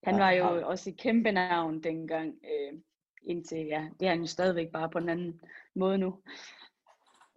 Han 0.04 0.14
ja, 0.14 0.20
var 0.20 0.30
jo 0.30 0.58
ja. 0.58 0.64
også 0.64 0.90
et 0.90 0.96
kæmpe 0.98 1.32
navn 1.32 1.82
dengang, 1.82 2.34
øh, 2.44 2.80
indtil, 3.22 3.66
ja, 3.66 3.88
det 4.00 4.06
er 4.06 4.10
han 4.10 4.20
jo 4.20 4.26
stadigvæk 4.26 4.72
bare 4.72 4.90
på 4.90 4.98
en 4.98 5.08
anden 5.08 5.40
måde 5.74 5.98
nu. 5.98 6.22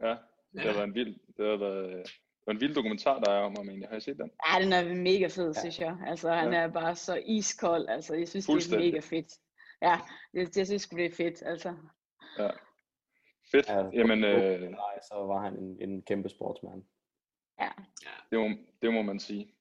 Ja, 0.02 0.15
Det 0.54 0.62
har 0.62 0.74
været 0.74 0.84
en 0.88 0.96
vild, 0.96 1.15
det 1.38 1.46
har 1.50 1.58
været, 1.58 1.89
det 1.98 2.48
var 2.48 2.54
en 2.54 2.62
vild 2.62 2.76
dokumentar, 2.76 3.20
der 3.20 3.32
er 3.32 3.39
om 3.41 3.56
ham 3.58 3.70
egentlig. 3.70 3.89
Har 3.89 3.98
I 3.98 4.02
set 4.02 4.17
den? 4.17 4.32
Ja, 4.50 4.63
den 4.63 4.74
er 4.74 4.96
mega 4.96 5.28
fed, 5.28 5.54
synes 5.54 5.80
jeg. 5.80 5.98
Altså, 6.08 6.30
han 6.32 6.54
Ja. 6.54 6.60
er 6.60 6.67
bare 6.67 6.96
så 6.96 7.22
iskold. 7.26 7.89
Altså, 7.89 8.15
jeg 8.15 8.28
synes, 8.28 8.46
det 8.46 8.74
er 8.74 8.80
mega 8.80 9.00
fedt. 9.00 9.34
Ja, 9.82 10.00
det, 10.34 10.58
jeg 10.58 10.67
synes 10.67 10.88
det 10.88 11.06
er 11.06 11.12
fedt. 11.12 11.44
Altså, 11.46 11.74
Fedt. 13.52 13.67
Ja, 13.70 13.89
Jamen, 13.94 14.24
øh, 14.24 14.62
nej, 14.62 15.00
så 15.10 15.15
var 15.15 15.41
han 15.44 15.54
en, 15.58 15.89
en 15.89 16.02
kæmpe 16.02 16.30
sportsmand. 16.30 16.84
Ja. 17.62 17.71
det, 18.32 18.39
må, 18.39 18.58
det 18.82 18.93
må 18.93 19.02
man 19.02 19.19
sige. 19.19 19.54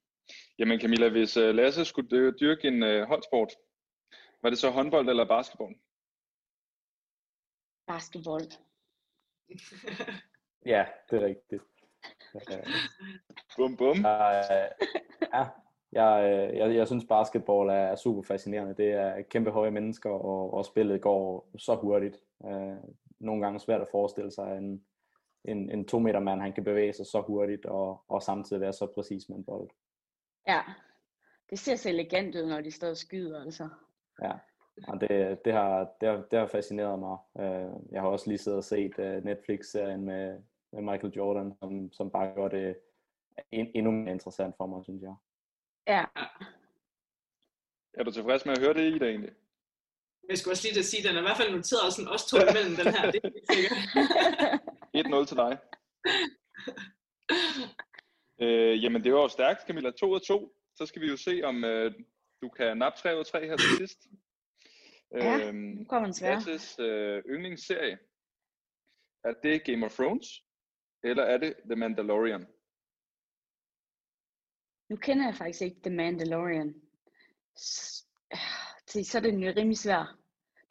Jamen 0.59 0.81
Camilla, 0.81 1.09
hvis 1.09 1.37
øh, 1.37 1.55
Lasse 1.55 1.85
skulle 1.85 2.17
øh, 2.17 2.35
dyrke 2.41 2.69
en 2.69 2.83
øh, 2.83 3.07
holdsport, 3.09 3.53
var 4.43 4.51
det 4.51 4.59
så 4.59 4.71
håndbold 4.71 5.09
eller 5.09 5.29
basketball? 5.29 5.75
Basketball. 7.87 8.43
Ja, 10.67 10.87
det 11.11 11.23
er 11.23 11.27
rigtigt. 11.27 11.63
Øh, 12.35 12.67
Bum 13.57 13.77
bum. 13.77 14.05
Jeg, 14.05 14.71
ja, 15.35 15.47
jeg, 15.93 16.31
øh, 16.31 16.57
jeg, 16.57 16.75
jeg 16.75 16.87
synes 16.87 17.05
basketball 17.05 17.71
er 17.71 17.97
super 17.97 18.23
fascinerende. 18.23 18.75
Det 18.77 18.93
er 18.93 19.23
kæmpe 19.23 19.51
høje 19.51 19.71
mennesker, 19.71 20.11
og, 20.11 20.55
og 20.55 20.65
spillet 20.65 21.01
går 21.01 21.51
så 21.59 21.75
hurtigt. 21.75 22.17
Øh, 22.45 22.77
nogle 23.19 23.43
gange 23.43 23.61
svært 23.61 23.81
at 23.81 23.89
forestille 23.91 24.31
sig 24.31 24.59
en, 24.59 24.85
en, 25.44 25.70
en 25.70 25.88
to 25.88 25.98
meter 25.98 26.20
mand, 26.20 26.40
han 26.40 26.53
kan 26.53 26.64
bevæge 26.64 26.92
sig 26.92 27.07
så 27.07 27.20
hurtigt, 27.20 27.66
og, 27.66 28.05
og 28.09 28.22
samtidig 28.22 28.61
være 28.61 28.72
så 28.72 28.87
præcis 28.87 29.29
med 29.29 29.37
en 29.37 29.44
bold. 29.44 29.70
Ja. 30.48 30.61
Det 31.50 31.59
ser 31.59 31.76
så 31.76 31.88
elegant 31.88 32.35
ud, 32.37 32.46
når 32.46 32.61
de 32.61 32.70
står 32.70 32.88
og 32.88 32.96
skyder, 32.96 33.40
altså. 33.44 33.68
Ja, 34.22 34.33
og 34.88 35.00
det, 35.00 35.44
det, 35.44 35.53
har, 35.53 35.90
det, 36.00 36.09
har, 36.09 36.16
det 36.31 36.38
har 36.38 36.46
fascineret 36.46 36.98
mig. 36.98 37.18
Øh, 37.40 37.70
Jeg 37.92 38.00
har 38.00 38.09
også 38.09 38.29
lige 38.29 38.38
siddet 38.38 38.59
og 38.59 38.64
set 38.64 38.98
øh, 38.98 39.24
Netflix-serien 39.24 40.05
med, 40.05 40.38
med 40.72 40.83
Michael 40.83 41.12
Jordan, 41.12 41.55
som, 41.59 41.92
som 41.92 42.11
bare 42.11 42.35
gør 42.35 42.48
det 42.48 42.76
en, 43.53 43.70
endnu 43.74 43.90
mere 43.92 44.12
interessant 44.14 44.57
for 44.57 44.66
mig, 44.66 44.85
synes 44.85 45.03
jeg. 45.03 45.14
Ja. 45.87 46.05
Er 47.94 48.03
du 48.05 48.11
tilfreds 48.11 48.46
med 48.46 48.53
at 48.53 48.62
høre 48.62 48.74
det 48.74 48.94
i 48.94 48.98
dag 48.98 49.09
egentlig? 49.09 49.33
Jeg 50.29 50.38
skulle 50.38 50.53
også 50.53 50.68
lige 50.68 50.79
at 50.79 50.85
sige, 50.85 51.00
at 51.03 51.09
den 51.09 51.16
er 51.16 51.20
i 51.20 51.24
hvert 51.24 51.37
fald 51.37 51.53
noteret 51.57 51.92
sådan 51.92 52.11
os 52.14 52.26
to 52.26 52.37
imellem 52.37 52.74
den 52.76 52.94
her. 52.94 53.11
Det 53.11 53.20
er 53.24 53.53
sikkert. 53.55 53.79
1-0 55.07 55.27
til 55.27 55.37
dig. 55.37 55.59
Øh, 58.43 58.85
jamen 58.85 59.05
det 59.05 59.13
var 59.13 59.21
jo 59.21 59.29
stærkt, 59.29 59.67
Camilla. 59.67 59.91
2 59.91 60.07
ud 60.11 60.15
af 60.15 60.21
2. 60.23 60.57
Så 60.77 60.87
skal 60.87 61.03
vi 61.03 61.07
jo 61.09 61.17
se, 61.17 61.41
om 61.45 61.65
øh, 61.65 61.95
du 62.43 62.49
kan 62.49 62.77
nappe 62.77 62.99
3 62.99 63.15
ud 63.15 63.19
af 63.21 63.27
3 63.27 63.47
her 63.47 63.57
til 63.57 63.77
sidst. 63.77 63.99
Ja, 65.15 65.49
Øhm, 65.49 65.57
Nu 65.57 65.85
kommer 65.85 66.07
den 66.07 66.15
svære. 66.15 66.35
Lasses 66.35 66.79
øh, 66.79 67.23
yndlingsserie. 67.27 67.99
Er 69.25 69.33
det 69.43 69.65
Game 69.65 69.87
of 69.87 69.93
Thrones? 69.95 70.27
Eller 71.03 71.23
er 71.23 71.39
det 71.39 71.55
The 71.65 71.77
Mandalorian? 71.77 72.47
Nu 74.91 74.97
kender 74.97 75.25
jeg 75.27 75.35
faktisk 75.37 75.63
ikke 75.63 75.81
The 75.85 75.97
Mandalorian. 75.97 76.75
S- 77.59 78.07
ah, 78.31 78.39
Se, 78.89 79.05
så 79.05 79.19
er 79.19 79.23
det 79.23 79.47
jo 79.47 79.53
rimelig 79.57 79.79
svært. 79.79 80.07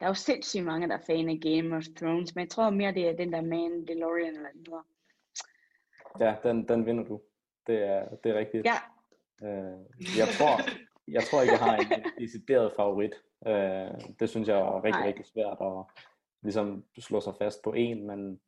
Der 0.00 0.06
er 0.06 0.10
jo 0.10 0.14
sindssygt 0.14 0.64
mange, 0.64 0.88
der 0.88 0.94
er 0.94 1.02
fan 1.06 1.28
af 1.28 1.38
Game 1.40 1.76
of 1.76 1.84
Thrones, 1.96 2.34
men 2.34 2.42
jeg 2.42 2.50
tror 2.50 2.70
mere, 2.70 2.94
det 2.94 3.08
er 3.08 3.16
den 3.16 3.32
der 3.32 3.40
Mandalorian 3.40 4.36
eller 4.36 4.48
hedder. 4.54 4.86
Ja, 6.20 6.36
den, 6.42 6.68
den 6.68 6.86
vinder 6.86 7.04
du. 7.04 7.20
Det 7.66 7.82
er, 7.82 8.08
det 8.24 8.30
er 8.30 8.38
rigtigt. 8.38 8.66
Ja, 8.66 8.76
Øh, 9.42 9.78
jeg, 10.18 10.28
tror, 10.38 10.54
jeg 11.08 11.22
tror 11.22 11.40
ikke, 11.42 11.52
jeg 11.52 11.60
har 11.60 11.76
en, 11.76 12.04
decideret 12.18 12.72
favorit. 12.76 13.14
Øh, 13.46 14.14
det 14.20 14.28
synes 14.30 14.48
jeg 14.48 14.58
er 14.58 14.84
rigtig, 14.84 15.00
Nej. 15.00 15.06
rigtig 15.06 15.26
svært 15.26 15.58
at 15.60 15.84
ligesom 16.42 16.84
slå 16.98 17.20
sig 17.20 17.34
fast 17.38 17.62
på 17.64 17.72
en, 17.72 18.06
men, 18.06 18.40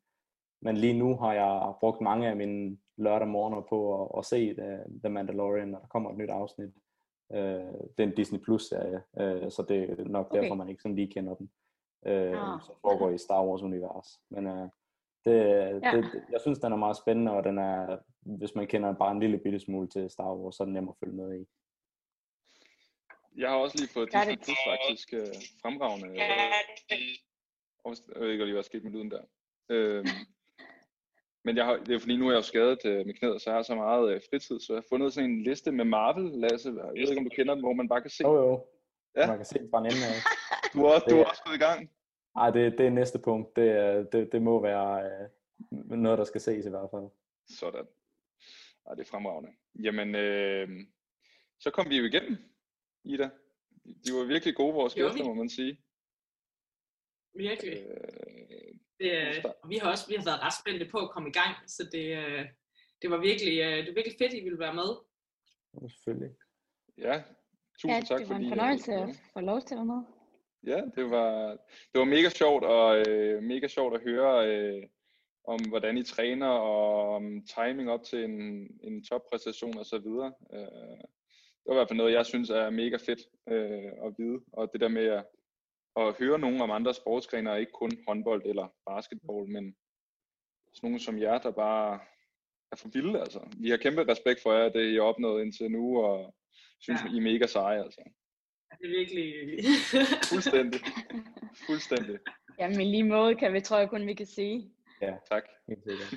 men 0.62 0.77
lige 0.77 0.99
nu 0.99 1.17
har 1.17 1.33
jeg 1.33 1.73
brugt 1.81 2.01
mange 2.01 2.29
af 2.29 2.37
mine 2.37 2.79
lørdag 2.97 3.29
morgener 3.29 3.61
på 3.61 4.05
at, 4.05 4.19
at 4.19 4.25
se 4.25 4.51
uh, 4.51 5.01
The 5.05 5.09
Mandalorian, 5.09 5.69
når 5.69 5.79
der 5.79 5.87
kommer 5.87 6.11
et 6.11 6.17
nyt 6.17 6.31
afsnit. 6.31 6.71
Uh, 7.33 7.38
det 7.97 7.99
er 7.99 8.03
en 8.03 8.14
Disney 8.14 8.40
Plus 8.40 8.62
serie, 8.62 9.03
uh, 9.12 9.51
så 9.51 9.64
det 9.68 9.90
er 10.01 10.05
nok 10.05 10.27
Okay. 10.27 10.42
derfor, 10.42 10.55
man 10.55 10.68
ikke 10.68 10.83
sådan 10.83 10.97
lige 10.97 11.12
kender 11.12 11.35
den. 11.35 11.51
Uh, 12.07 12.12
Ah. 12.12 12.61
Som 12.66 12.75
foregår 12.81 13.11
i 13.11 13.18
Star 13.18 13.45
Wars 13.47 13.62
univers. 13.62 14.21
Men 14.31 14.47
uh, 14.47 14.68
det, 15.25 15.33
Ja. 15.33 15.92
det, 15.97 16.25
jeg 16.33 16.40
synes, 16.40 16.59
den 16.59 16.73
er 16.73 16.77
meget 16.77 16.97
spændende, 16.97 17.33
og 17.33 17.45
den 17.45 17.59
er, 17.59 17.99
hvis 18.21 18.55
man 18.55 18.66
kender 18.66 18.92
bare 18.95 19.12
en 19.12 19.21
lille 19.21 19.38
bitte 19.38 19.59
smule 19.61 19.88
til 19.88 20.11
Star 20.11 20.35
Wars, 20.37 20.55
så 20.57 20.62
er 20.62 20.64
den 20.64 20.75
nem 20.75 20.88
at 20.88 20.95
følge 21.01 21.14
med 21.16 21.40
i. 21.40 21.45
Jeg 23.37 23.51
har 23.51 23.57
også 23.57 23.77
lige 23.79 23.88
fået 23.92 24.12
Gør 24.12 24.18
Disney. 24.18 24.37
Plus 24.45 24.59
faktisk 24.66 25.12
øh, 25.12 25.35
fremragende. 25.62 26.09
Øh, 26.09 26.16
jeg 28.14 28.21
ved 28.21 28.31
ikke 28.31 28.45
lige, 28.45 28.53
hvad 28.55 28.62
der 28.62 28.71
skete 28.71 28.85
med 28.85 28.92
lyden 28.92 29.11
der. 29.11 29.23
Øhm, 29.68 30.07
men 31.44 31.57
jeg 31.57 31.64
har, 31.64 31.76
det 31.76 31.94
er 31.94 31.98
fordi, 31.98 32.16
nu 32.16 32.26
er 32.26 32.31
jeg 32.33 32.37
jo 32.37 32.42
skadet 32.42 32.78
øh, 32.85 33.07
med 33.07 33.14
knæet, 33.14 33.42
så 33.42 33.50
jeg 33.50 33.57
har 33.57 33.62
så 33.62 33.74
meget 33.74 34.14
øh, 34.14 34.20
fritid, 34.31 34.61
så 34.61 34.72
jeg 34.72 34.76
har 34.81 34.87
fundet 34.88 35.12
sådan 35.12 35.31
en 35.31 35.42
liste 35.42 35.72
med 35.72 35.85
Marvel, 35.85 36.40
Lasse. 36.40 36.68
Jeg 36.68 36.92
ved 36.94 37.09
ikke, 37.11 37.18
om 37.18 37.24
du 37.24 37.31
kender 37.37 37.55
den, 37.55 37.62
hvor 37.62 37.72
man 37.72 37.88
bare 37.88 38.00
kan 38.00 38.11
se. 38.11 38.22
Jo 38.24 38.35
jo, 38.35 38.66
Ja. 39.16 39.26
man 39.26 39.37
kan 39.37 39.46
se 39.46 39.59
den 39.59 39.70
fra 39.70 39.78
en 39.78 39.87
ende 39.87 40.07
af. 40.12 40.18
Du 40.74 40.85
er, 40.85 40.94
også, 40.94 41.07
du 41.11 41.16
er 41.16 41.24
også 41.24 41.42
gået 41.46 41.55
i 41.55 41.59
gang. 41.59 41.90
Ej, 42.37 42.50
det, 42.50 42.78
det 42.78 42.87
er 42.87 42.90
næste 42.90 43.18
punkt. 43.18 43.57
Det, 43.57 44.09
det, 44.12 44.33
det 44.33 44.42
må 44.42 44.62
være 44.62 45.05
øh, 45.05 45.90
noget, 45.98 46.18
der 46.18 46.24
skal 46.24 46.40
ses 46.40 46.66
i 46.66 46.68
hvert 46.68 46.88
fald. 46.90 47.11
Sådan. 47.59 47.87
Ej, 48.87 48.94
det 48.94 49.00
er 49.00 49.11
fremragende. 49.11 49.50
Jamen, 49.83 50.14
øh, 50.14 50.68
så 51.61 51.70
kom 51.70 51.90
vi 51.90 51.96
jo 51.98 52.05
igennem, 52.05 52.37
Ida. 53.05 53.31
De 53.85 54.12
var 54.12 54.24
virkelig 54.24 54.55
gode, 54.57 54.74
vores 54.74 54.94
gæster, 54.94 55.24
må 55.24 55.35
man 55.35 55.48
sige. 55.48 55.78
Virkelig. 57.35 57.87
Øh, 57.87 58.74
Det, 59.03 59.12
øh, 59.21 59.45
og 59.62 59.69
vi 59.71 59.77
har 59.77 59.91
også 59.91 60.05
vi 60.09 60.15
har 60.15 60.25
været 60.25 60.43
ret 60.47 60.59
spændte 60.61 60.87
på 60.93 60.99
at 60.99 61.11
komme 61.11 61.29
i 61.29 61.33
gang, 61.33 61.55
så 61.67 61.83
det, 61.93 62.07
øh, 62.21 62.45
det 63.03 63.11
var 63.11 63.21
virkelig, 63.31 63.55
øh, 63.67 63.77
det 63.79 63.88
var 63.88 63.99
virkelig 64.01 64.19
fedt, 64.19 64.33
at 64.33 64.38
I 64.38 64.45
ville 64.45 64.59
være 64.59 64.75
med. 64.75 64.91
Selvfølgelig. 65.88 66.33
ja, 66.99 67.23
tusind 67.79 67.93
ja 67.93 68.01
tak 68.01 68.19
det 68.21 68.29
var 68.29 68.35
fordi... 68.35 68.45
en 68.47 68.53
øh, 68.53 68.57
fornøjelse 68.57 68.93
ja. 68.93 69.03
at 69.09 69.17
få 69.33 69.41
lov 69.41 69.61
til 69.61 69.75
at 69.75 69.79
være 69.79 69.91
med. 69.95 70.03
Ja, 70.67 70.81
det 70.97 71.11
var, 71.11 71.51
det 71.93 71.99
var 72.03 72.05
mega 72.05 72.29
sjovt, 72.29 72.65
og 72.65 73.09
øh, 73.09 73.43
mega 73.43 73.69
sjovt 73.69 73.95
at 73.95 74.03
høre 74.03 74.49
øh, 74.49 74.83
om, 75.45 75.61
hvordan 75.69 75.99
I 75.99 76.03
træner, 76.03 76.49
og 76.49 77.15
om 77.15 77.47
timing 77.47 77.91
op 77.91 78.03
til 78.03 78.25
en, 78.25 78.69
en 78.83 79.05
toppræstation 79.05 79.79
og 79.79 79.87
så 79.87 79.99
videre. 79.99 80.33
Øh, 80.53 80.99
det 81.62 81.67
var 81.67 81.75
i 81.75 81.79
hvert 81.79 81.88
fald 81.88 81.97
noget, 81.97 82.12
jeg 82.12 82.27
synes 82.27 82.51
er 82.51 82.71
mega 82.71 82.97
fedt 82.97 83.21
øh, 83.49 83.93
at 84.07 84.15
vide, 84.19 84.41
og 84.53 84.73
det 84.73 84.81
der 84.81 84.88
med 84.88 85.07
at, 85.07 85.25
at 85.96 86.14
høre 86.18 86.38
nogen 86.38 86.61
om 86.61 86.70
andre 86.70 86.94
sportsgrene, 86.94 87.61
ikke 87.61 87.72
kun 87.72 87.90
håndbold 88.09 88.42
eller 88.46 88.68
basketball, 88.87 89.48
men 89.48 89.76
sådan 90.74 90.87
nogen 90.87 91.00
som 91.00 91.18
jer, 91.18 91.38
der 91.38 91.50
bare 91.50 92.00
er 92.72 92.76
for 92.76 92.88
vilde, 92.88 93.20
altså. 93.20 93.40
Vi 93.61 93.70
har 93.70 93.76
kæmpe 93.76 94.09
respekt 94.09 94.42
for 94.42 94.52
jer, 94.52 94.68
det 94.68 94.90
I 94.90 94.94
har 94.94 95.02
opnået 95.02 95.42
indtil 95.42 95.70
nu, 95.70 96.02
og 96.05 96.35
synes, 96.81 97.00
Ja. 97.05 97.12
I 97.14 97.16
er 97.16 97.20
mega 97.20 97.46
seje, 97.46 97.83
altså. 97.83 98.00
Det 98.81 98.87
er 98.87 98.98
virkelig... 98.98 99.35
Fuldstændig. 100.33 100.81
Fuldstændig. 101.66 102.18
Jamen 102.59 102.81
i 102.81 102.85
lige 102.85 103.05
måde 103.05 103.35
kan 103.35 103.52
vi, 103.52 103.61
tror 103.61 103.78
jeg 103.78 103.90
kun, 103.90 104.07
vi 104.07 104.14
kan 104.14 104.26
sige. 104.26 104.72
Tak. 105.28 105.44
Helt 105.68 105.83
sikkert. 105.83 106.14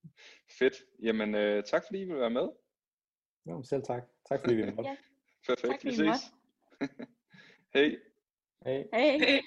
Fedt. 0.58 0.74
Jamen, 1.02 1.34
øh, 1.34 1.64
tak 1.64 1.82
fordi 1.86 2.00
I 2.00 2.04
vil 2.04 2.16
være 2.16 2.30
med. 2.30 2.48
Jo, 3.46 3.62
selv 3.62 3.82
tak. 3.82 4.02
Tak 4.28 4.40
fordi 4.40 4.54
vi 4.54 4.64
måtte. 4.64 4.90
Ja. 4.90 4.96
Perfekt. 5.46 5.72
Tak, 5.72 5.84
Vi 5.84 5.92
ses. 5.92 6.20
Hej. 7.74 7.96
Hej. 8.64 8.88
Hej. 8.92 9.20
Hey. 9.20 9.42